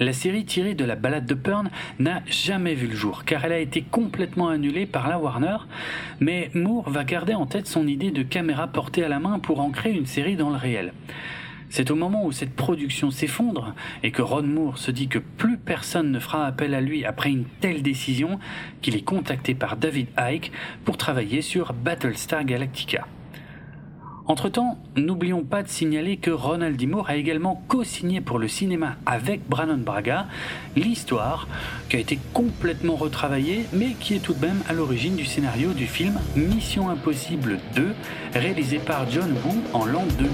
La 0.01 0.15
série 0.15 0.47
tirée 0.47 0.73
de 0.73 0.87
la 0.87 0.97
balade 0.97 1.27
de 1.27 1.35
Pern 1.35 1.69
n'a 1.99 2.23
jamais 2.27 2.75
vu 2.75 2.87
le 2.87 2.97
jour 2.97 3.27
car 3.27 3.45
elle 3.45 3.53
a 3.53 3.59
été 3.59 3.83
complètement 3.83 4.49
annulée 4.49 4.87
par 4.87 5.09
la 5.09 5.19
Warner, 5.19 5.59
mais 6.21 6.51
Moore 6.55 6.89
va 6.89 7.05
garder 7.05 7.35
en 7.35 7.45
tête 7.45 7.67
son 7.67 7.87
idée 7.87 8.11
de 8.11 8.23
caméra 8.23 8.67
portée 8.67 9.05
à 9.05 9.11
la 9.11 9.21
main 9.21 9.39
pour 9.39 9.61
en 9.61 9.69
créer 9.69 9.93
une 9.93 10.07
série 10.07 10.37
dans 10.37 10.49
le 10.49 10.57
réel. 10.57 10.95
C'est 11.69 11.91
au 11.91 11.97
moment 11.97 12.25
où 12.25 12.33
cette 12.33 12.57
production 12.57 13.11
s'effondre 13.11 13.75
et 14.03 14.11
que 14.11 14.23
Ron 14.23 14.45
Moore 14.45 14.79
se 14.79 14.91
dit 14.91 15.09
que 15.09 15.19
plus 15.19 15.59
personne 15.59 16.11
ne 16.13 16.19
fera 16.19 16.47
appel 16.47 16.73
à 16.73 16.81
lui 16.81 17.05
après 17.05 17.29
une 17.29 17.45
telle 17.61 17.83
décision 17.83 18.39
qu'il 18.81 18.97
est 18.97 19.05
contacté 19.05 19.55
par 19.55 19.77
David 19.77 20.07
Icke 20.19 20.51
pour 20.87 20.97
travailler 20.97 21.43
sur 21.43 21.75
Battlestar 21.75 22.47
Galactica. 22.47 23.07
Entre-temps, 24.31 24.79
n'oublions 24.95 25.43
pas 25.43 25.65
de 25.65 25.69
signaler 25.69 26.17
que 26.17 26.31
Ronald 26.31 26.77
D. 26.77 26.87
Moore 26.87 27.11
a 27.11 27.17
également 27.17 27.65
co-signé 27.67 28.21
pour 28.21 28.39
le 28.39 28.47
cinéma 28.47 28.95
avec 29.05 29.41
Brannon 29.49 29.79
Braga 29.79 30.29
l'histoire 30.77 31.49
qui 31.89 31.97
a 31.97 31.99
été 31.99 32.17
complètement 32.33 32.95
retravaillée 32.95 33.67
mais 33.73 33.95
qui 33.99 34.15
est 34.15 34.21
tout 34.21 34.35
de 34.35 34.47
même 34.47 34.63
à 34.69 34.73
l'origine 34.73 35.17
du 35.17 35.25
scénario 35.25 35.73
du 35.73 35.89
film 35.89 36.17
Mission 36.37 36.91
Impossible 36.91 37.59
2 37.75 37.93
réalisé 38.33 38.79
par 38.79 39.11
John 39.11 39.33
Woo 39.45 39.57
en 39.73 39.85
l'an 39.85 40.05
2000. 40.17 40.31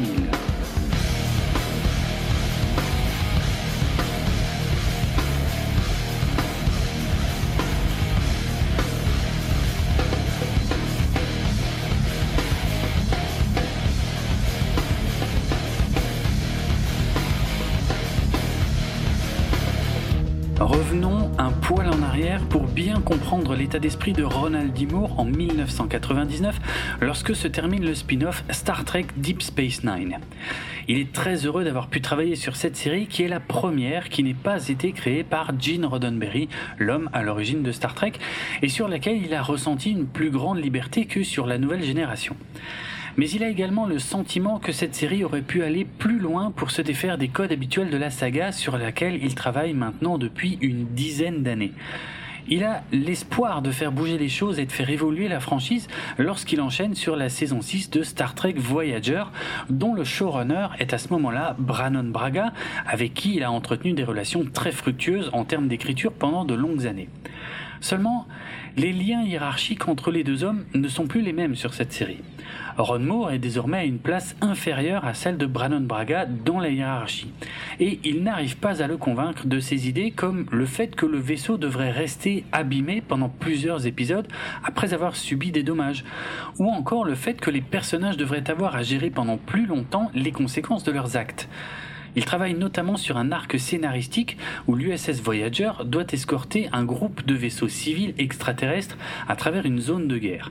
L'état 23.57 23.79
d'esprit 23.79 24.13
de 24.13 24.23
Ronald 24.23 24.73
D. 24.73 24.87
Moore 24.87 25.19
en 25.19 25.25
1999 25.25 26.59
lorsque 27.01 27.35
se 27.35 27.49
termine 27.49 27.85
le 27.85 27.95
spin-off 27.95 28.45
Star 28.51 28.85
Trek 28.85 29.07
Deep 29.17 29.43
Space 29.43 29.83
Nine. 29.83 30.19
Il 30.89 30.99
est 30.99 31.13
très 31.13 31.47
heureux 31.47 31.65
d'avoir 31.65 31.89
pu 31.89 32.01
travailler 32.01 32.37
sur 32.37 32.55
cette 32.55 32.77
série 32.77 33.07
qui 33.07 33.23
est 33.23 33.29
la 33.29 33.41
première 33.41 34.09
qui 34.09 34.23
n'ait 34.23 34.35
pas 34.35 34.69
été 34.69 34.93
créée 34.93 35.25
par 35.25 35.59
Gene 35.59 35.87
Roddenberry, 35.87 36.49
l'homme 36.79 37.09
à 37.13 37.23
l'origine 37.23 37.63
de 37.63 37.73
Star 37.73 37.95
Trek, 37.95 38.13
et 38.63 38.69
sur 38.69 38.89
laquelle 38.89 39.23
il 39.23 39.35
a 39.35 39.43
ressenti 39.43 39.91
une 39.91 40.07
plus 40.07 40.31
grande 40.31 40.63
liberté 40.63 41.07
que 41.07 41.23
sur 41.23 41.47
la 41.47 41.59
nouvelle 41.59 41.83
génération 41.83 42.37
mais 43.17 43.31
il 43.31 43.43
a 43.43 43.49
également 43.49 43.87
le 43.87 43.99
sentiment 43.99 44.59
que 44.59 44.73
cette 44.73 44.95
série 44.95 45.25
aurait 45.25 45.41
pu 45.41 45.63
aller 45.63 45.87
plus 45.87 46.19
loin 46.19 46.51
pour 46.51 46.71
se 46.71 46.83
défaire 46.83 47.17
des 47.17 47.29
codes 47.29 47.53
habituels 47.53 47.89
de 47.89 47.97
la 47.97 48.11
saga 48.11 48.53
sur 48.53 48.77
laquelle 48.77 49.19
il 49.23 49.35
travaille 49.35 49.73
maintenant 49.73 50.19
depuis 50.19 50.59
une 50.61 50.87
dizaine 50.89 51.43
d'années. 51.43 51.73
Il 52.49 52.63
a 52.63 52.83
l'espoir 52.93 53.61
de 53.61 53.73
faire 53.73 53.91
bouger 53.91 54.19
les 54.19 54.29
choses 54.29 54.61
et 54.61 54.67
de 54.67 54.73
faire 54.73 54.89
évoluer 54.89 55.27
la 55.27 55.41
franchise 55.41 55.89
lorsqu'il 56.17 56.61
enchaîne 56.61 56.95
sur 56.95 57.17
la 57.17 57.29
saison 57.29 57.61
6 57.61 57.91
de 57.91 58.03
Star 58.05 58.35
Trek 58.35 58.55
Voyager, 58.57 59.25
dont 59.69 59.95
le 59.95 60.05
showrunner 60.05 60.69
est 60.79 60.93
à 60.93 60.99
ce 60.99 61.09
moment-là 61.09 61.57
Brannon 61.59 62.05
Braga, 62.05 62.53
avec 62.87 63.15
qui 63.15 63.35
il 63.35 63.43
a 63.43 63.51
entretenu 63.51 63.95
des 63.95 64.05
relations 64.05 64.45
très 64.45 64.71
fructueuses 64.71 65.31
en 65.33 65.45
termes 65.45 65.67
d'écriture 65.67 66.13
pendant 66.13 66.45
de 66.45 66.55
longues 66.55 66.87
années. 66.87 67.09
Seulement, 67.81 68.27
les 68.77 68.93
liens 68.93 69.23
hiérarchiques 69.23 69.89
entre 69.89 70.11
les 70.11 70.23
deux 70.23 70.45
hommes 70.45 70.65
ne 70.75 70.89
sont 70.89 71.07
plus 71.07 71.23
les 71.23 71.33
mêmes 71.33 71.55
sur 71.55 71.73
cette 71.73 71.93
série. 71.93 72.21
Ron 72.77 72.99
Moore 72.99 73.33
est 73.33 73.39
désormais 73.39 73.79
à 73.79 73.85
une 73.85 73.99
place 73.99 74.37
inférieure 74.43 75.07
à 75.07 75.15
celle 75.15 75.39
de 75.39 75.47
Brannon 75.47 75.81
Braga 75.81 76.27
dans 76.27 76.61
la 76.61 76.69
hiérarchie, 76.69 77.33
et 77.81 77.99
il 78.05 78.23
n'arrive 78.23 78.59
pas 78.59 78.83
à 78.83 78.87
le 78.87 78.99
convaincre 78.99 79.47
de 79.47 79.61
ses 79.61 79.89
idées 79.89 80.11
comme 80.11 80.47
le 80.51 80.67
fait 80.67 80.95
que 80.95 81.07
le 81.07 81.19
vaisseau 81.19 81.57
devrait 81.57 81.91
rester 81.91 82.45
abîmé 82.53 83.01
pendant 83.01 83.31
plusieurs 83.31 83.87
épisodes 83.87 84.29
après 84.63 84.93
avoir 84.93 85.17
subi 85.17 85.53
des 85.53 85.63
dommages, 85.63 86.05
ou 86.59 86.69
encore 86.69 87.07
le 87.07 87.15
fait 87.15 87.41
que 87.41 87.51
les 87.51 87.63
personnages 87.63 88.19
devraient 88.19 88.51
avoir 88.51 88.77
à 88.77 88.83
gérer 88.83 89.09
pendant 89.09 89.39
plus 89.39 89.65
longtemps 89.65 90.11
les 90.15 90.33
conséquences 90.33 90.85
de 90.85 90.93
leurs 90.93 91.17
actes. 91.17 91.49
Il 92.17 92.25
travaille 92.25 92.55
notamment 92.55 92.97
sur 92.97 93.19
un 93.19 93.31
arc 93.31 93.61
scénaristique 93.61 94.39
où 94.67 94.75
l'USS 94.75 95.21
Voyager 95.23 95.71
doit 95.85 96.07
escorter 96.13 96.69
un 96.73 96.85
groupe 96.85 97.25
de 97.27 97.35
vaisseaux 97.35 97.69
civils 97.69 98.15
extraterrestres 98.19 98.97
à 99.29 99.37
travers 99.37 99.67
une 99.67 99.79
zone 99.79 100.09
de 100.09 100.17
guerre. 100.17 100.51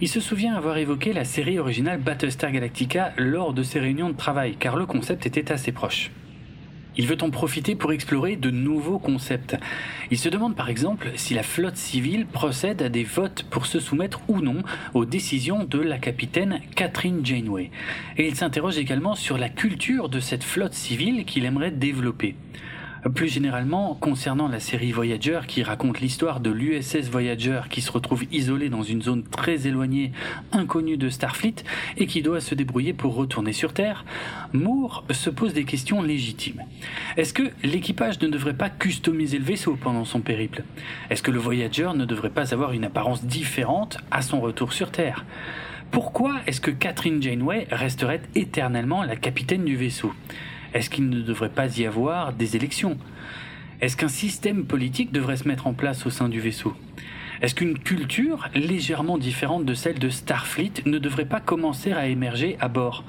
Il 0.00 0.08
se 0.08 0.20
souvient 0.20 0.54
avoir 0.54 0.78
évoqué 0.78 1.12
la 1.12 1.24
série 1.24 1.58
originale 1.58 2.00
Battlestar 2.00 2.52
Galactica 2.52 3.12
lors 3.16 3.52
de 3.52 3.62
ses 3.62 3.80
réunions 3.80 4.10
de 4.10 4.16
travail, 4.16 4.56
car 4.58 4.76
le 4.76 4.86
concept 4.86 5.26
était 5.26 5.52
assez 5.52 5.72
proche. 5.72 6.10
Il 6.98 7.06
veut 7.06 7.16
en 7.22 7.30
profiter 7.30 7.74
pour 7.74 7.92
explorer 7.92 8.36
de 8.36 8.50
nouveaux 8.50 8.98
concepts. 8.98 9.56
Il 10.10 10.18
se 10.18 10.28
demande 10.28 10.54
par 10.54 10.68
exemple 10.68 11.10
si 11.16 11.32
la 11.32 11.42
flotte 11.42 11.76
civile 11.76 12.26
procède 12.26 12.82
à 12.82 12.88
des 12.88 13.04
votes 13.04 13.44
pour 13.44 13.66
se 13.66 13.80
soumettre 13.80 14.20
ou 14.28 14.40
non 14.40 14.62
aux 14.92 15.04
décisions 15.04 15.64
de 15.64 15.78
la 15.78 15.98
capitaine 15.98 16.60
Catherine 16.76 17.24
Janeway. 17.24 17.70
Et 18.18 18.28
il 18.28 18.34
s'interroge 18.34 18.76
également 18.76 19.14
sur 19.14 19.38
la 19.38 19.48
culture 19.48 20.08
de 20.08 20.20
cette 20.20 20.44
flotte 20.44 20.74
civile 20.74 21.24
qu'il 21.24 21.44
aimerait 21.46 21.70
développer. 21.70 22.36
Plus 23.10 23.28
généralement, 23.28 23.96
concernant 23.96 24.46
la 24.46 24.60
série 24.60 24.92
Voyager 24.92 25.40
qui 25.48 25.64
raconte 25.64 26.00
l'histoire 26.00 26.38
de 26.38 26.50
l'USS 26.50 27.10
Voyager 27.10 27.62
qui 27.68 27.80
se 27.80 27.90
retrouve 27.90 28.22
isolé 28.30 28.68
dans 28.68 28.84
une 28.84 29.02
zone 29.02 29.24
très 29.24 29.66
éloignée, 29.66 30.12
inconnue 30.52 30.96
de 30.96 31.08
Starfleet, 31.08 31.64
et 31.96 32.06
qui 32.06 32.22
doit 32.22 32.40
se 32.40 32.54
débrouiller 32.54 32.92
pour 32.92 33.16
retourner 33.16 33.52
sur 33.52 33.72
Terre, 33.72 34.04
Moore 34.52 35.04
se 35.10 35.30
pose 35.30 35.52
des 35.52 35.64
questions 35.64 36.00
légitimes. 36.00 36.62
Est-ce 37.16 37.34
que 37.34 37.50
l'équipage 37.64 38.20
ne 38.20 38.28
devrait 38.28 38.54
pas 38.54 38.70
customiser 38.70 39.38
le 39.38 39.44
vaisseau 39.44 39.76
pendant 39.80 40.04
son 40.04 40.20
périple? 40.20 40.62
Est-ce 41.10 41.24
que 41.24 41.32
le 41.32 41.40
Voyager 41.40 41.90
ne 41.96 42.04
devrait 42.04 42.30
pas 42.30 42.54
avoir 42.54 42.70
une 42.72 42.84
apparence 42.84 43.24
différente 43.24 43.98
à 44.12 44.22
son 44.22 44.40
retour 44.40 44.72
sur 44.72 44.92
Terre? 44.92 45.24
Pourquoi 45.90 46.36
est-ce 46.46 46.60
que 46.60 46.70
Catherine 46.70 47.20
Janeway 47.20 47.66
resterait 47.70 48.22
éternellement 48.36 49.02
la 49.02 49.16
capitaine 49.16 49.64
du 49.64 49.74
vaisseau? 49.74 50.12
Est-ce 50.74 50.90
qu'il 50.90 51.08
ne 51.08 51.20
devrait 51.20 51.50
pas 51.50 51.78
y 51.78 51.86
avoir 51.86 52.32
des 52.32 52.56
élections? 52.56 52.98
Est-ce 53.80 53.96
qu'un 53.96 54.08
système 54.08 54.64
politique 54.64 55.12
devrait 55.12 55.36
se 55.36 55.48
mettre 55.48 55.66
en 55.66 55.74
place 55.74 56.06
au 56.06 56.10
sein 56.10 56.28
du 56.28 56.40
vaisseau? 56.40 56.74
Est-ce 57.40 57.56
qu'une 57.56 57.78
culture 57.78 58.48
légèrement 58.54 59.18
différente 59.18 59.64
de 59.64 59.74
celle 59.74 59.98
de 59.98 60.08
Starfleet 60.08 60.74
ne 60.86 60.98
devrait 60.98 61.24
pas 61.24 61.40
commencer 61.40 61.92
à 61.92 62.06
émerger 62.06 62.56
à 62.60 62.68
bord? 62.68 63.04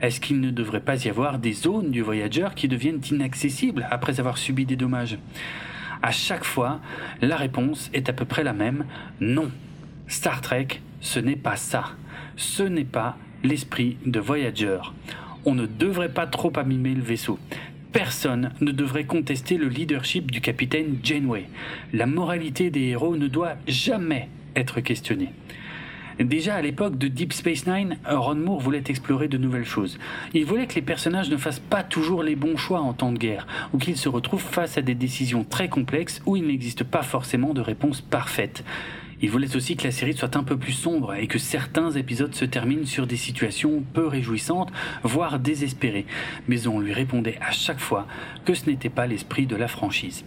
Est-ce 0.00 0.20
qu'il 0.20 0.40
ne 0.40 0.50
devrait 0.50 0.80
pas 0.80 1.04
y 1.04 1.08
avoir 1.08 1.38
des 1.38 1.52
zones 1.52 1.90
du 1.90 2.02
Voyager 2.02 2.48
qui 2.54 2.68
deviennent 2.68 3.00
inaccessibles 3.10 3.86
après 3.90 4.20
avoir 4.20 4.38
subi 4.38 4.64
des 4.64 4.76
dommages? 4.76 5.18
À 6.02 6.12
chaque 6.12 6.44
fois, 6.44 6.80
la 7.20 7.36
réponse 7.36 7.90
est 7.92 8.08
à 8.08 8.12
peu 8.12 8.24
près 8.24 8.44
la 8.44 8.52
même, 8.52 8.84
non. 9.20 9.50
Star 10.06 10.40
Trek, 10.40 10.80
ce 11.00 11.18
n'est 11.18 11.36
pas 11.36 11.56
ça. 11.56 11.92
Ce 12.36 12.62
n'est 12.62 12.84
pas 12.84 13.16
l'esprit 13.44 13.96
de 14.06 14.20
Voyager 14.20 14.78
on 15.44 15.54
ne 15.54 15.66
devrait 15.66 16.12
pas 16.12 16.26
trop 16.26 16.52
abîmer 16.56 16.94
le 16.94 17.02
vaisseau. 17.02 17.38
Personne 17.92 18.52
ne 18.60 18.72
devrait 18.72 19.04
contester 19.04 19.58
le 19.58 19.68
leadership 19.68 20.30
du 20.30 20.40
capitaine 20.40 20.98
Janeway. 21.02 21.44
La 21.92 22.06
moralité 22.06 22.70
des 22.70 22.88
héros 22.88 23.16
ne 23.16 23.28
doit 23.28 23.56
jamais 23.66 24.28
être 24.56 24.80
questionnée. 24.80 25.30
Déjà 26.18 26.54
à 26.54 26.62
l'époque 26.62 26.98
de 26.98 27.08
Deep 27.08 27.32
Space 27.32 27.66
Nine, 27.66 27.96
Ron 28.06 28.36
Moore 28.36 28.60
voulait 28.60 28.84
explorer 28.86 29.28
de 29.28 29.38
nouvelles 29.38 29.64
choses. 29.64 29.98
Il 30.34 30.44
voulait 30.44 30.66
que 30.66 30.74
les 30.74 30.82
personnages 30.82 31.30
ne 31.30 31.36
fassent 31.36 31.58
pas 31.58 31.82
toujours 31.82 32.22
les 32.22 32.36
bons 32.36 32.56
choix 32.56 32.80
en 32.80 32.92
temps 32.92 33.12
de 33.12 33.18
guerre, 33.18 33.46
ou 33.72 33.78
qu'ils 33.78 33.96
se 33.96 34.08
retrouvent 34.08 34.42
face 34.42 34.78
à 34.78 34.82
des 34.82 34.94
décisions 34.94 35.44
très 35.44 35.68
complexes 35.68 36.22
où 36.26 36.36
il 36.36 36.46
n'existe 36.46 36.84
pas 36.84 37.02
forcément 37.02 37.54
de 37.54 37.60
réponse 37.60 38.00
parfaite. 38.00 38.62
Il 39.22 39.30
voulait 39.30 39.54
aussi 39.54 39.76
que 39.76 39.84
la 39.84 39.92
série 39.92 40.14
soit 40.14 40.36
un 40.36 40.42
peu 40.42 40.56
plus 40.56 40.72
sombre 40.72 41.14
et 41.14 41.28
que 41.28 41.38
certains 41.38 41.92
épisodes 41.92 42.34
se 42.34 42.44
terminent 42.44 42.84
sur 42.84 43.06
des 43.06 43.16
situations 43.16 43.84
peu 43.94 44.06
réjouissantes, 44.06 44.72
voire 45.04 45.38
désespérées, 45.38 46.06
mais 46.48 46.66
on 46.66 46.80
lui 46.80 46.92
répondait 46.92 47.38
à 47.40 47.52
chaque 47.52 47.80
fois 47.80 48.08
que 48.44 48.54
ce 48.54 48.68
n'était 48.68 48.90
pas 48.90 49.06
l'esprit 49.06 49.46
de 49.46 49.56
la 49.56 49.68
franchise. 49.68 50.24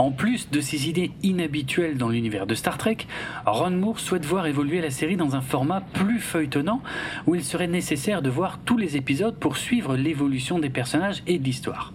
En 0.00 0.12
plus 0.12 0.48
de 0.48 0.62
ces 0.62 0.88
idées 0.88 1.10
inhabituelles 1.22 1.98
dans 1.98 2.08
l'univers 2.08 2.46
de 2.46 2.54
Star 2.54 2.78
Trek, 2.78 2.96
Ron 3.44 3.72
Moore 3.72 4.00
souhaite 4.00 4.24
voir 4.24 4.46
évoluer 4.46 4.80
la 4.80 4.90
série 4.90 5.18
dans 5.18 5.36
un 5.36 5.42
format 5.42 5.82
plus 5.82 6.20
feuilletonnant 6.20 6.80
où 7.26 7.34
il 7.34 7.44
serait 7.44 7.66
nécessaire 7.66 8.22
de 8.22 8.30
voir 8.30 8.60
tous 8.64 8.78
les 8.78 8.96
épisodes 8.96 9.38
pour 9.38 9.58
suivre 9.58 9.98
l'évolution 9.98 10.58
des 10.58 10.70
personnages 10.70 11.22
et 11.26 11.38
de 11.38 11.44
l'histoire. 11.44 11.92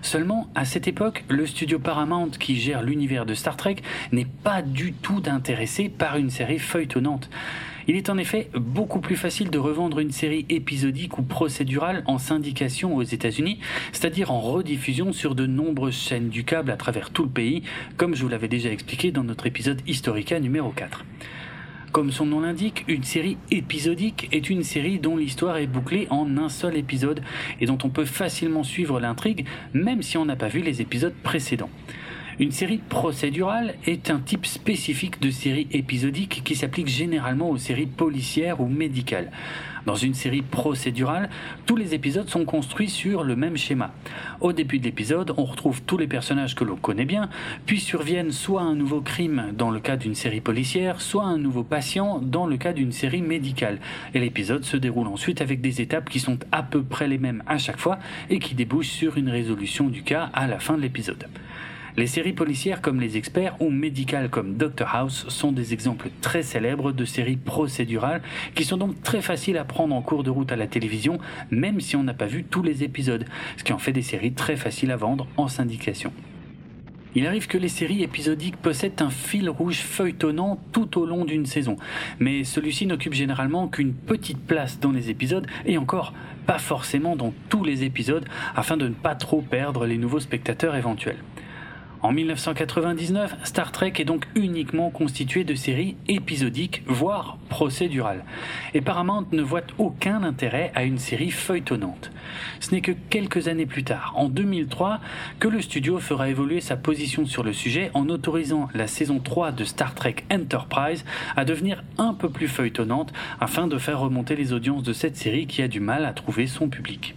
Seulement, 0.00 0.48
à 0.54 0.64
cette 0.64 0.88
époque, 0.88 1.24
le 1.28 1.46
studio 1.46 1.78
Paramount 1.78 2.30
qui 2.30 2.56
gère 2.56 2.82
l'univers 2.82 3.26
de 3.26 3.34
Star 3.34 3.58
Trek 3.58 3.76
n'est 4.12 4.24
pas 4.24 4.62
du 4.62 4.94
tout 4.94 5.22
intéressé 5.26 5.90
par 5.90 6.16
une 6.16 6.30
série 6.30 6.58
feuilletonnante. 6.58 7.28
Il 7.88 7.96
est 7.96 8.10
en 8.10 8.18
effet 8.18 8.48
beaucoup 8.54 9.00
plus 9.00 9.16
facile 9.16 9.50
de 9.50 9.58
revendre 9.58 9.98
une 9.98 10.10
série 10.10 10.46
épisodique 10.48 11.18
ou 11.18 11.22
procédurale 11.22 12.02
en 12.06 12.18
syndication 12.18 12.94
aux 12.94 13.02
États-Unis, 13.02 13.58
c'est-à-dire 13.92 14.30
en 14.30 14.40
rediffusion 14.40 15.12
sur 15.12 15.34
de 15.34 15.46
nombreuses 15.46 15.98
chaînes 15.98 16.28
du 16.28 16.44
câble 16.44 16.70
à 16.70 16.76
travers 16.76 17.10
tout 17.10 17.24
le 17.24 17.28
pays, 17.28 17.62
comme 17.96 18.14
je 18.14 18.22
vous 18.22 18.28
l'avais 18.28 18.48
déjà 18.48 18.70
expliqué 18.70 19.10
dans 19.10 19.24
notre 19.24 19.46
épisode 19.46 19.80
Historica 19.86 20.38
numéro 20.38 20.70
4. 20.70 21.04
Comme 21.92 22.10
son 22.10 22.24
nom 22.24 22.40
l'indique, 22.40 22.84
une 22.88 23.04
série 23.04 23.36
épisodique 23.50 24.28
est 24.32 24.48
une 24.48 24.62
série 24.62 24.98
dont 24.98 25.16
l'histoire 25.16 25.58
est 25.58 25.66
bouclée 25.66 26.06
en 26.08 26.38
un 26.38 26.48
seul 26.48 26.78
épisode 26.78 27.22
et 27.60 27.66
dont 27.66 27.76
on 27.84 27.90
peut 27.90 28.06
facilement 28.06 28.62
suivre 28.62 28.98
l'intrigue 28.98 29.46
même 29.74 30.00
si 30.00 30.16
on 30.16 30.24
n'a 30.24 30.36
pas 30.36 30.48
vu 30.48 30.60
les 30.60 30.80
épisodes 30.80 31.14
précédents. 31.22 31.68
Une 32.40 32.50
série 32.50 32.78
procédurale 32.78 33.74
est 33.86 34.10
un 34.10 34.18
type 34.18 34.46
spécifique 34.46 35.20
de 35.20 35.30
série 35.30 35.68
épisodique 35.70 36.40
qui 36.42 36.56
s'applique 36.56 36.88
généralement 36.88 37.50
aux 37.50 37.58
séries 37.58 37.86
policières 37.86 38.62
ou 38.62 38.68
médicales. 38.68 39.30
Dans 39.84 39.96
une 39.96 40.14
série 40.14 40.40
procédurale, 40.40 41.28
tous 41.66 41.76
les 41.76 41.92
épisodes 41.92 42.28
sont 42.30 42.46
construits 42.46 42.88
sur 42.88 43.22
le 43.22 43.36
même 43.36 43.58
schéma. 43.58 43.92
Au 44.40 44.54
début 44.54 44.78
de 44.78 44.84
l'épisode, 44.84 45.34
on 45.36 45.44
retrouve 45.44 45.82
tous 45.82 45.98
les 45.98 46.06
personnages 46.06 46.54
que 46.54 46.64
l'on 46.64 46.76
connaît 46.76 47.04
bien, 47.04 47.28
puis 47.66 47.80
surviennent 47.80 48.32
soit 48.32 48.62
un 48.62 48.76
nouveau 48.76 49.02
crime 49.02 49.52
dans 49.52 49.70
le 49.70 49.80
cas 49.80 49.96
d'une 49.96 50.14
série 50.14 50.40
policière, 50.40 51.02
soit 51.02 51.24
un 51.24 51.36
nouveau 51.36 51.64
patient 51.64 52.18
dans 52.18 52.46
le 52.46 52.56
cas 52.56 52.72
d'une 52.72 52.92
série 52.92 53.22
médicale. 53.22 53.78
Et 54.14 54.20
l'épisode 54.20 54.64
se 54.64 54.78
déroule 54.78 55.08
ensuite 55.08 55.42
avec 55.42 55.60
des 55.60 55.82
étapes 55.82 56.08
qui 56.08 56.20
sont 56.20 56.38
à 56.50 56.62
peu 56.62 56.82
près 56.82 57.08
les 57.08 57.18
mêmes 57.18 57.42
à 57.46 57.58
chaque 57.58 57.78
fois 57.78 57.98
et 58.30 58.38
qui 58.38 58.54
débouchent 58.54 58.88
sur 58.88 59.18
une 59.18 59.28
résolution 59.28 59.88
du 59.88 60.02
cas 60.02 60.30
à 60.32 60.46
la 60.46 60.60
fin 60.60 60.78
de 60.78 60.82
l'épisode. 60.82 61.26
Les 61.98 62.06
séries 62.06 62.32
policières 62.32 62.80
comme 62.80 63.02
Les 63.02 63.18
Experts 63.18 63.54
ou 63.60 63.68
médicales 63.68 64.30
comme 64.30 64.56
Doctor 64.56 64.88
House 64.94 65.26
sont 65.28 65.52
des 65.52 65.74
exemples 65.74 66.08
très 66.22 66.42
célèbres 66.42 66.90
de 66.90 67.04
séries 67.04 67.36
procédurales 67.36 68.22
qui 68.54 68.64
sont 68.64 68.78
donc 68.78 69.02
très 69.02 69.20
faciles 69.20 69.58
à 69.58 69.64
prendre 69.64 69.94
en 69.94 70.00
cours 70.00 70.22
de 70.22 70.30
route 70.30 70.50
à 70.52 70.56
la 70.56 70.66
télévision 70.66 71.18
même 71.50 71.82
si 71.82 71.94
on 71.94 72.02
n'a 72.02 72.14
pas 72.14 72.24
vu 72.24 72.44
tous 72.44 72.62
les 72.62 72.82
épisodes, 72.82 73.26
ce 73.58 73.64
qui 73.64 73.74
en 73.74 73.78
fait 73.78 73.92
des 73.92 74.00
séries 74.00 74.32
très 74.32 74.56
faciles 74.56 74.90
à 74.90 74.96
vendre 74.96 75.26
en 75.36 75.48
syndication. 75.48 76.14
Il 77.14 77.26
arrive 77.26 77.46
que 77.46 77.58
les 77.58 77.68
séries 77.68 78.02
épisodiques 78.02 78.56
possèdent 78.56 79.02
un 79.02 79.10
fil 79.10 79.50
rouge 79.50 79.80
feuilletonnant 79.80 80.58
tout 80.72 80.98
au 80.98 81.04
long 81.04 81.26
d'une 81.26 81.44
saison, 81.44 81.76
mais 82.18 82.42
celui-ci 82.42 82.86
n'occupe 82.86 83.12
généralement 83.12 83.68
qu'une 83.68 83.92
petite 83.92 84.40
place 84.40 84.80
dans 84.80 84.92
les 84.92 85.10
épisodes 85.10 85.46
et 85.66 85.76
encore 85.76 86.14
pas 86.46 86.58
forcément 86.58 87.16
dans 87.16 87.34
tous 87.50 87.64
les 87.64 87.84
épisodes 87.84 88.24
afin 88.56 88.78
de 88.78 88.88
ne 88.88 88.94
pas 88.94 89.14
trop 89.14 89.42
perdre 89.42 89.84
les 89.84 89.98
nouveaux 89.98 90.20
spectateurs 90.20 90.74
éventuels. 90.74 91.18
En 92.02 92.10
1999, 92.10 93.36
Star 93.44 93.70
Trek 93.70 93.92
est 93.98 94.04
donc 94.04 94.26
uniquement 94.34 94.90
constitué 94.90 95.44
de 95.44 95.54
séries 95.54 95.94
épisodiques, 96.08 96.82
voire 96.84 97.38
procédurales. 97.48 98.24
Et 98.74 98.80
Paramount 98.80 99.26
ne 99.30 99.40
voit 99.40 99.62
aucun 99.78 100.24
intérêt 100.24 100.72
à 100.74 100.82
une 100.82 100.98
série 100.98 101.30
feuilletonnante. 101.30 102.10
Ce 102.58 102.74
n'est 102.74 102.80
que 102.80 102.90
quelques 103.08 103.46
années 103.46 103.66
plus 103.66 103.84
tard, 103.84 104.14
en 104.16 104.28
2003, 104.28 104.98
que 105.38 105.46
le 105.46 105.62
studio 105.62 106.00
fera 106.00 106.28
évoluer 106.28 106.60
sa 106.60 106.76
position 106.76 107.24
sur 107.24 107.44
le 107.44 107.52
sujet 107.52 107.92
en 107.94 108.08
autorisant 108.08 108.68
la 108.74 108.88
saison 108.88 109.20
3 109.20 109.52
de 109.52 109.62
Star 109.62 109.94
Trek 109.94 110.16
Enterprise 110.32 111.04
à 111.36 111.44
devenir 111.44 111.84
un 111.98 112.14
peu 112.14 112.30
plus 112.30 112.48
feuilletonnante 112.48 113.12
afin 113.40 113.68
de 113.68 113.78
faire 113.78 114.00
remonter 114.00 114.34
les 114.34 114.52
audiences 114.52 114.82
de 114.82 114.92
cette 114.92 115.16
série 115.16 115.46
qui 115.46 115.62
a 115.62 115.68
du 115.68 115.78
mal 115.78 116.04
à 116.04 116.12
trouver 116.12 116.48
son 116.48 116.68
public. 116.68 117.14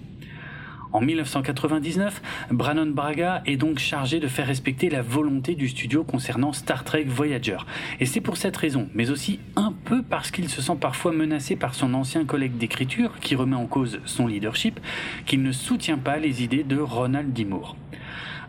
En 0.96 1.02
1999, 1.02 2.22
Brannon 2.52 2.86
Braga 2.86 3.44
est 3.46 3.58
donc 3.58 3.80
chargé 3.80 4.22
de 4.22 4.30
faire 4.30 4.48
respecter 4.48 4.90
la 4.90 5.02
volonté 5.02 5.54
du 5.54 5.68
studio 5.68 6.06
concernant 6.06 6.54
Star 6.54 6.86
Trek 6.86 7.04
Voyager. 7.04 7.58
Et 8.00 8.06
c'est 8.06 8.22
pour 8.22 8.38
cette 8.38 8.56
raison, 8.56 8.88
mais 8.94 9.10
aussi 9.10 9.42
un 9.58 9.74
peu 9.74 10.04
parce 10.04 10.32
qu'il 10.32 10.48
se 10.48 10.62
sent 10.62 10.78
parfois 10.80 11.12
menacé 11.12 11.58
par 11.58 11.76
son 11.76 11.94
ancien 11.96 12.24
collègue 12.24 12.56
d'écriture, 12.56 13.12
qui 13.20 13.36
remet 13.36 13.58
en 13.58 13.66
cause 13.66 14.00
son 14.06 14.26
leadership, 14.26 14.80
qu'il 15.26 15.44
ne 15.44 15.52
soutient 15.52 15.98
pas 15.98 16.16
les 16.16 16.44
idées 16.44 16.64
de 16.64 16.78
Ronald 16.78 17.34
D. 17.34 17.44
Moore. 17.44 17.76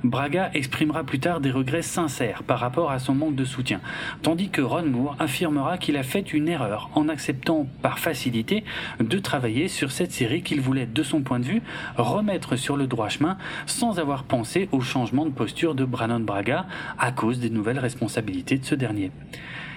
Braga 0.05 0.51
exprimera 0.55 1.05
plus 1.05 1.19
tard 1.19 1.41
des 1.41 1.51
regrets 1.51 1.83
sincères 1.83 2.43
par 2.43 2.59
rapport 2.59 2.91
à 2.91 2.99
son 2.99 3.15
manque 3.15 3.35
de 3.35 3.45
soutien, 3.45 3.81
tandis 4.23 4.49
que 4.49 4.61
Ron 4.61 4.87
Moore 4.87 5.17
affirmera 5.19 5.79
qu'il 5.79 5.97
a 5.97 6.03
fait 6.03 6.33
une 6.33 6.49
erreur 6.49 6.91
en 6.95 7.09
acceptant 7.09 7.67
par 7.83 7.99
facilité 7.99 8.65
de 9.01 9.19
travailler 9.19 9.69
sur 9.69 9.91
cette 9.91 10.13
série 10.13 10.43
qu'il 10.43 10.61
voulait, 10.61 10.87
de 10.87 11.03
son 11.03 11.23
point 11.23 11.41
de 11.41 11.45
vue, 11.45 11.63
remettre 11.97 12.57
sur 12.57 12.77
le 12.77 12.87
droit 12.87 13.09
chemin 13.09 13.39
sans 13.67 13.99
avoir 13.99 14.25
pensé 14.25 14.69
au 14.73 14.81
changement 14.81 15.27
de 15.27 15.31
posture 15.31 15.75
de 15.75 15.85
Brannon 15.85 16.21
Braga 16.21 16.67
à 16.99 17.13
cause 17.13 17.41
des 17.41 17.51
nouvelles 17.51 17.79
responsabilités 17.79 18.59
de 18.59 18.65
ce 18.65 18.75
dernier. 18.75 19.11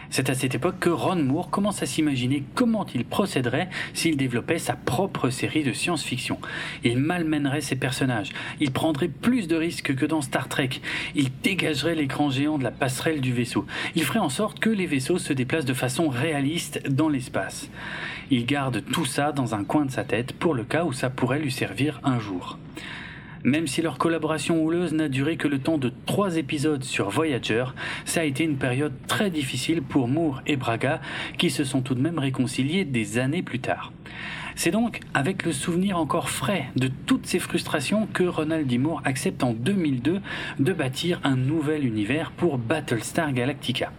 C'est 0.10 0.30
à 0.30 0.34
cette 0.34 0.56
époque 0.56 0.80
que 0.80 0.90
Ron 0.90 1.18
Moore 1.18 1.50
commence 1.50 1.84
à 1.84 1.86
s'imaginer 1.86 2.44
comment 2.56 2.86
il 2.96 3.06
procéderait 3.06 3.70
s'il 3.94 4.18
développait 4.18 4.58
sa 4.58 4.74
propre 4.74 5.30
série 5.30 5.64
de 5.64 5.72
science-fiction. 5.72 6.40
Il 6.84 6.98
malmènerait 6.98 7.62
ses 7.62 7.76
personnages, 7.76 8.32
il 8.60 8.72
prendrait 8.72 9.08
plus 9.08 9.48
de 9.48 9.56
risques 9.56 9.96
que 9.96 10.06
dans 10.06 10.22
Star 10.22 10.48
Trek, 10.48 10.70
il 11.16 11.30
dégagerait 11.44 11.96
l'écran 11.96 12.30
géant 12.30 12.58
de 12.58 12.64
la 12.64 12.72
passerelle 12.72 13.22
du 13.22 13.34
vaisseau, 13.34 13.66
il 13.96 14.04
ferait 14.04 14.20
en 14.20 14.30
sorte 14.30 14.60
que 14.60 14.70
les 14.70 14.88
vaisseaux 14.88 15.20
se 15.20 15.34
déplacent 15.34 15.66
de 15.66 15.74
façon 15.74 16.10
réaliste 16.10 16.82
dans 16.90 17.10
l'espace. 17.10 17.70
Il 18.32 18.46
garde 18.46 18.84
tout 18.92 19.06
ça 19.06 19.32
dans 19.32 19.56
un 19.56 19.64
coin 19.64 19.86
de 19.86 19.92
sa 19.92 20.04
tête 20.04 20.34
pour 20.34 20.54
le 20.54 20.64
cas 20.64 20.86
où 20.86 20.94
ça 20.94 21.10
pourrait 21.10 21.40
lui 21.40 21.52
servir 21.52 22.00
un 22.04 22.20
jour. 22.20 22.58
Même 23.44 23.68
si 23.68 23.82
leur 23.82 23.98
collaboration 23.98 24.62
houleuse 24.62 24.94
n'a 24.94 25.08
duré 25.08 25.38
que 25.38 25.48
le 25.48 25.60
temps 25.60 25.78
de 25.78 25.92
trois 26.06 26.38
épisodes 26.38 26.84
sur 26.84 27.10
Voyager, 27.10 27.66
ça 28.06 28.22
a 28.22 28.26
été 28.26 28.44
une 28.44 28.58
période 28.58 28.94
très 29.08 29.30
difficile 29.30 29.82
pour 29.82 30.08
Moore 30.08 30.42
et 30.46 30.58
Braga, 30.58 31.00
qui 31.38 31.50
se 31.50 31.64
sont 31.64 31.82
tout 31.82 31.96
de 31.96 32.02
même 32.02 32.20
réconciliés 32.20 32.84
des 32.84 33.18
années 33.18 33.44
plus 33.44 33.60
tard. 33.60 33.94
C'est 34.56 34.72
donc 34.72 35.00
avec 35.14 35.46
le 35.46 35.54
souvenir 35.54 35.98
encore 35.98 36.30
frais 36.30 36.66
de 36.76 36.90
toutes 37.06 37.26
ces 37.26 37.40
frustrations 37.40 38.08
que 38.12 38.24
Ronald 38.24 38.68
D. 38.68 38.78
Moore 38.78 39.02
accepte 39.06 39.42
en 39.42 39.54
2002 39.54 40.20
de 40.60 40.74
bâtir 40.74 41.22
un 41.24 41.38
nouvel 41.38 41.86
univers 41.86 42.32
pour 42.32 42.58
Battlestar 42.58 43.32
Galactica. 43.32 43.94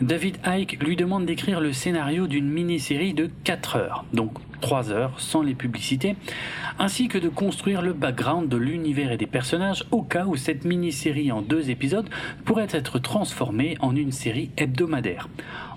David 0.00 0.38
Icke 0.46 0.82
lui 0.82 0.96
demande 0.96 1.26
d'écrire 1.26 1.60
le 1.60 1.74
scénario 1.74 2.26
d'une 2.26 2.48
mini-série 2.48 3.12
de 3.12 3.30
4 3.44 3.76
heures, 3.76 4.04
donc 4.14 4.32
3 4.62 4.90
heures 4.90 5.20
sans 5.20 5.42
les 5.42 5.54
publicités, 5.54 6.16
ainsi 6.78 7.08
que 7.08 7.18
de 7.18 7.28
construire 7.28 7.82
le 7.82 7.92
background 7.92 8.48
de 8.48 8.56
l'univers 8.56 9.12
et 9.12 9.18
des 9.18 9.26
personnages 9.26 9.84
au 9.90 10.00
cas 10.02 10.24
où 10.24 10.36
cette 10.36 10.64
mini-série 10.64 11.30
en 11.30 11.42
deux 11.42 11.68
épisodes 11.68 12.08
pourrait 12.46 12.68
être 12.70 12.98
transformée 12.98 13.76
en 13.80 13.94
une 13.94 14.12
série 14.12 14.50
hebdomadaire. 14.56 15.28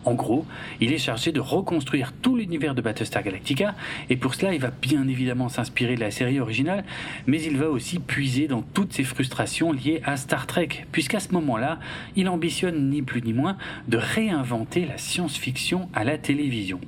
En 0.06 0.14
gros, 0.14 0.46
il 0.80 0.94
est 0.94 1.00
chargé 1.00 1.32
de 1.32 1.40
reconstruire 1.40 2.14
tout 2.22 2.36
l'univers 2.36 2.76
de 2.76 2.82
Battlestar 2.82 3.24
Galactica, 3.24 3.74
et 4.10 4.16
pour 4.16 4.36
cela 4.36 4.54
il 4.54 4.62
va 4.62 4.70
bien 4.70 5.08
évidemment 5.08 5.50
s'inspirer 5.50 5.96
de 5.96 6.00
la 6.00 6.12
série 6.12 6.40
originale, 6.40 6.86
mais 7.26 7.42
il 7.42 7.58
va 7.58 7.70
aussi 7.70 7.98
puiser 7.98 8.48
dans 8.48 8.62
toutes 8.62 8.94
ses 8.94 9.04
frustrations 9.04 9.72
liées 9.72 10.02
à 10.06 10.16
Star 10.16 10.46
Trek, 10.46 10.86
puisqu'à 10.92 11.20
ce 11.20 11.34
moment-là, 11.34 11.80
il 12.16 12.30
ambitionne 12.30 12.90
ni 12.90 13.02
plus 13.02 13.24
ni 13.24 13.34
moins 13.34 13.58
de 13.88 13.98
réinventer 13.98 14.86
la 14.86 14.98
science-fiction 14.98 15.90
à 15.94 16.04
la 16.04 16.18
télévision. 16.18 16.80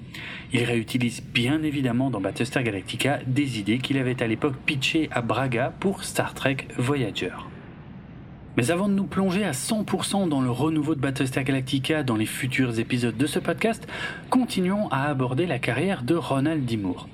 Il 0.53 0.63
réutilise 0.63 1.23
bien 1.23 1.63
évidemment 1.63 2.09
dans 2.09 2.21
Battlestar 2.21 2.63
Galactica 2.63 3.19
des 3.25 3.59
idées 3.59 3.79
qu'il 3.79 3.97
avait 3.97 4.21
à 4.21 4.27
l'époque 4.27 4.55
pitchées 4.65 5.09
à 5.11 5.21
Braga 5.21 5.73
pour 5.79 6.03
Star 6.03 6.33
Trek 6.33 6.67
Voyager. 6.77 7.33
Mais 8.57 8.71
avant 8.71 8.89
de 8.89 8.93
nous 8.93 9.05
plonger 9.05 9.43
à 9.43 9.51
100% 9.51 10.27
dans 10.29 10.41
le 10.41 10.49
renouveau 10.49 10.95
de 10.95 10.99
Battlestar 10.99 11.43
Galactica 11.43 12.01
dans 12.01 12.15
les 12.15 12.25
futurs 12.25 12.79
épisodes 12.79 13.15
de 13.15 13.27
ce 13.27 13.37
podcast, 13.37 13.87
continuons 14.31 14.89
à 14.89 15.03
aborder 15.03 15.45
la 15.45 15.59
carrière 15.59 16.01
de 16.01 16.15
Ronald 16.15 16.65
D. 16.65 16.75
Moore. 16.75 17.07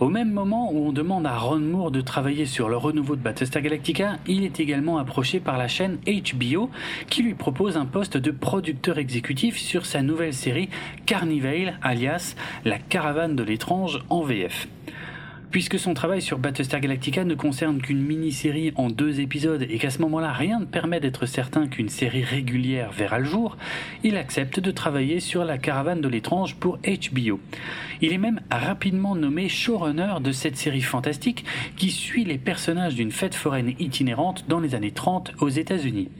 Au 0.00 0.10
même 0.10 0.30
moment 0.30 0.70
où 0.70 0.86
on 0.86 0.92
demande 0.92 1.26
à 1.26 1.38
Ron 1.38 1.60
Moore 1.60 1.90
de 1.90 2.02
travailler 2.02 2.44
sur 2.44 2.68
le 2.68 2.76
renouveau 2.76 3.16
de 3.16 3.22
Battlestar 3.22 3.62
Galactica, 3.62 4.18
il 4.26 4.44
est 4.44 4.60
également 4.60 4.98
approché 4.98 5.40
par 5.40 5.56
la 5.56 5.66
chaîne 5.66 5.96
HBO 6.06 6.68
qui 7.08 7.22
lui 7.22 7.34
propose 7.34 7.78
un 7.78 7.86
poste 7.86 8.18
de 8.18 8.30
producteur 8.30 8.98
exécutif 8.98 9.56
sur 9.56 9.86
sa 9.86 10.02
nouvelle 10.02 10.34
série 10.34 10.68
Carnivale, 11.06 11.78
alias 11.80 12.34
La 12.66 12.78
Caravane 12.78 13.34
de 13.34 13.42
l'étrange 13.42 14.00
en 14.10 14.20
VF. 14.20 14.68
Puisque 15.50 15.80
son 15.80 15.94
travail 15.94 16.22
sur 16.22 16.38
Battlestar 16.38 16.78
Galactica 16.78 17.24
ne 17.24 17.34
concerne 17.34 17.82
qu'une 17.82 18.00
mini-série 18.00 18.72
en 18.76 18.88
deux 18.88 19.18
épisodes 19.18 19.66
et 19.68 19.78
qu'à 19.78 19.90
ce 19.90 20.00
moment-là 20.02 20.32
rien 20.32 20.60
ne 20.60 20.64
permet 20.64 21.00
d'être 21.00 21.26
certain 21.26 21.66
qu'une 21.66 21.88
série 21.88 22.22
régulière 22.22 22.92
verra 22.92 23.18
le 23.18 23.24
jour, 23.24 23.56
il 24.04 24.16
accepte 24.16 24.60
de 24.60 24.70
travailler 24.70 25.18
sur 25.18 25.44
la 25.44 25.58
caravane 25.58 26.00
de 26.00 26.08
l'étrange 26.08 26.54
pour 26.54 26.78
HBO. 26.78 27.40
Il 28.00 28.12
est 28.12 28.18
même 28.18 28.40
rapidement 28.48 29.16
nommé 29.16 29.48
showrunner 29.48 30.20
de 30.20 30.30
cette 30.30 30.56
série 30.56 30.82
fantastique 30.82 31.44
qui 31.76 31.90
suit 31.90 32.24
les 32.24 32.38
personnages 32.38 32.94
d'une 32.94 33.10
fête 33.10 33.34
foraine 33.34 33.74
itinérante 33.80 34.44
dans 34.48 34.60
les 34.60 34.76
années 34.76 34.92
30 34.92 35.32
aux 35.40 35.48
États-Unis. 35.48 36.10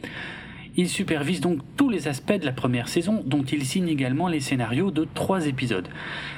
Il 0.77 0.87
supervise 0.87 1.41
donc 1.41 1.59
tous 1.75 1.89
les 1.89 2.07
aspects 2.07 2.31
de 2.31 2.45
la 2.45 2.53
première 2.53 2.87
saison, 2.87 3.21
dont 3.25 3.43
il 3.43 3.65
signe 3.65 3.89
également 3.89 4.29
les 4.29 4.39
scénarios 4.39 4.89
de 4.89 5.05
trois 5.13 5.47
épisodes. 5.47 5.89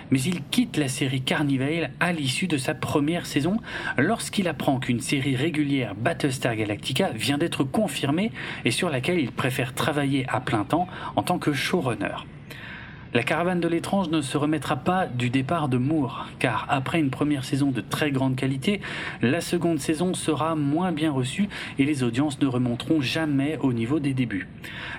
Mais 0.09 0.19
il 0.21 0.41
quitte 0.49 0.77
la 0.77 0.87
série 0.87 1.21
Carnivale 1.21 1.91
à 1.99 2.11
l'issue 2.13 2.47
de 2.47 2.57
sa 2.57 2.73
première 2.73 3.27
saison, 3.27 3.57
lorsqu'il 3.97 4.47
apprend 4.47 4.79
qu'une 4.79 5.01
série 5.01 5.35
régulière 5.35 5.93
Battlestar 5.93 6.55
Galactica 6.55 7.11
vient 7.11 7.37
d'être 7.37 7.63
confirmée 7.63 8.31
et 8.65 8.71
sur 8.71 8.89
laquelle 8.89 9.19
il 9.19 9.31
préfère 9.31 9.73
travailler 9.73 10.25
à 10.29 10.39
plein 10.39 10.63
temps 10.63 10.87
en 11.15 11.21
tant 11.21 11.37
que 11.37 11.53
showrunner. 11.53 12.25
La 13.13 13.21
caravane 13.21 13.59
de 13.59 13.67
l'étrange 13.67 14.09
ne 14.09 14.21
se 14.21 14.37
remettra 14.37 14.75
pas 14.75 15.05
du 15.05 15.29
départ 15.29 15.69
de 15.69 15.77
Moore, 15.77 16.29
car 16.39 16.65
après 16.67 16.99
une 16.99 17.11
première 17.11 17.45
saison 17.45 17.69
de 17.69 17.79
très 17.79 18.09
grande 18.09 18.35
qualité, 18.35 18.81
la 19.21 19.39
seconde 19.39 19.79
saison 19.79 20.15
sera 20.15 20.55
moins 20.55 20.91
bien 20.91 21.11
reçue 21.11 21.47
et 21.77 21.85
les 21.85 22.01
audiences 22.01 22.41
ne 22.41 22.47
remonteront 22.47 23.01
jamais 23.01 23.59
au 23.61 23.71
niveau 23.71 23.99
des 23.99 24.15
débuts. 24.15 24.47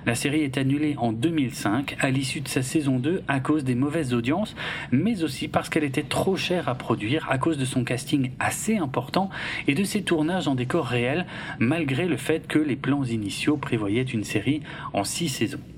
La 0.07 0.14
série 0.14 0.42
est 0.42 0.59
annulée 0.59 0.94
en 0.96 1.11
2005 1.11 1.96
à 1.98 2.11
l'issue 2.11 2.40
de 2.40 2.46
sa 2.46 2.62
saison 2.62 3.00
2 3.00 3.24
à 3.27 3.40
cause 3.40 3.64
des 3.64 3.74
mauvaises 3.74 4.14
audiences, 4.14 4.55
mais 4.92 5.24
aussi 5.24 5.48
parce 5.48 5.68
qu'elle 5.68 5.83
était 5.83 6.05
trop 6.05 6.37
chère 6.37 6.68
à 6.68 6.77
produire 6.77 7.27
à 7.31 7.38
cause 7.38 7.59
de 7.59 7.64
son 7.64 7.83
casting 7.83 8.31
assez 8.38 8.77
important 8.77 9.29
et 9.66 9.74
de 9.74 9.83
ses 9.83 10.03
tournages 10.03 10.46
en 10.46 10.55
décor 10.55 10.87
réel, 10.87 11.27
malgré 11.59 12.07
le 12.07 12.16
fait 12.16 12.46
que 12.46 12.61
les 12.61 12.77
plans 12.77 13.03
initiaux 13.03 13.57
prévoyaient 13.57 14.03
une 14.03 14.22
série 14.22 14.62
en 14.92 15.03
6 15.03 15.29
saisons. 15.29 15.74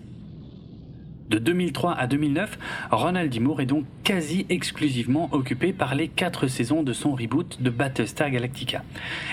De 1.29 1.39
2003 1.39 1.95
à 1.95 2.07
2009, 2.07 2.57
Ronald 2.93 3.33
D. 3.33 3.41
Moore 3.41 3.61
est 3.61 3.67
donc 3.67 3.85
quasi 4.05 4.47
exclusivement 4.49 5.29
occupé 5.33 5.73
par 5.73 5.97
les 5.97 6.07
quatre 6.07 6.47
saisons 6.47 6.85
de 6.85 6.93
son 6.93 7.17
reboot 7.17 7.61
de 7.61 7.69
Battlestar 7.69 8.31
Galactica. 8.31 8.85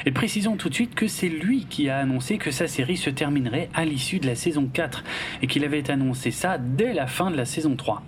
Et 0.07 0.11
précisons 0.11 0.55
tout 0.55 0.69
de 0.69 0.73
suite 0.73 0.95
que 0.95 1.07
c'est 1.07 1.29
lui 1.29 1.67
qui 1.69 1.89
a 1.89 1.99
annoncé 1.99 2.39
que 2.39 2.49
sa 2.49 2.67
série 2.67 2.97
se 2.97 3.11
terminerait 3.11 3.69
à 3.75 3.85
l'issue 3.85 4.17
de 4.17 4.25
la 4.25 4.33
saison 4.33 4.67
4 4.73 5.03
et 5.43 5.47
qu'il 5.47 5.63
avait 5.65 5.91
annoncé 5.91 6.31
ça 6.31 6.57
dès 6.57 6.93
la 6.93 7.05
fin 7.05 7.29
de 7.29 7.37
la 7.37 7.45
saison 7.45 7.75
3. 7.75 8.01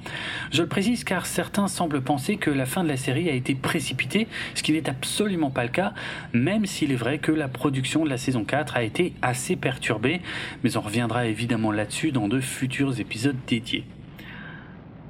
Je 0.51 0.63
le 0.63 0.67
précise 0.67 1.03
car 1.03 1.27
certains 1.27 1.67
semblent 1.67 2.01
penser 2.01 2.37
que 2.37 2.49
la 2.49 2.65
fin 2.65 2.83
de 2.83 2.89
la 2.89 2.97
série 2.97 3.29
a 3.29 3.33
été 3.33 3.53
précipitée, 3.53 4.27
ce 4.55 4.63
qui 4.63 4.71
n'est 4.71 4.89
absolument 4.89 5.51
pas 5.51 5.63
le 5.63 5.69
cas, 5.69 5.93
même 6.33 6.65
s'il 6.65 6.91
est 6.91 6.95
vrai 6.95 7.19
que 7.19 7.31
la 7.31 7.47
production 7.47 8.03
de 8.03 8.09
la 8.09 8.17
saison 8.17 8.45
4 8.45 8.77
a 8.77 8.83
été 8.83 9.13
assez 9.21 9.55
perturbée, 9.55 10.21
mais 10.63 10.75
on 10.75 10.81
reviendra 10.81 11.27
évidemment 11.27 11.71
là-dessus 11.71 12.11
dans 12.11 12.27
de 12.27 12.39
futurs 12.39 12.99
épisodes 12.99 13.37
dédiés. 13.45 13.74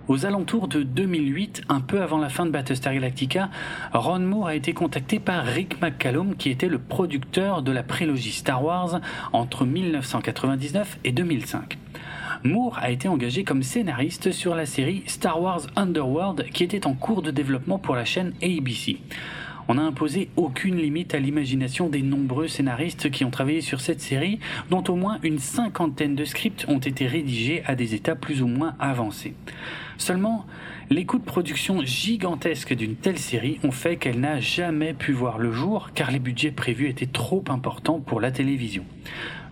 Aux 0.08 0.28
alentours 0.28 0.68
de 0.68 0.84
2008, 0.84 1.64
un 1.68 1.82
peu 1.82 2.02
avant 2.04 2.20
la 2.20 2.30
fin 2.30 2.46
de 2.46 2.52
Battlestar 2.52 2.94
Galactica, 2.94 3.50
Ron 3.92 4.20
Moore 4.20 4.48
a 4.48 4.56
été 4.56 4.72
contacté 4.74 5.18
par 5.18 5.44
Rick 5.44 5.82
McCallum, 5.82 6.36
qui 6.36 6.52
était 6.52 6.68
le 6.68 6.78
producteur 6.78 7.64
de 7.64 7.72
la 7.72 7.82
prélogie 7.82 8.32
Star 8.32 8.64
Wars 8.64 9.02
entre 9.34 9.66
1999 9.66 11.00
et 11.04 11.12
2005. 11.12 11.80
Moore 12.44 12.78
a 12.80 12.92
été 12.92 13.08
engagé 13.08 13.44
comme 13.44 13.64
scénariste 13.64 14.32
sur 14.32 14.54
la 14.54 14.68
série 14.68 15.02
Star 15.08 15.42
Wars 15.42 15.62
Underworld 15.76 16.46
qui 16.54 16.64
était 16.64 16.86
en 16.86 16.94
cours 16.94 17.24
de 17.24 17.32
développement 17.32 17.80
pour 17.80 17.96
la 17.96 18.06
chaîne 18.06 18.34
ABC 18.44 19.00
on 19.68 19.76
n'a 19.76 19.84
imposé 19.84 20.30
aucune 20.36 20.78
limite 20.78 21.16
à 21.16 21.20
l'imagination 21.20 21.90
des 21.90 22.02
nombreux 22.02 22.48
scénaristes 22.48 23.10
qui 23.10 23.26
ont 23.26 23.32
travaillé 23.32 23.62
sur 23.62 23.82
cette 23.82 24.02
série, 24.02 24.40
dont 24.70 24.84
au 24.88 24.96
moins 24.96 25.20
une 25.24 25.40
cinquantaine 25.40 26.16
de 26.16 26.26
scripts 26.26 26.66
ont 26.68 26.80
été 26.80 27.08
rédigés 27.08 27.64
à 27.66 27.76
des 27.76 27.96
états 27.96 28.16
plus 28.16 28.42
ou 28.42 28.48
moins 28.48 28.76
avancés. 28.80 29.34
Seulement, 29.98 30.46
les 30.90 31.06
coûts 31.06 31.20
de 31.20 31.24
production 31.24 31.82
gigantesques 31.84 32.76
d'une 32.76 32.96
telle 32.96 33.18
série 33.18 33.60
ont 33.64 33.72
fait 33.72 33.96
qu'elle 33.96 34.20
n'a 34.20 34.40
jamais 34.40 34.94
pu 34.94 35.14
voir 35.14 35.40
le 35.40 35.52
jour 35.52 35.92
car 35.96 36.12
les 36.12 36.20
budgets 36.20 36.52
prévus 36.52 36.90
étaient 36.90 37.06
trop 37.06 37.44
importants 37.48 38.00
pour 38.00 38.22
la 38.22 38.32
télévision. 38.32 38.86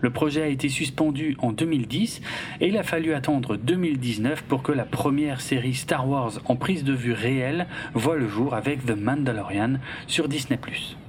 Le 0.04 0.10
projet 0.10 0.42
a 0.42 0.48
été 0.48 0.68
suspendu 0.68 1.38
en 1.40 1.54
2010 1.54 2.22
et 2.60 2.68
il 2.68 2.78
a 2.78 2.84
fallu 2.84 3.14
attendre 3.14 3.56
2019 3.56 4.44
pour 4.44 4.62
que 4.62 4.74
la 4.74 4.84
première 4.84 5.40
série 5.40 5.76
Star 5.76 6.10
Wars 6.10 6.42
en 6.44 6.58
prise 6.58 6.84
de 6.84 6.92
vue 6.92 7.14
réelle 7.14 7.68
voit 7.94 8.18
le 8.18 8.28
jour 8.28 8.54
avec 8.54 8.86
The 8.86 8.98
Mandalorian 8.98 9.76
sur 10.08 10.28
Disney⁇ 10.28 10.60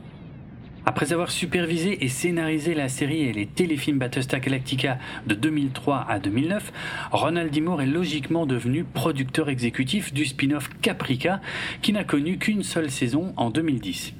après 0.87 1.13
avoir 1.13 1.31
supervisé 1.31 2.05
et 2.05 2.09
scénarisé 2.09 2.75
la 2.75 2.89
série 2.89 3.23
et 3.23 3.33
les 3.33 3.47
téléfilms 3.47 3.99
Battlestar 3.99 4.41
Galactica 4.41 4.99
de 5.27 5.35
2003 5.35 6.07
à 6.09 6.19
2009, 6.19 6.73
Ronald 7.11 7.51
D. 7.51 7.61
Moore 7.61 7.83
est 7.83 7.87
logiquement 7.87 8.47
devenu 8.47 8.85
producteur 8.85 9.49
exécutif 9.49 10.13
du 10.13 10.25
spin-off 10.25 10.69
Caprica, 10.83 11.41
qui 11.83 11.93
n'a 11.93 12.05
connu 12.05 12.39
qu'une 12.39 12.63
seule 12.63 12.91
saison 12.91 13.33
en 13.37 13.51
2010. 13.51 14.15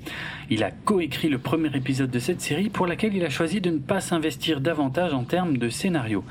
Il 0.51 0.63
a 0.63 0.71
coécrit 0.71 1.29
le 1.29 1.39
premier 1.39 1.75
épisode 1.75 2.11
de 2.11 2.19
cette 2.19 2.41
série 2.41 2.69
pour 2.69 2.87
laquelle 2.87 3.15
il 3.15 3.25
a 3.25 3.31
choisi 3.31 3.61
de 3.61 3.71
ne 3.71 3.79
pas 3.79 4.01
s'investir 4.01 4.61
davantage 4.61 5.15
en 5.15 5.25
termes 5.25 5.59
de 5.59 5.69
scénario. 5.69 6.25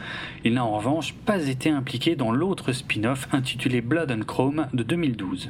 Il 0.44 0.54
n'a 0.54 0.66
en 0.66 0.78
revanche 0.78 1.14
pas 1.14 1.48
été 1.48 1.70
impliqué 1.70 2.16
dans 2.16 2.32
l'autre 2.32 2.72
spin-off 2.72 3.28
intitulé 3.32 3.82
Blood 3.82 4.12
and 4.12 4.26
Chrome 4.26 4.68
de 4.74 4.84
2012. 4.84 5.50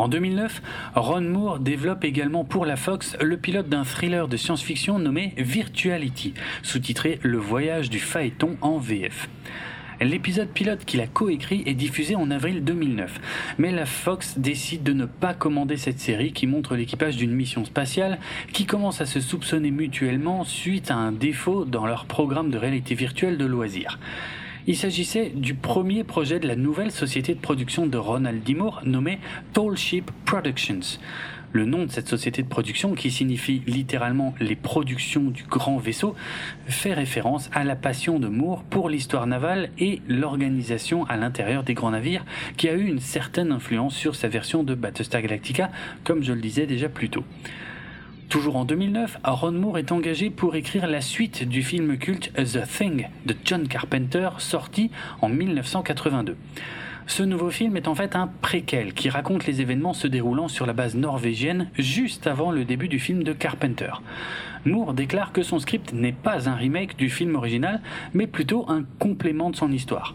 En 0.00 0.08
2009, 0.08 0.62
Ron 0.94 1.20
Moore 1.20 1.58
développe 1.58 2.04
également 2.04 2.42
pour 2.42 2.64
la 2.64 2.76
Fox 2.76 3.18
le 3.20 3.36
pilote 3.36 3.68
d'un 3.68 3.84
thriller 3.84 4.28
de 4.28 4.38
science-fiction 4.38 4.98
nommé 4.98 5.34
Virtuality, 5.36 6.32
sous-titré 6.62 7.18
Le 7.20 7.36
voyage 7.36 7.90
du 7.90 7.98
phaéton 7.98 8.56
en 8.62 8.78
VF. 8.78 9.28
L'épisode 10.00 10.48
pilote 10.48 10.86
qu'il 10.86 11.02
a 11.02 11.06
coécrit 11.06 11.62
est 11.66 11.74
diffusé 11.74 12.16
en 12.16 12.30
avril 12.30 12.64
2009, 12.64 13.20
mais 13.58 13.72
la 13.72 13.84
Fox 13.84 14.38
décide 14.38 14.82
de 14.84 14.94
ne 14.94 15.04
pas 15.04 15.34
commander 15.34 15.76
cette 15.76 16.00
série 16.00 16.32
qui 16.32 16.46
montre 16.46 16.76
l'équipage 16.76 17.18
d'une 17.18 17.34
mission 17.34 17.66
spatiale 17.66 18.18
qui 18.54 18.64
commence 18.64 19.02
à 19.02 19.06
se 19.06 19.20
soupçonner 19.20 19.70
mutuellement 19.70 20.44
suite 20.44 20.90
à 20.90 20.96
un 20.96 21.12
défaut 21.12 21.66
dans 21.66 21.84
leur 21.84 22.06
programme 22.06 22.50
de 22.50 22.56
réalité 22.56 22.94
virtuelle 22.94 23.36
de 23.36 23.44
loisirs 23.44 23.98
Il 24.70 24.76
s'agissait 24.76 25.32
du 25.34 25.54
premier 25.54 26.04
projet 26.04 26.38
de 26.38 26.46
la 26.46 26.54
nouvelle 26.54 26.92
société 26.92 27.34
de 27.34 27.40
production 27.40 27.88
de 27.88 27.98
Ronald 27.98 28.44
D. 28.44 28.54
Moore 28.54 28.82
nommée 28.84 29.18
Tall 29.52 29.76
Ship 29.76 30.08
Productions. 30.24 31.00
Le 31.50 31.64
nom 31.64 31.86
de 31.86 31.90
cette 31.90 32.06
société 32.06 32.44
de 32.44 32.46
production, 32.46 32.94
qui 32.94 33.10
signifie 33.10 33.62
littéralement 33.66 34.32
les 34.38 34.54
productions 34.54 35.24
du 35.24 35.42
grand 35.42 35.78
vaisseau, 35.78 36.14
fait 36.68 36.94
référence 36.94 37.50
à 37.52 37.64
la 37.64 37.74
passion 37.74 38.20
de 38.20 38.28
Moore 38.28 38.62
pour 38.62 38.88
l'histoire 38.88 39.26
navale 39.26 39.70
et 39.80 40.02
l'organisation 40.06 41.04
à 41.06 41.16
l'intérieur 41.16 41.64
des 41.64 41.74
grands 41.74 41.90
navires, 41.90 42.24
qui 42.56 42.68
a 42.68 42.74
eu 42.74 42.84
une 42.84 43.00
certaine 43.00 43.50
influence 43.50 43.96
sur 43.96 44.14
sa 44.14 44.28
version 44.28 44.62
de 44.62 44.76
Battlestar 44.76 45.20
Galactica, 45.20 45.72
comme 46.04 46.22
je 46.22 46.32
le 46.32 46.40
disais 46.40 46.66
déjà 46.66 46.88
plus 46.88 47.10
tôt. 47.10 47.24
Toujours 48.30 48.54
en 48.54 48.64
2009, 48.64 49.18
Ron 49.24 49.50
Moore 49.50 49.78
est 49.78 49.90
engagé 49.90 50.30
pour 50.30 50.54
écrire 50.54 50.86
la 50.86 51.00
suite 51.00 51.48
du 51.48 51.64
film 51.64 51.98
culte 51.98 52.32
The 52.34 52.64
Thing 52.64 53.08
de 53.26 53.34
John 53.44 53.66
Carpenter, 53.66 54.28
sorti 54.38 54.92
en 55.20 55.28
1982. 55.28 56.36
Ce 57.08 57.24
nouveau 57.24 57.50
film 57.50 57.76
est 57.76 57.88
en 57.88 57.96
fait 57.96 58.14
un 58.14 58.28
préquel 58.28 58.94
qui 58.94 59.10
raconte 59.10 59.46
les 59.46 59.60
événements 59.60 59.94
se 59.94 60.06
déroulant 60.06 60.46
sur 60.46 60.64
la 60.64 60.72
base 60.72 60.94
norvégienne 60.94 61.70
juste 61.76 62.28
avant 62.28 62.52
le 62.52 62.64
début 62.64 62.86
du 62.86 63.00
film 63.00 63.24
de 63.24 63.32
Carpenter. 63.32 63.94
Moore 64.64 64.94
déclare 64.94 65.32
que 65.32 65.42
son 65.42 65.58
script 65.58 65.92
n'est 65.92 66.12
pas 66.12 66.48
un 66.48 66.54
remake 66.54 66.96
du 66.96 67.10
film 67.10 67.34
original, 67.34 67.80
mais 68.14 68.28
plutôt 68.28 68.64
un 68.68 68.84
complément 69.00 69.50
de 69.50 69.56
son 69.56 69.72
histoire. 69.72 70.14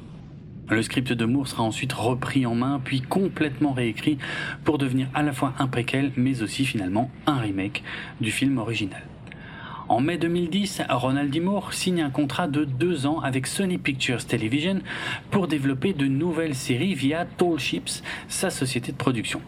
Le 0.68 0.82
script 0.82 1.14
de 1.14 1.26
Moore 1.26 1.48
sera 1.48 1.62
ensuite 1.62 1.94
repris 1.94 2.48
en 2.48 2.56
main, 2.56 2.82
puis 2.84 3.02
complètement 3.02 3.72
réécrit 3.72 4.18
pour 4.64 4.80
devenir 4.80 5.08
à 5.14 5.22
la 5.22 5.32
fois 5.32 5.54
un 5.60 5.68
préquel, 5.68 6.12
mais 6.16 6.42
aussi 6.42 6.66
finalement 6.66 7.12
un 7.28 7.38
remake 7.38 7.84
du 8.20 8.32
film 8.32 8.58
original. 8.58 9.04
En 9.88 10.02
mai 10.02 10.18
2010, 10.18 10.82
Ronald 10.90 11.30
D. 11.30 11.40
Moore 11.40 11.72
signe 11.72 12.02
un 12.02 12.10
contrat 12.10 12.48
de 12.48 12.66
deux 12.66 13.06
ans 13.06 13.20
avec 13.20 13.46
Sony 13.46 13.78
Pictures 13.78 14.26
Television 14.26 14.82
pour 15.30 15.48
développer 15.48 15.94
de 15.94 16.08
nouvelles 16.08 16.56
séries 16.56 16.96
via 16.96 17.26
Tall 17.26 17.60
Ships, 17.60 18.02
sa 18.28 18.50
société 18.50 18.92
de 18.92 18.98
production. 18.98 19.42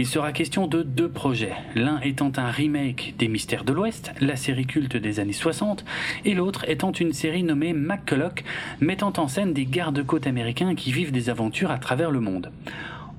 Il 0.00 0.06
sera 0.06 0.30
question 0.30 0.68
de 0.68 0.84
deux 0.84 1.08
projets, 1.08 1.54
l'un 1.74 1.98
étant 2.02 2.30
un 2.36 2.52
remake 2.52 3.16
des 3.18 3.26
Mystères 3.26 3.64
de 3.64 3.72
l'Ouest, 3.72 4.12
la 4.20 4.36
série 4.36 4.64
culte 4.64 4.96
des 4.96 5.18
années 5.18 5.32
60, 5.32 5.84
et 6.24 6.34
l'autre 6.34 6.64
étant 6.68 6.92
une 6.92 7.12
série 7.12 7.42
nommée 7.42 7.72
McCulloch, 7.72 8.44
mettant 8.80 9.12
en 9.16 9.26
scène 9.26 9.52
des 9.52 9.66
gardes-côtes 9.66 10.28
américains 10.28 10.76
qui 10.76 10.92
vivent 10.92 11.10
des 11.10 11.30
aventures 11.30 11.72
à 11.72 11.78
travers 11.78 12.12
le 12.12 12.20
monde. 12.20 12.52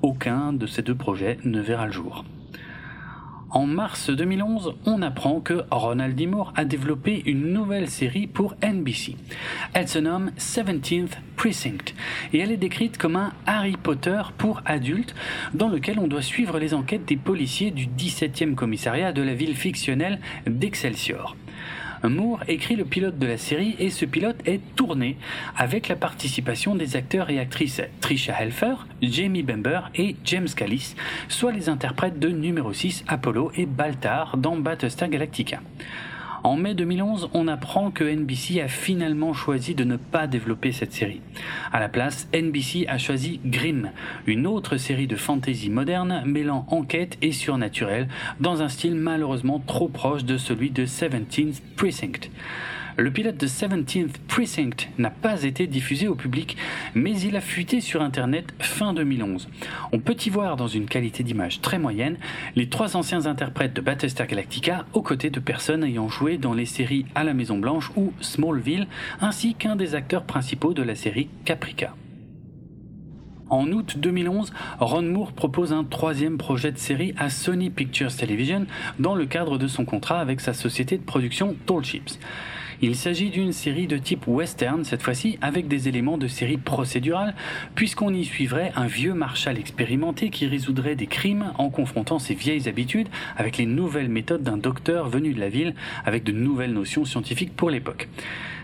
Aucun 0.00 0.54
de 0.54 0.66
ces 0.66 0.80
deux 0.80 0.94
projets 0.94 1.36
ne 1.44 1.60
verra 1.60 1.84
le 1.84 1.92
jour. 1.92 2.24
En 3.52 3.66
mars 3.66 4.10
2011, 4.10 4.74
on 4.86 5.02
apprend 5.02 5.40
que 5.40 5.64
Ronald 5.72 6.14
D. 6.14 6.28
Moore 6.28 6.52
a 6.54 6.64
développé 6.64 7.20
une 7.26 7.52
nouvelle 7.52 7.90
série 7.90 8.28
pour 8.28 8.54
NBC. 8.62 9.16
Elle 9.74 9.88
se 9.88 9.98
nomme 9.98 10.30
17th 10.38 11.18
Precinct 11.34 11.94
et 12.32 12.38
elle 12.38 12.52
est 12.52 12.56
décrite 12.56 12.96
comme 12.96 13.16
un 13.16 13.32
Harry 13.46 13.76
Potter 13.76 14.22
pour 14.38 14.62
adultes 14.66 15.16
dans 15.52 15.68
lequel 15.68 15.98
on 15.98 16.06
doit 16.06 16.22
suivre 16.22 16.60
les 16.60 16.74
enquêtes 16.74 17.06
des 17.06 17.16
policiers 17.16 17.72
du 17.72 17.86
17e 17.86 18.54
commissariat 18.54 19.12
de 19.12 19.22
la 19.22 19.34
ville 19.34 19.56
fictionnelle 19.56 20.20
d'Excelsior. 20.46 21.34
Moore 22.08 22.40
écrit 22.48 22.76
le 22.76 22.84
pilote 22.84 23.18
de 23.18 23.26
la 23.26 23.36
série 23.36 23.76
et 23.78 23.90
ce 23.90 24.04
pilote 24.04 24.36
est 24.46 24.60
tourné 24.74 25.16
avec 25.56 25.88
la 25.88 25.96
participation 25.96 26.74
des 26.74 26.96
acteurs 26.96 27.30
et 27.30 27.38
actrices 27.38 27.82
Trisha 28.00 28.40
Helfer, 28.40 28.74
Jamie 29.02 29.42
Bember 29.42 29.90
et 29.94 30.16
James 30.24 30.48
Callis, 30.54 30.94
soit 31.28 31.52
les 31.52 31.68
interprètes 31.68 32.18
de 32.18 32.28
numéro 32.28 32.72
6 32.72 33.04
Apollo 33.08 33.52
et 33.56 33.66
Baltar 33.66 34.36
dans 34.36 34.56
Battlestar 34.56 35.08
Galactica. 35.08 35.60
En 36.42 36.56
mai 36.56 36.74
2011, 36.74 37.28
on 37.34 37.48
apprend 37.48 37.90
que 37.90 38.04
NBC 38.04 38.60
a 38.60 38.68
finalement 38.68 39.34
choisi 39.34 39.74
de 39.74 39.84
ne 39.84 39.96
pas 39.96 40.26
développer 40.26 40.72
cette 40.72 40.92
série. 40.92 41.20
À 41.70 41.80
la 41.80 41.88
place, 41.90 42.28
NBC 42.32 42.86
a 42.88 42.96
choisi 42.96 43.40
Grimm, 43.44 43.90
une 44.26 44.46
autre 44.46 44.78
série 44.78 45.06
de 45.06 45.16
fantasy 45.16 45.68
moderne 45.68 46.22
mêlant 46.24 46.64
enquête 46.70 47.18
et 47.20 47.32
surnaturel 47.32 48.08
dans 48.40 48.62
un 48.62 48.68
style 48.68 48.94
malheureusement 48.94 49.58
trop 49.58 49.88
proche 49.88 50.24
de 50.24 50.38
celui 50.38 50.70
de 50.70 50.86
17th 50.86 51.60
Precinct. 51.76 52.30
Le 53.00 53.10
pilote 53.10 53.38
de 53.38 53.46
17th 53.46 54.16
Precinct 54.28 54.90
n'a 54.98 55.08
pas 55.08 55.44
été 55.44 55.66
diffusé 55.66 56.06
au 56.06 56.14
public, 56.14 56.58
mais 56.94 57.18
il 57.18 57.34
a 57.34 57.40
fuité 57.40 57.80
sur 57.80 58.02
Internet 58.02 58.52
fin 58.58 58.92
2011. 58.92 59.48
On 59.92 60.00
peut 60.00 60.16
y 60.26 60.28
voir 60.28 60.56
dans 60.56 60.66
une 60.66 60.84
qualité 60.84 61.22
d'image 61.22 61.62
très 61.62 61.78
moyenne 61.78 62.18
les 62.56 62.68
trois 62.68 62.98
anciens 62.98 63.24
interprètes 63.24 63.72
de 63.72 63.80
Battlestar 63.80 64.26
Galactica 64.26 64.84
aux 64.92 65.00
côtés 65.00 65.30
de 65.30 65.40
personnes 65.40 65.82
ayant 65.82 66.10
joué 66.10 66.36
dans 66.36 66.52
les 66.52 66.66
séries 66.66 67.06
À 67.14 67.24
la 67.24 67.32
Maison 67.32 67.56
Blanche 67.56 67.90
ou 67.96 68.12
Smallville, 68.20 68.86
ainsi 69.22 69.54
qu'un 69.54 69.76
des 69.76 69.94
acteurs 69.94 70.24
principaux 70.24 70.74
de 70.74 70.82
la 70.82 70.94
série 70.94 71.30
Caprica. 71.46 71.94
En 73.48 73.72
août 73.72 73.96
2011, 73.96 74.52
Ron 74.78 75.02
Moore 75.02 75.32
propose 75.32 75.72
un 75.72 75.84
troisième 75.84 76.36
projet 76.36 76.70
de 76.70 76.78
série 76.78 77.14
à 77.16 77.30
Sony 77.30 77.70
Pictures 77.70 78.14
Television 78.14 78.66
dans 78.98 79.14
le 79.14 79.24
cadre 79.24 79.56
de 79.56 79.68
son 79.68 79.86
contrat 79.86 80.20
avec 80.20 80.42
sa 80.42 80.52
société 80.52 80.98
de 80.98 81.02
production 81.02 81.56
Tall 81.64 81.82
Ships. 81.82 82.18
Il 82.82 82.96
s'agit 82.96 83.28
d'une 83.28 83.52
série 83.52 83.86
de 83.86 83.98
type 83.98 84.26
western, 84.26 84.84
cette 84.84 85.02
fois-ci 85.02 85.38
avec 85.42 85.68
des 85.68 85.88
éléments 85.88 86.16
de 86.16 86.28
série 86.28 86.56
procédurale, 86.56 87.34
puisqu'on 87.74 88.14
y 88.14 88.24
suivrait 88.24 88.72
un 88.74 88.86
vieux 88.86 89.12
marshal 89.12 89.58
expérimenté 89.58 90.30
qui 90.30 90.46
résoudrait 90.46 90.96
des 90.96 91.06
crimes 91.06 91.52
en 91.58 91.68
confrontant 91.68 92.18
ses 92.18 92.32
vieilles 92.32 92.70
habitudes 92.70 93.08
avec 93.36 93.58
les 93.58 93.66
nouvelles 93.66 94.08
méthodes 94.08 94.42
d'un 94.42 94.56
docteur 94.56 95.10
venu 95.10 95.34
de 95.34 95.40
la 95.40 95.50
ville 95.50 95.74
avec 96.06 96.24
de 96.24 96.32
nouvelles 96.32 96.72
notions 96.72 97.04
scientifiques 97.04 97.54
pour 97.54 97.68
l'époque. 97.68 98.08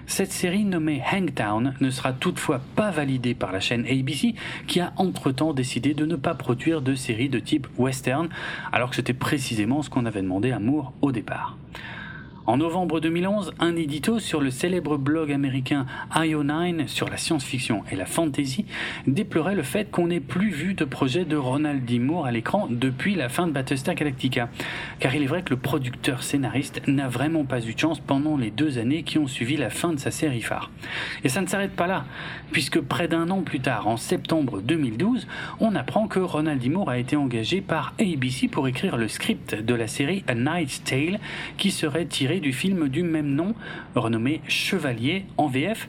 Cette 0.06 0.32
série 0.32 0.64
nommée 0.64 1.02
Hangtown 1.12 1.74
ne 1.78 1.90
sera 1.90 2.14
toutefois 2.14 2.62
pas 2.74 2.90
validée 2.90 3.34
par 3.34 3.52
la 3.52 3.60
chaîne 3.60 3.84
ABC 3.84 4.34
qui 4.66 4.80
a 4.80 4.94
entre-temps 4.96 5.52
décidé 5.52 5.92
de 5.92 6.06
ne 6.06 6.16
pas 6.16 6.34
produire 6.34 6.80
de 6.80 6.94
séries 6.94 7.28
de 7.28 7.38
type 7.38 7.66
western 7.76 8.30
alors 8.72 8.88
que 8.88 8.96
c'était 8.96 9.12
précisément 9.12 9.82
ce 9.82 9.90
qu'on 9.90 10.06
avait 10.06 10.22
demandé 10.22 10.52
à 10.52 10.58
Moore 10.58 10.94
au 11.02 11.12
départ. 11.12 11.58
En 12.46 12.58
novembre 12.58 13.00
2011, 13.00 13.54
un 13.58 13.74
édito 13.74 14.20
sur 14.20 14.40
le 14.40 14.52
célèbre 14.52 14.98
blog 14.98 15.32
américain 15.32 15.84
IO9 16.14 16.86
sur 16.86 17.08
la 17.08 17.16
science-fiction 17.16 17.82
et 17.90 17.96
la 17.96 18.06
fantasy 18.06 18.66
déplorait 19.08 19.56
le 19.56 19.64
fait 19.64 19.90
qu'on 19.90 20.06
n'ait 20.06 20.20
plus 20.20 20.50
vu 20.50 20.74
de 20.74 20.84
projet 20.84 21.24
de 21.24 21.36
Ronald 21.36 21.84
D. 21.84 21.98
Moore 21.98 22.26
à 22.26 22.30
l'écran 22.30 22.68
depuis 22.70 23.16
la 23.16 23.28
fin 23.28 23.48
de 23.48 23.52
Battlestar 23.52 23.96
Galactica. 23.96 24.48
Car 25.00 25.12
il 25.16 25.24
est 25.24 25.26
vrai 25.26 25.42
que 25.42 25.50
le 25.50 25.56
producteur 25.56 26.22
scénariste 26.22 26.86
n'a 26.86 27.08
vraiment 27.08 27.44
pas 27.44 27.66
eu 27.66 27.74
de 27.74 27.78
chance 27.80 27.98
pendant 27.98 28.36
les 28.36 28.52
deux 28.52 28.78
années 28.78 29.02
qui 29.02 29.18
ont 29.18 29.26
suivi 29.26 29.56
la 29.56 29.68
fin 29.68 29.92
de 29.92 29.98
sa 29.98 30.12
série 30.12 30.40
phare. 30.40 30.70
Et 31.24 31.28
ça 31.28 31.40
ne 31.40 31.48
s'arrête 31.48 31.74
pas 31.74 31.88
là, 31.88 32.04
puisque 32.52 32.80
près 32.80 33.08
d'un 33.08 33.28
an 33.30 33.42
plus 33.42 33.58
tard, 33.58 33.88
en 33.88 33.96
septembre 33.96 34.60
2012, 34.62 35.26
on 35.58 35.74
apprend 35.74 36.06
que 36.06 36.20
Ronald 36.20 36.60
D. 36.60 36.68
Moore 36.68 36.90
a 36.90 36.98
été 36.98 37.16
engagé 37.16 37.60
par 37.60 37.92
ABC 38.00 38.46
pour 38.46 38.68
écrire 38.68 38.96
le 38.96 39.08
script 39.08 39.60
de 39.60 39.74
la 39.74 39.88
série 39.88 40.22
A 40.28 40.36
Night's 40.36 40.84
Tale 40.84 41.18
qui 41.56 41.72
serait 41.72 42.06
tiré 42.06 42.35
du 42.40 42.52
film 42.52 42.88
du 42.88 43.02
même 43.02 43.34
nom, 43.34 43.54
renommé 43.94 44.40
Chevalier 44.48 45.24
en 45.36 45.46
VF, 45.46 45.88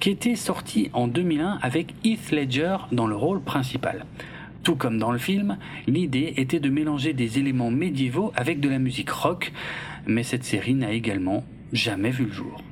qui 0.00 0.10
était 0.10 0.36
sorti 0.36 0.90
en 0.92 1.08
2001 1.08 1.58
avec 1.62 1.94
Heath 2.04 2.32
Ledger 2.32 2.76
dans 2.92 3.06
le 3.06 3.16
rôle 3.16 3.42
principal. 3.42 4.04
Tout 4.62 4.76
comme 4.76 4.98
dans 4.98 5.12
le 5.12 5.18
film, 5.18 5.58
l'idée 5.86 6.34
était 6.36 6.60
de 6.60 6.68
mélanger 6.68 7.12
des 7.12 7.38
éléments 7.38 7.70
médiévaux 7.70 8.32
avec 8.36 8.60
de 8.60 8.68
la 8.68 8.78
musique 8.78 9.10
rock, 9.10 9.52
mais 10.06 10.22
cette 10.22 10.44
série 10.44 10.74
n'a 10.74 10.92
également 10.92 11.44
jamais 11.72 12.10
vu 12.10 12.26
le 12.26 12.32
jour. 12.32 12.62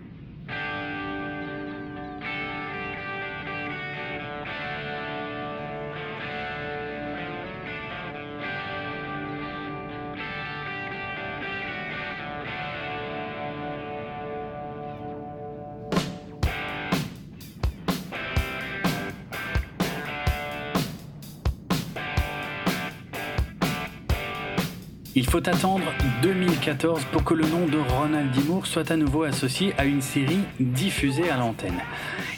Il 25.17 25.27
faut 25.27 25.39
attendre 25.39 25.93
2014 26.23 27.05
pour 27.11 27.25
que 27.25 27.35
le 27.35 27.45
nom 27.45 27.67
de 27.67 27.79
Ronald 27.79 28.31
soit 28.65 28.93
à 28.93 28.97
nouveau 28.97 29.25
associé 29.25 29.75
à 29.77 29.85
une 29.85 30.03
série 30.03 30.39
diffusée 30.61 31.29
à 31.31 31.37
l'antenne. 31.37 31.81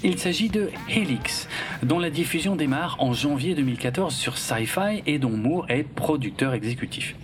Il 0.02 0.18
s'agit 0.18 0.48
de 0.48 0.70
Helix, 0.88 1.48
dont 1.82 1.98
la 1.98 2.08
diffusion 2.08 2.56
démarre 2.56 2.96
en 2.98 3.12
janvier 3.12 3.54
2014 3.54 4.14
sur 4.14 4.38
Sci-Fi 4.38 5.02
et 5.06 5.18
dont 5.18 5.36
Moore 5.36 5.66
est 5.68 5.82
producteur 5.82 6.54
exécutif. 6.54 7.14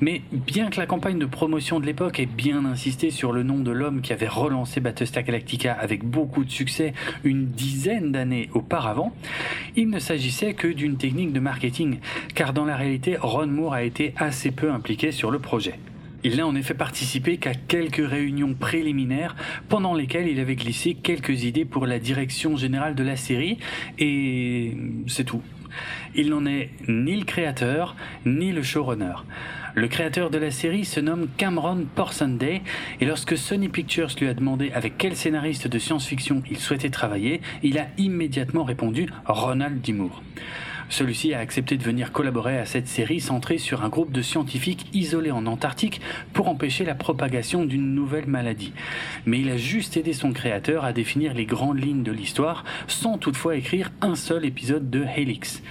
Mais 0.00 0.22
bien 0.30 0.70
que 0.70 0.78
la 0.78 0.86
campagne 0.86 1.18
de 1.18 1.26
promotion 1.26 1.80
de 1.80 1.86
l'époque 1.86 2.20
ait 2.20 2.26
bien 2.26 2.64
insisté 2.64 3.10
sur 3.10 3.32
le 3.32 3.42
nom 3.42 3.58
de 3.58 3.70
l'homme 3.70 4.00
qui 4.00 4.12
avait 4.12 4.28
relancé 4.28 4.80
Battlestar 4.80 5.22
Galactica 5.22 5.72
avec 5.72 6.04
beaucoup 6.04 6.44
de 6.44 6.50
succès 6.50 6.92
une 7.24 7.46
dizaine 7.46 8.12
d'années 8.12 8.50
auparavant, 8.52 9.14
il 9.76 9.88
ne 9.90 9.98
s'agissait 9.98 10.54
que 10.54 10.68
d'une 10.68 10.96
technique 10.96 11.32
de 11.32 11.40
marketing, 11.40 11.98
car 12.34 12.52
dans 12.52 12.64
la 12.64 12.76
réalité, 12.76 13.16
Ron 13.20 13.46
Moore 13.46 13.74
a 13.74 13.82
été 13.82 14.14
assez 14.16 14.50
peu 14.50 14.70
impliqué 14.70 15.12
sur 15.12 15.30
le 15.30 15.38
projet. 15.38 15.78
Il 16.24 16.36
n'a 16.36 16.46
en 16.46 16.56
effet 16.56 16.74
participé 16.74 17.36
qu'à 17.36 17.54
quelques 17.54 18.04
réunions 18.04 18.54
préliminaires 18.54 19.36
pendant 19.68 19.94
lesquelles 19.94 20.26
il 20.28 20.40
avait 20.40 20.56
glissé 20.56 20.94
quelques 20.94 21.44
idées 21.44 21.64
pour 21.64 21.86
la 21.86 21.98
direction 21.98 22.56
générale 22.56 22.94
de 22.94 23.04
la 23.04 23.16
série 23.16 23.58
et 23.98 24.76
c'est 25.06 25.24
tout. 25.24 25.42
Il 26.14 26.30
n'en 26.30 26.46
est 26.46 26.70
ni 26.88 27.16
le 27.16 27.24
créateur 27.24 27.94
ni 28.24 28.50
le 28.50 28.62
showrunner. 28.62 29.14
Le 29.76 29.88
créateur 29.88 30.30
de 30.30 30.38
la 30.38 30.50
série 30.50 30.86
se 30.86 31.00
nomme 31.00 31.28
Cameron 31.36 31.84
Porsenday 31.94 32.62
et 32.98 33.04
lorsque 33.04 33.36
Sony 33.36 33.68
Pictures 33.68 34.08
lui 34.18 34.26
a 34.26 34.32
demandé 34.32 34.72
avec 34.72 34.96
quel 34.96 35.14
scénariste 35.14 35.68
de 35.68 35.78
science-fiction 35.78 36.42
il 36.50 36.56
souhaitait 36.56 36.88
travailler, 36.88 37.42
il 37.62 37.78
a 37.78 37.88
immédiatement 37.98 38.64
répondu 38.64 39.06
Ronald 39.26 39.82
D. 39.82 39.94
Celui-ci 40.88 41.34
a 41.34 41.40
accepté 41.40 41.76
de 41.76 41.82
venir 41.82 42.10
collaborer 42.10 42.58
à 42.58 42.64
cette 42.64 42.88
série 42.88 43.20
centrée 43.20 43.58
sur 43.58 43.84
un 43.84 43.90
groupe 43.90 44.12
de 44.12 44.22
scientifiques 44.22 44.86
isolés 44.94 45.30
en 45.30 45.44
Antarctique 45.44 46.00
pour 46.32 46.48
empêcher 46.48 46.86
la 46.86 46.94
propagation 46.94 47.66
d'une 47.66 47.94
nouvelle 47.94 48.28
maladie. 48.28 48.72
Mais 49.26 49.40
il 49.40 49.50
a 49.50 49.58
juste 49.58 49.98
aidé 49.98 50.14
son 50.14 50.32
créateur 50.32 50.86
à 50.86 50.94
définir 50.94 51.34
les 51.34 51.44
grandes 51.44 51.84
lignes 51.84 52.02
de 52.02 52.12
l'histoire 52.12 52.64
sans 52.86 53.18
toutefois 53.18 53.56
écrire 53.56 53.92
un 54.00 54.14
seul 54.14 54.46
épisode 54.46 54.88
de 54.88 55.04
Helix. 55.04 55.62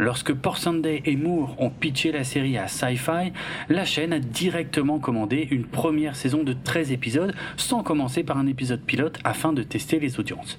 Lorsque 0.00 0.32
Sunday 0.56 1.02
et 1.04 1.14
Moore 1.14 1.54
ont 1.58 1.68
pitché 1.68 2.10
la 2.10 2.24
série 2.24 2.56
à 2.56 2.68
Sci-Fi, 2.68 3.32
la 3.68 3.84
chaîne 3.84 4.14
a 4.14 4.18
directement 4.18 4.98
commandé 4.98 5.46
une 5.50 5.66
première 5.66 6.16
saison 6.16 6.42
de 6.42 6.54
13 6.54 6.90
épisodes 6.90 7.34
sans 7.58 7.82
commencer 7.82 8.24
par 8.24 8.38
un 8.38 8.46
épisode 8.46 8.80
pilote 8.80 9.18
afin 9.24 9.52
de 9.52 9.62
tester 9.62 10.00
les 10.00 10.18
audiences. 10.18 10.58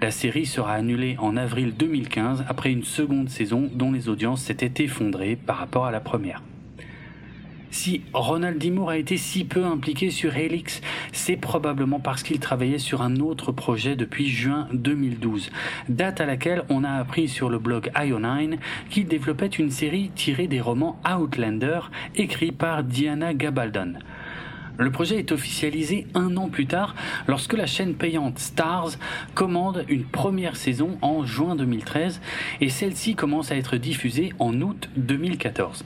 La 0.00 0.10
série 0.10 0.46
sera 0.46 0.72
annulée 0.72 1.14
en 1.20 1.36
avril 1.36 1.74
2015 1.78 2.44
après 2.48 2.72
une 2.72 2.82
seconde 2.82 3.28
saison 3.28 3.70
dont 3.72 3.92
les 3.92 4.08
audiences 4.08 4.42
s'étaient 4.42 4.82
effondrées 4.82 5.36
par 5.36 5.58
rapport 5.58 5.86
à 5.86 5.92
la 5.92 6.00
première. 6.00 6.42
Si 7.72 8.02
Ronald 8.12 8.58
D. 8.58 8.70
Moore 8.70 8.90
a 8.90 8.98
été 8.98 9.16
si 9.16 9.44
peu 9.44 9.64
impliqué 9.64 10.10
sur 10.10 10.36
Helix, 10.36 10.82
c'est 11.10 11.38
probablement 11.38 12.00
parce 12.00 12.22
qu'il 12.22 12.38
travaillait 12.38 12.78
sur 12.78 13.00
un 13.00 13.16
autre 13.16 13.50
projet 13.50 13.96
depuis 13.96 14.28
juin 14.28 14.68
2012, 14.74 15.50
date 15.88 16.20
à 16.20 16.26
laquelle 16.26 16.64
on 16.68 16.84
a 16.84 16.90
appris 16.90 17.28
sur 17.28 17.48
le 17.48 17.58
blog 17.58 17.90
Ionine 17.98 18.58
qu'il 18.90 19.06
développait 19.06 19.46
une 19.46 19.70
série 19.70 20.10
tirée 20.14 20.48
des 20.48 20.60
romans 20.60 21.00
Outlander 21.10 21.80
écrits 22.14 22.52
par 22.52 22.84
Diana 22.84 23.32
Gabaldon. 23.32 23.94
Le 24.78 24.90
projet 24.90 25.18
est 25.18 25.32
officialisé 25.32 26.06
un 26.14 26.36
an 26.36 26.48
plus 26.48 26.66
tard 26.66 26.94
lorsque 27.26 27.54
la 27.54 27.66
chaîne 27.66 27.94
payante 27.94 28.38
Stars 28.38 28.90
commande 29.34 29.84
une 29.88 30.04
première 30.04 30.56
saison 30.56 30.98
en 31.00 31.24
juin 31.24 31.56
2013 31.56 32.20
et 32.60 32.68
celle-ci 32.68 33.14
commence 33.14 33.50
à 33.50 33.56
être 33.56 33.76
diffusée 33.78 34.34
en 34.38 34.60
août 34.60 34.90
2014. 34.96 35.84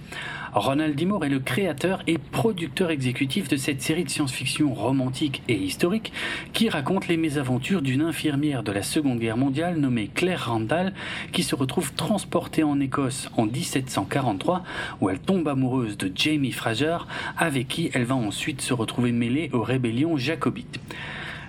Ronald 0.57 0.95
D. 0.95 1.05
Moore 1.05 1.27
est 1.27 1.29
le 1.29 1.39
créateur 1.39 2.03
et 2.07 2.17
producteur 2.17 2.91
exécutif 2.91 3.47
de 3.47 3.59
cette 3.59 3.83
série 3.83 4.05
de 4.05 4.09
science-fiction 4.09 4.73
romantique 4.73 5.43
et 5.49 5.55
historique 5.55 6.15
qui 6.55 6.71
raconte 6.71 7.09
les 7.09 7.19
mésaventures 7.19 7.83
d'une 7.83 8.01
infirmière 8.01 8.63
de 8.63 8.73
la 8.73 8.83
Seconde 8.83 9.19
Guerre 9.19 9.37
mondiale 9.37 9.77
nommée 9.77 10.09
Claire 10.09 10.49
Randall 10.49 10.95
qui 11.33 11.43
se 11.43 11.55
retrouve 11.55 11.93
transportée 11.93 12.63
en 12.63 12.81
Écosse 12.81 13.29
en 13.37 13.45
1743 13.45 14.63
où 15.03 15.11
elle 15.11 15.21
tombe 15.21 15.47
amoureuse 15.47 15.99
de 15.99 16.11
Jamie 16.15 16.53
Fraser 16.53 16.97
avec 17.37 17.69
qui 17.69 17.91
elle 17.93 18.05
va 18.05 18.15
ensuite 18.15 18.63
se 18.63 18.73
retrouver 18.73 19.13
mêlée 19.13 19.51
aux 19.53 19.63
rébellions 19.63 20.17
jacobites. 20.17 20.81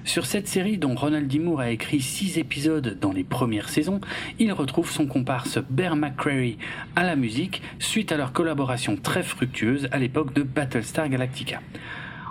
Sur 0.08 0.26
cette 0.26 0.48
série 0.48 0.78
dont 0.78 0.96
Ronald 0.96 1.28
D. 1.28 1.38
Moore 1.38 1.60
a 1.60 1.70
écrit 1.70 2.00
six 2.00 2.38
épisodes 2.38 2.98
dans 3.02 3.12
les 3.12 3.26
premières 3.26 3.68
saisons, 3.68 4.00
il 4.40 4.54
retrouve 4.54 4.90
son 4.90 5.06
comparse 5.06 5.60
Bear 5.70 5.98
McCreary 5.98 6.58
à 6.96 7.04
la 7.04 7.18
musique 7.18 7.62
suite 7.78 8.14
à 8.14 8.18
leur 8.18 8.32
collaboration 8.32 8.96
très 8.96 9.22
fructueuse 9.22 9.90
à 9.92 10.00
l'époque 10.00 10.34
de 10.34 10.44
Battlestar 10.44 11.10
Galactica. 11.10 11.60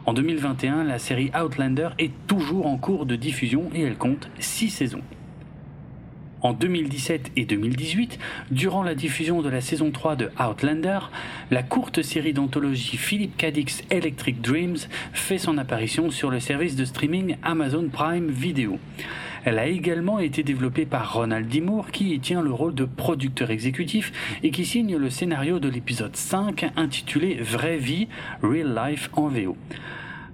En 0.07 0.15
2021, 0.15 0.85
la 0.85 0.99
série 0.99 1.31
Outlander 1.39 1.91
est 1.99 2.13
toujours 2.27 2.67
en 2.67 2.79
cours 2.79 3.05
de 3.05 3.15
diffusion 3.15 3.69
et 3.75 3.83
elle 3.83 3.99
compte 3.99 4.31
six 4.39 4.71
saisons. 4.71 5.03
En 6.43 6.53
2017 6.53 7.33
et 7.37 7.45
2018, 7.45 8.19
durant 8.51 8.83
la 8.83 8.95
diffusion 8.95 9.43
de 9.43 9.49
la 9.49 9.61
saison 9.61 9.91
3 9.91 10.17
de 10.17 10.31
Outlander, 10.39 10.99
la 11.51 11.63
courte 11.63 12.03
série 12.03 12.33
d'anthologie 12.35 12.97
Philip 12.97 13.37
K. 13.37 13.47
Electric 13.91 14.41
Dreams 14.43 14.77
fait 15.13 15.39
son 15.39 15.57
apparition 15.59 16.11
sur 16.11 16.31
le 16.31 16.41
service 16.41 16.77
de 16.77 16.85
streaming 16.85 17.37
Amazon 17.43 17.89
Prime 17.91 18.29
Video. 18.29 18.79
Elle 19.47 19.59
a 19.59 19.67
également 19.67 20.19
été 20.19 20.43
développée 20.43 20.87
par 20.87 21.15
Ronald 21.15 21.49
D. 21.49 21.61
Moore 21.61 21.91
qui 21.91 22.13
y 22.13 22.21
tient 22.21 22.43
le 22.43 22.53
rôle 22.53 22.75
de 22.75 22.85
producteur 22.85 23.51
exécutif 23.51 24.39
et 24.43 24.51
qui 24.51 24.67
signe 24.67 24.97
le 24.97 25.09
scénario 25.09 25.61
de 25.61 25.69
l'épisode 25.69 26.17
5 26.17 26.73
intitulé 26.77 27.37
Vraie 27.41 27.79
vie, 27.79 28.09
Real 28.43 28.75
Life 28.75 29.09
en 29.13 29.29
VO. 29.29 29.57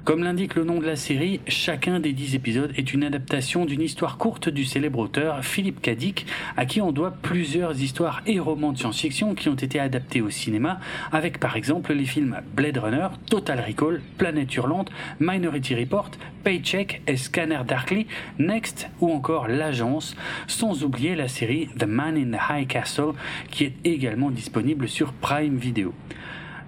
Comme 0.05 0.25
l'indique 0.25 0.57
le 0.57 0.65
nom 0.65 0.81
de 0.81 0.85
la 0.85 0.97
série, 0.97 1.41
chacun 1.47 2.01
des 2.01 2.13
dix 2.13 2.35
épisodes 2.35 2.73
est 2.77 2.93
une 2.93 3.05
adaptation 3.05 3.65
d'une 3.65 3.83
histoire 3.83 4.19
courte 4.19 4.49
du 4.49 4.65
célèbre 4.65 4.99
auteur 4.99 5.45
Philippe 5.45 5.81
Cadic, 5.81 6.27
à 6.57 6.67
qui 6.67 6.81
on 6.81 6.91
doit 6.91 7.13
plusieurs 7.23 7.81
histoires 7.81 8.21
et 8.27 8.41
romans 8.41 8.73
de 8.73 8.79
science-fiction 8.79 9.37
qui 9.37 9.49
ont 9.49 9.55
été 9.55 9.79
adaptés 9.79 10.21
au 10.21 10.29
cinéma, 10.29 10.81
avec 11.13 11.39
par 11.39 11.55
exemple 11.55 11.93
les 11.93 12.05
films 12.05 12.41
Blade 12.57 12.79
Runner, 12.79 13.07
Total 13.31 13.61
Recall, 13.61 14.01
Planète 14.19 14.53
Hurlante, 14.57 14.91
Minority 15.21 15.77
Report, 15.77 16.11
Paycheck 16.43 17.01
et 17.07 17.17
Scanner 17.17 17.61
Darkly, 17.65 18.09
Next 18.41 18.91
ou 19.01 19.13
encore 19.13 19.47
L'Agence, 19.47 20.17
sans 20.49 20.83
oublier 20.83 21.15
la 21.15 21.29
série 21.29 21.69
The 21.79 21.87
Man 21.87 22.17
in 22.17 22.37
the 22.37 22.41
High 22.51 22.67
Castle, 22.67 23.13
qui 23.53 23.67
est 23.67 23.75
également 23.85 24.33
disponible 24.33 24.89
sur 24.89 25.13
Prime 25.13 25.59
Video. 25.59 25.95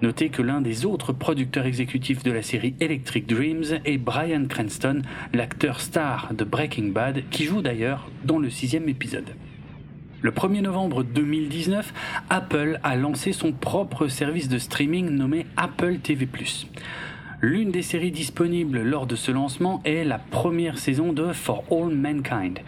Notez 0.01 0.29
que 0.29 0.41
l'un 0.41 0.61
des 0.61 0.85
autres 0.85 1.13
producteurs 1.13 1.65
exécutifs 1.65 2.23
de 2.23 2.31
la 2.31 2.41
série 2.41 2.75
Electric 2.79 3.27
Dreams 3.27 3.79
est 3.85 3.97
Brian 3.97 4.45
Cranston, 4.47 5.01
l'acteur 5.33 5.79
star 5.79 6.33
de 6.33 6.43
Breaking 6.43 6.89
Bad, 6.89 7.23
qui 7.31 7.45
joue 7.45 7.61
d'ailleurs 7.61 8.09
dans 8.23 8.39
le 8.39 8.49
sixième 8.49 8.89
épisode. 8.89 9.29
Le 10.21 10.31
1er 10.31 10.61
novembre 10.61 11.03
2019, 11.03 11.93
Apple 12.29 12.79
a 12.83 12.95
lancé 12.95 13.31
son 13.31 13.51
propre 13.51 14.07
service 14.07 14.49
de 14.49 14.57
streaming 14.57 15.09
nommé 15.09 15.45
Apple 15.55 15.99
TV⁇ 15.99 16.25
L'une 17.41 17.69
des 17.69 17.81
séries 17.81 18.11
disponibles 18.11 18.81
lors 18.81 19.07
de 19.07 19.15
ce 19.15 19.29
lancement 19.29 19.81
est 19.83 20.05
la 20.05 20.19
première 20.19 20.77
saison 20.77 21.11
de 21.11 21.33
For 21.33 21.63
All 21.69 21.93
Mankind. 21.93 22.59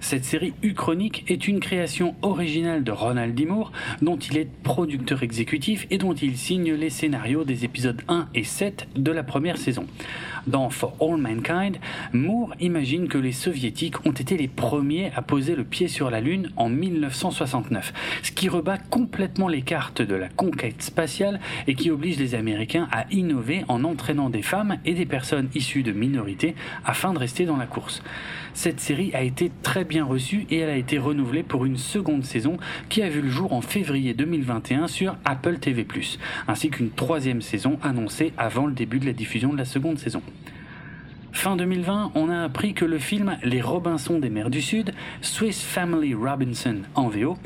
Cette 0.00 0.24
série 0.24 0.52
uchronique 0.62 1.24
est 1.28 1.48
une 1.48 1.58
création 1.58 2.14
originale 2.20 2.84
de 2.84 2.92
Ronald 2.92 3.34
D. 3.34 3.46
Moore, 3.46 3.72
dont 4.02 4.18
il 4.18 4.36
est 4.36 4.48
producteur 4.62 5.22
exécutif 5.22 5.86
et 5.90 5.98
dont 5.98 6.12
il 6.12 6.36
signe 6.36 6.74
les 6.74 6.90
scénarios 6.90 7.44
des 7.44 7.64
épisodes 7.64 8.02
1 8.08 8.28
et 8.34 8.44
7 8.44 8.88
de 8.96 9.10
la 9.10 9.22
première 9.22 9.56
saison. 9.56 9.86
Dans 10.46 10.70
For 10.70 10.94
All 11.00 11.18
Mankind, 11.18 11.76
Moore 12.12 12.54
imagine 12.60 13.08
que 13.08 13.18
les 13.18 13.32
soviétiques 13.32 14.06
ont 14.06 14.12
été 14.12 14.36
les 14.36 14.48
premiers 14.48 15.12
à 15.14 15.22
poser 15.22 15.54
le 15.54 15.64
pied 15.64 15.88
sur 15.88 16.10
la 16.10 16.20
Lune 16.20 16.50
en 16.56 16.68
1969, 16.68 17.92
ce 18.22 18.32
qui 18.32 18.48
rebat 18.48 18.78
complètement 18.78 19.48
les 19.48 19.62
cartes 19.62 20.02
de 20.02 20.14
la 20.14 20.28
conquête 20.28 20.82
spatiale 20.82 21.40
et 21.66 21.74
qui 21.74 21.90
oblige 21.90 22.18
les 22.18 22.34
Américains 22.34 22.88
à 22.90 23.04
innover 23.10 23.64
en 23.68 23.84
des 24.14 24.42
femmes 24.42 24.78
et 24.84 24.94
des 24.94 25.06
personnes 25.06 25.48
issues 25.54 25.82
de 25.82 25.92
minorités 25.92 26.54
afin 26.84 27.12
de 27.12 27.18
rester 27.18 27.44
dans 27.44 27.56
la 27.56 27.66
course. 27.66 28.02
Cette 28.54 28.80
série 28.80 29.12
a 29.14 29.22
été 29.22 29.50
très 29.62 29.84
bien 29.84 30.04
reçue 30.04 30.46
et 30.50 30.58
elle 30.58 30.70
a 30.70 30.76
été 30.76 30.98
renouvelée 30.98 31.42
pour 31.42 31.64
une 31.64 31.76
seconde 31.76 32.24
saison 32.24 32.56
qui 32.88 33.02
a 33.02 33.08
vu 33.08 33.22
le 33.22 33.30
jour 33.30 33.52
en 33.52 33.60
février 33.60 34.12
2021 34.12 34.88
sur 34.88 35.16
Apple 35.24 35.58
TV+, 35.58 35.86
ainsi 36.48 36.70
qu'une 36.70 36.90
troisième 36.90 37.42
saison 37.42 37.78
annoncée 37.82 38.32
avant 38.36 38.66
le 38.66 38.72
début 38.72 38.98
de 38.98 39.06
la 39.06 39.12
diffusion 39.12 39.52
de 39.52 39.58
la 39.58 39.64
seconde 39.64 39.98
saison. 39.98 40.22
Fin 41.32 41.56
2020, 41.56 42.12
on 42.14 42.28
a 42.28 42.42
appris 42.42 42.74
que 42.74 42.84
le 42.84 42.98
film 42.98 43.38
Les 43.42 43.62
Robinson 43.62 44.18
des 44.18 44.30
mers 44.30 44.50
du 44.50 44.60
Sud, 44.60 44.92
Swiss 45.22 45.62
Family 45.62 46.14
Robinson 46.14 46.82
en 46.94 47.08
VO, 47.08 47.38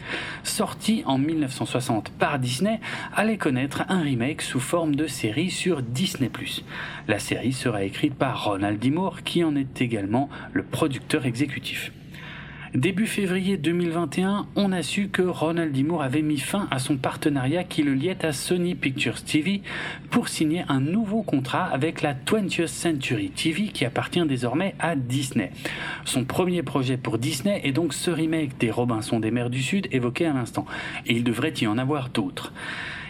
sorti 0.42 1.02
en 1.06 1.18
1960 1.18 2.10
par 2.10 2.38
Disney, 2.38 2.80
allait 3.14 3.36
connaître 3.36 3.84
un 3.88 4.00
remake 4.00 4.42
sous 4.42 4.60
forme 4.60 4.96
de 4.96 5.06
série 5.06 5.50
sur 5.50 5.82
Disney+. 5.82 6.30
La 7.06 7.18
série 7.18 7.52
sera 7.52 7.84
écrite 7.84 8.14
par 8.14 8.44
Ronald 8.44 8.78
D. 8.78 8.92
Qui 9.24 9.44
en 9.44 9.56
est 9.56 9.80
également 9.80 10.28
le 10.52 10.62
producteur 10.62 11.26
exécutif. 11.26 11.92
Début 12.74 13.06
février 13.06 13.56
2021, 13.56 14.48
on 14.56 14.72
a 14.72 14.82
su 14.82 15.06
que 15.06 15.22
Ronald 15.22 15.70
D. 15.70 15.84
Moore 15.84 16.02
avait 16.02 16.22
mis 16.22 16.40
fin 16.40 16.66
à 16.72 16.80
son 16.80 16.96
partenariat 16.96 17.62
qui 17.62 17.84
le 17.84 17.94
liait 17.94 18.26
à 18.26 18.32
Sony 18.32 18.74
Pictures 18.74 19.22
TV 19.22 19.62
pour 20.10 20.26
signer 20.26 20.64
un 20.68 20.80
nouveau 20.80 21.22
contrat 21.22 21.66
avec 21.66 22.02
la 22.02 22.14
20th 22.14 22.66
Century 22.66 23.30
TV 23.30 23.68
qui 23.68 23.84
appartient 23.84 24.26
désormais 24.26 24.74
à 24.80 24.96
Disney. 24.96 25.52
Son 26.04 26.24
premier 26.24 26.64
projet 26.64 26.96
pour 26.96 27.18
Disney 27.18 27.60
est 27.62 27.70
donc 27.70 27.94
ce 27.94 28.10
remake 28.10 28.58
des 28.58 28.72
Robinson 28.72 29.20
des 29.20 29.30
mers 29.30 29.50
du 29.50 29.62
Sud 29.62 29.86
évoqué 29.92 30.26
à 30.26 30.32
l'instant, 30.32 30.66
et 31.06 31.12
il 31.12 31.22
devrait 31.22 31.54
y 31.60 31.68
en 31.68 31.78
avoir 31.78 32.08
d'autres. 32.08 32.52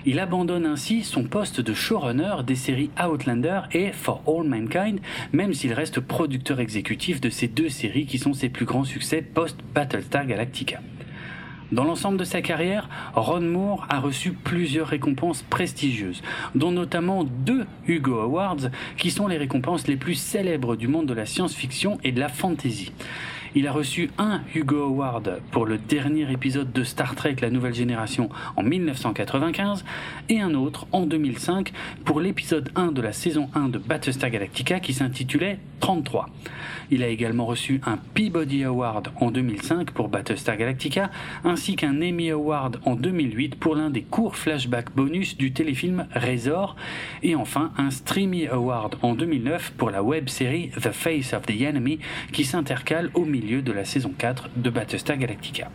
Il 0.06 0.18
abandonne 0.18 0.66
ainsi 0.66 1.02
son 1.02 1.24
poste 1.24 1.62
de 1.62 1.72
showrunner 1.72 2.42
des 2.46 2.56
séries 2.56 2.90
Outlander 3.02 3.62
et 3.72 3.90
For 3.92 4.22
All 4.26 4.46
Mankind, 4.46 5.00
même 5.32 5.54
s'il 5.54 5.72
reste 5.72 6.00
producteur 6.00 6.60
exécutif 6.60 7.22
de 7.22 7.30
ces 7.30 7.48
deux 7.48 7.70
séries 7.70 8.04
qui 8.04 8.18
sont 8.18 8.34
ses 8.34 8.50
plus 8.50 8.66
grands 8.66 8.84
succès 8.84 9.22
post-Battlestar 9.22 10.26
Galactica. 10.26 10.80
Dans 11.72 11.84
l'ensemble 11.84 12.18
de 12.18 12.24
sa 12.24 12.42
carrière, 12.42 12.90
Ron 13.14 13.40
Moore 13.40 13.86
a 13.88 13.98
reçu 13.98 14.32
plusieurs 14.32 14.88
récompenses 14.88 15.42
prestigieuses, 15.42 16.22
dont 16.54 16.70
notamment 16.70 17.24
deux 17.24 17.64
Hugo 17.86 18.20
Awards, 18.20 18.68
qui 18.98 19.10
sont 19.10 19.26
les 19.26 19.38
récompenses 19.38 19.86
les 19.86 19.96
plus 19.96 20.14
célèbres 20.14 20.76
du 20.76 20.86
monde 20.86 21.06
de 21.06 21.14
la 21.14 21.24
science-fiction 21.24 21.98
et 22.04 22.12
de 22.12 22.20
la 22.20 22.28
fantasy. 22.28 22.92
Il 23.56 23.68
a 23.68 23.72
reçu 23.72 24.10
un 24.18 24.40
Hugo 24.52 24.82
Award 24.82 25.40
pour 25.52 25.64
le 25.64 25.78
dernier 25.78 26.28
épisode 26.32 26.72
de 26.72 26.82
Star 26.82 27.14
Trek 27.14 27.36
La 27.40 27.50
Nouvelle 27.50 27.72
Génération 27.72 28.28
en 28.56 28.64
1995 28.64 29.84
et 30.28 30.40
un 30.40 30.54
autre 30.54 30.88
en 30.90 31.06
2005 31.06 31.72
pour 32.04 32.20
l'épisode 32.20 32.70
1 32.74 32.90
de 32.90 33.00
la 33.00 33.12
saison 33.12 33.48
1 33.54 33.68
de 33.68 33.78
Battlestar 33.78 34.30
Galactica 34.30 34.80
qui 34.80 34.92
s'intitulait 34.92 35.60
33. 35.78 36.30
Il 36.90 37.04
a 37.04 37.08
également 37.08 37.46
reçu 37.46 37.80
un 37.86 37.96
Peabody 37.96 38.64
Award 38.64 39.12
en 39.20 39.30
2005 39.30 39.92
pour 39.92 40.08
Battlestar 40.08 40.56
Galactica 40.56 41.12
ainsi 41.44 41.76
qu'un 41.76 42.02
Emmy 42.02 42.30
Award 42.30 42.80
en 42.84 42.96
2008 42.96 43.54
pour 43.54 43.76
l'un 43.76 43.90
des 43.90 44.02
courts 44.02 44.36
flashbacks 44.36 44.92
bonus 44.96 45.36
du 45.36 45.52
téléfilm 45.52 46.06
Razor 46.12 46.74
et 47.22 47.36
enfin 47.36 47.70
un 47.78 47.92
Streamy 47.92 48.48
Award 48.48 48.96
en 49.02 49.14
2009 49.14 49.74
pour 49.76 49.90
la 49.90 50.02
web 50.02 50.28
série 50.28 50.70
The 50.70 50.90
Face 50.90 51.32
of 51.34 51.46
the 51.46 51.60
Enemy 51.62 52.00
qui 52.32 52.44
s'intercale 52.44 53.10
au 53.14 53.24
milieu 53.24 53.43
de 53.44 53.72
la 53.72 53.84
saison 53.84 54.12
4 54.16 54.48
de 54.56 54.70
Battlestar 54.70 55.18
Galactica. 55.18 55.70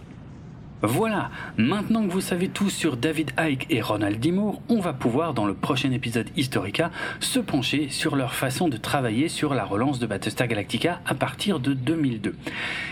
Voilà, 0.82 1.30
maintenant 1.58 2.08
que 2.08 2.12
vous 2.12 2.22
savez 2.22 2.48
tout 2.48 2.70
sur 2.70 2.98
David 2.98 3.32
Icke 3.38 3.68
et 3.70 3.82
Ronald 3.82 4.20
D. 4.20 4.32
Moore, 4.32 4.62
on 4.70 4.80
va 4.80 4.94
pouvoir, 4.94 5.34
dans 5.34 5.46
le 5.46 5.54
prochain 5.54 5.92
épisode 5.92 6.30
Historica, 6.36 6.90
se 7.20 7.40
pencher 7.40 7.90
sur 7.90 8.16
leur 8.16 8.34
façon 8.34 8.70
de 8.70 8.78
travailler 8.78 9.28
sur 9.28 9.54
la 9.54 9.66
relance 9.66 10.00
de 10.00 10.08
Battlestar 10.08 10.48
Galactica 10.48 11.02
à 11.06 11.14
partir 11.14 11.60
de 11.60 11.74
2002. 11.74 12.36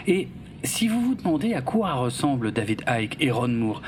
Et 0.06 0.28
si 0.68 0.88
vous 0.88 1.02
vous 1.02 1.16
demandez 1.16 1.54
à 1.54 1.62
quoi 1.62 1.94
ressemblent 1.94 2.52
David 2.52 2.84
Icke 2.88 3.18
et 3.20 3.32
Ron 3.32 3.48
Moore, 3.48 3.82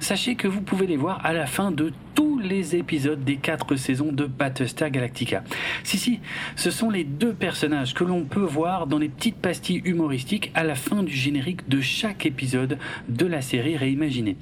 sachez 0.00 0.34
que 0.34 0.46
vous 0.46 0.60
pouvez 0.60 0.86
les 0.86 0.96
voir 0.96 1.24
à 1.24 1.32
la 1.32 1.46
fin 1.46 1.72
de 1.72 1.92
tous 2.14 2.38
les 2.38 2.76
épisodes 2.76 3.24
des 3.24 3.36
quatre 3.36 3.76
saisons 3.76 4.12
de 4.12 4.26
Battlestar 4.26 4.90
Galactica. 4.90 5.42
Si, 5.82 5.98
si, 5.98 6.20
ce 6.54 6.70
sont 6.70 6.90
les 6.90 7.04
deux 7.04 7.32
personnages 7.32 7.94
que 7.94 8.04
l'on 8.04 8.24
peut 8.24 8.40
voir 8.40 8.86
dans 8.86 8.98
les 8.98 9.08
petites 9.08 9.36
pastilles 9.36 9.82
humoristiques 9.84 10.50
à 10.54 10.62
la 10.62 10.74
fin 10.74 11.02
du 11.02 11.12
générique 11.12 11.68
de 11.68 11.80
chaque 11.80 12.26
épisode 12.26 12.78
de 13.08 13.26
la 13.26 13.40
série 13.40 13.76
réimaginée. 13.76 14.36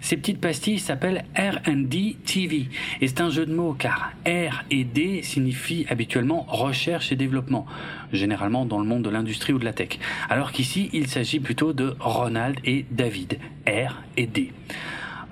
Ces 0.00 0.16
petites 0.16 0.40
pastilles 0.40 0.78
s'appellent 0.78 1.24
R&D 1.36 2.16
TV 2.24 2.68
et 3.00 3.08
c'est 3.08 3.20
un 3.20 3.30
jeu 3.30 3.46
de 3.46 3.54
mots 3.54 3.74
car 3.78 4.12
R 4.26 4.64
et 4.70 4.84
D 4.84 5.22
signifient 5.22 5.86
habituellement 5.88 6.46
recherche 6.48 7.12
et 7.12 7.16
développement, 7.16 7.66
généralement 8.12 8.66
dans 8.66 8.78
le 8.78 8.86
monde 8.86 9.02
de 9.02 9.10
l'industrie 9.10 9.52
ou 9.52 9.58
de 9.58 9.64
la 9.64 9.72
tech, 9.72 9.98
alors 10.28 10.52
qu'ici 10.52 10.90
il 10.92 11.06
s'agit 11.06 11.33
plutôt 11.40 11.72
de 11.72 11.96
Ronald 12.00 12.58
et 12.64 12.84
David, 12.90 13.38
R 13.66 14.02
et 14.16 14.26
D. 14.26 14.52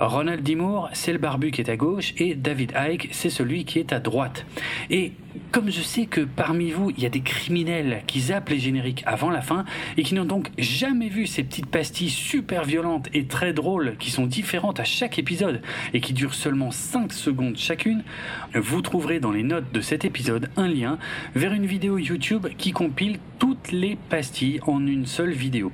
Ronald 0.00 0.42
D. 0.42 0.56
Moore, 0.56 0.90
c'est 0.94 1.12
le 1.12 1.18
barbu 1.18 1.52
qui 1.52 1.60
est 1.60 1.70
à 1.70 1.76
gauche 1.76 2.12
et 2.18 2.34
David 2.34 2.72
Icke, 2.76 3.08
c'est 3.12 3.30
celui 3.30 3.64
qui 3.64 3.78
est 3.78 3.92
à 3.92 4.00
droite. 4.00 4.44
Et 4.90 5.12
comme 5.50 5.70
je 5.70 5.80
sais 5.80 6.06
que 6.06 6.20
parmi 6.20 6.70
vous, 6.70 6.90
il 6.90 7.02
y 7.02 7.06
a 7.06 7.10
des 7.10 7.20
criminels 7.20 8.02
qui 8.06 8.20
zappent 8.20 8.48
les 8.48 8.58
génériques 8.58 9.02
avant 9.06 9.30
la 9.30 9.42
fin 9.42 9.64
et 9.96 10.02
qui 10.02 10.14
n'ont 10.14 10.24
donc 10.24 10.50
jamais 10.58 11.08
vu 11.08 11.26
ces 11.26 11.42
petites 11.42 11.66
pastilles 11.66 12.10
super 12.10 12.64
violentes 12.64 13.08
et 13.14 13.26
très 13.26 13.52
drôles 13.52 13.96
qui 13.98 14.10
sont 14.10 14.26
différentes 14.26 14.80
à 14.80 14.84
chaque 14.84 15.18
épisode 15.18 15.62
et 15.94 16.00
qui 16.00 16.12
durent 16.12 16.34
seulement 16.34 16.70
5 16.70 17.12
secondes 17.12 17.56
chacune, 17.56 18.02
vous 18.54 18.82
trouverez 18.82 19.20
dans 19.20 19.32
les 19.32 19.42
notes 19.42 19.72
de 19.72 19.80
cet 19.80 20.04
épisode 20.04 20.50
un 20.56 20.68
lien 20.68 20.98
vers 21.34 21.52
une 21.52 21.66
vidéo 21.66 21.98
YouTube 21.98 22.48
qui 22.58 22.72
compile 22.72 23.18
toutes 23.38 23.72
les 23.72 23.96
pastilles 24.08 24.60
en 24.66 24.86
une 24.86 25.06
seule 25.06 25.32
vidéo. 25.32 25.72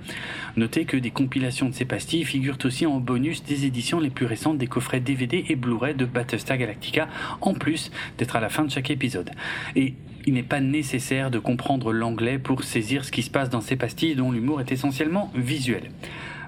Notez 0.56 0.84
que 0.86 0.96
des 0.96 1.10
compilations 1.10 1.68
de 1.68 1.74
ces 1.74 1.84
pastilles 1.84 2.24
figurent 2.24 2.58
aussi 2.64 2.86
en 2.86 2.98
bonus 2.98 3.44
des 3.44 3.66
éditions 3.66 4.00
les 4.00 4.10
plus 4.10 4.26
récentes 4.26 4.58
des 4.58 4.66
coffrets 4.66 5.00
DVD 5.00 5.44
et 5.48 5.56
Blu-ray 5.56 5.94
de 5.94 6.04
Battlestar 6.04 6.56
Galactica, 6.56 7.08
en 7.40 7.54
plus 7.54 7.90
d'être 8.16 8.36
à 8.36 8.40
la 8.40 8.48
fin 8.48 8.64
de 8.64 8.70
chaque 8.70 8.90
épisode. 8.90 9.30
Et 9.76 9.94
il 10.26 10.34
n'est 10.34 10.42
pas 10.42 10.60
nécessaire 10.60 11.30
de 11.30 11.38
comprendre 11.38 11.92
l'anglais 11.92 12.38
pour 12.38 12.62
saisir 12.62 13.04
ce 13.04 13.10
qui 13.10 13.22
se 13.22 13.30
passe 13.30 13.50
dans 13.50 13.60
ces 13.60 13.76
pastilles 13.76 14.14
dont 14.14 14.30
l'humour 14.30 14.60
est 14.60 14.72
essentiellement 14.72 15.32
visuel. 15.34 15.90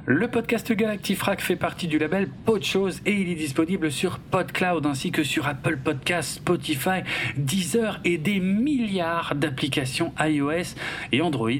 Le 0.07 0.29
podcast 0.29 0.73
Galactifrac 0.73 1.43
fait 1.43 1.57
partie 1.57 1.87
du 1.87 1.99
label 1.99 2.27
Podchose 2.45 3.03
et 3.05 3.13
il 3.13 3.29
est 3.29 3.35
disponible 3.35 3.93
sur 3.93 4.19
PodCloud 4.19 4.87
ainsi 4.87 5.13
que 5.13 5.23
sur 5.23 5.47
Apple 5.47 5.77
Podcasts, 5.77 6.37
Spotify, 6.37 7.03
Deezer 7.37 8.01
et 8.05 8.17
des 8.17 8.41
milliards 8.41 9.35
d'applications 9.35 10.15
iOS 10.19 10.75
et 11.13 11.21
Android, 11.21 11.51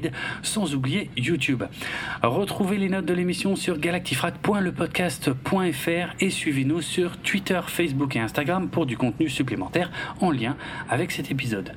sans 0.41 0.73
oublier 0.73 1.11
YouTube. 1.15 1.63
Retrouvez 2.23 2.77
les 2.77 2.89
notes 2.89 3.05
de 3.05 3.13
l'émission 3.13 3.55
sur 3.55 3.77
galactifrac.lepodcast.fr 3.77 6.15
et 6.19 6.29
suivez-nous 6.29 6.81
sur 6.81 7.17
Twitter, 7.17 7.61
Facebook 7.67 8.15
et 8.15 8.19
Instagram 8.19 8.69
pour 8.69 8.87
du 8.87 8.97
contenu 8.97 9.29
supplémentaire 9.29 9.91
en 10.19 10.31
lien 10.31 10.57
avec 10.89 11.11
cet 11.11 11.29
épisode, 11.29 11.73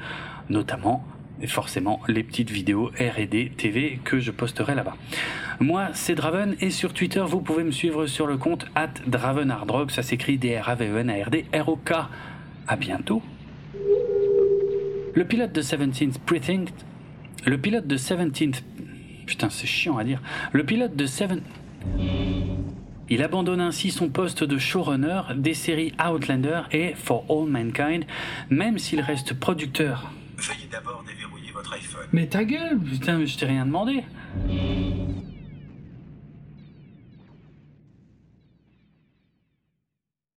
notamment 0.48 1.04
forcément 1.46 2.00
les 2.08 2.22
petites 2.22 2.50
vidéos 2.50 2.90
R&D 2.98 3.52
TV 3.56 4.00
que 4.04 4.20
je 4.20 4.30
posterai 4.30 4.74
là-bas. 4.74 4.96
Moi, 5.60 5.88
c'est 5.92 6.14
Draven 6.14 6.56
et 6.60 6.70
sur 6.70 6.92
Twitter, 6.92 7.22
vous 7.26 7.40
pouvez 7.40 7.64
me 7.64 7.70
suivre 7.70 8.06
sur 8.06 8.26
le 8.26 8.36
compte 8.36 8.66
at 8.74 8.94
DravenHardRock, 9.06 9.90
ça 9.90 10.02
s'écrit 10.02 10.38
D-R-A-V-E-N-A-R-D-R-O-K. 10.38 11.92
À 12.66 12.76
bientôt. 12.76 13.22
Le 15.14 15.24
pilote 15.24 15.52
de 15.52 15.62
17th 15.62 16.18
Precinct, 16.24 16.72
le 17.46 17.58
pilote 17.58 17.86
de 17.86 17.96
17th, 17.96 18.62
putain 19.26 19.50
c'est 19.50 19.66
chiant 19.66 19.96
à 19.96 20.04
dire, 20.04 20.20
le 20.52 20.64
pilote 20.64 20.96
de 20.96 21.06
7... 21.06 21.40
Il 23.10 23.22
abandonne 23.22 23.60
ainsi 23.60 23.90
son 23.90 24.08
poste 24.08 24.44
de 24.44 24.56
showrunner 24.56 25.20
des 25.36 25.52
séries 25.52 25.92
Outlander 26.02 26.62
et 26.72 26.94
For 26.94 27.24
All 27.28 27.48
Mankind, 27.50 28.04
même 28.48 28.78
s'il 28.78 29.00
reste 29.02 29.34
producteur 29.34 30.10
Veuillez 30.38 30.68
d'abord 30.70 31.04
mais 32.12 32.26
ta 32.26 32.44
gueule, 32.44 32.78
putain, 32.78 33.24
je 33.24 33.36
t'ai 33.36 33.46
rien 33.46 33.66
demandé. 33.66 34.04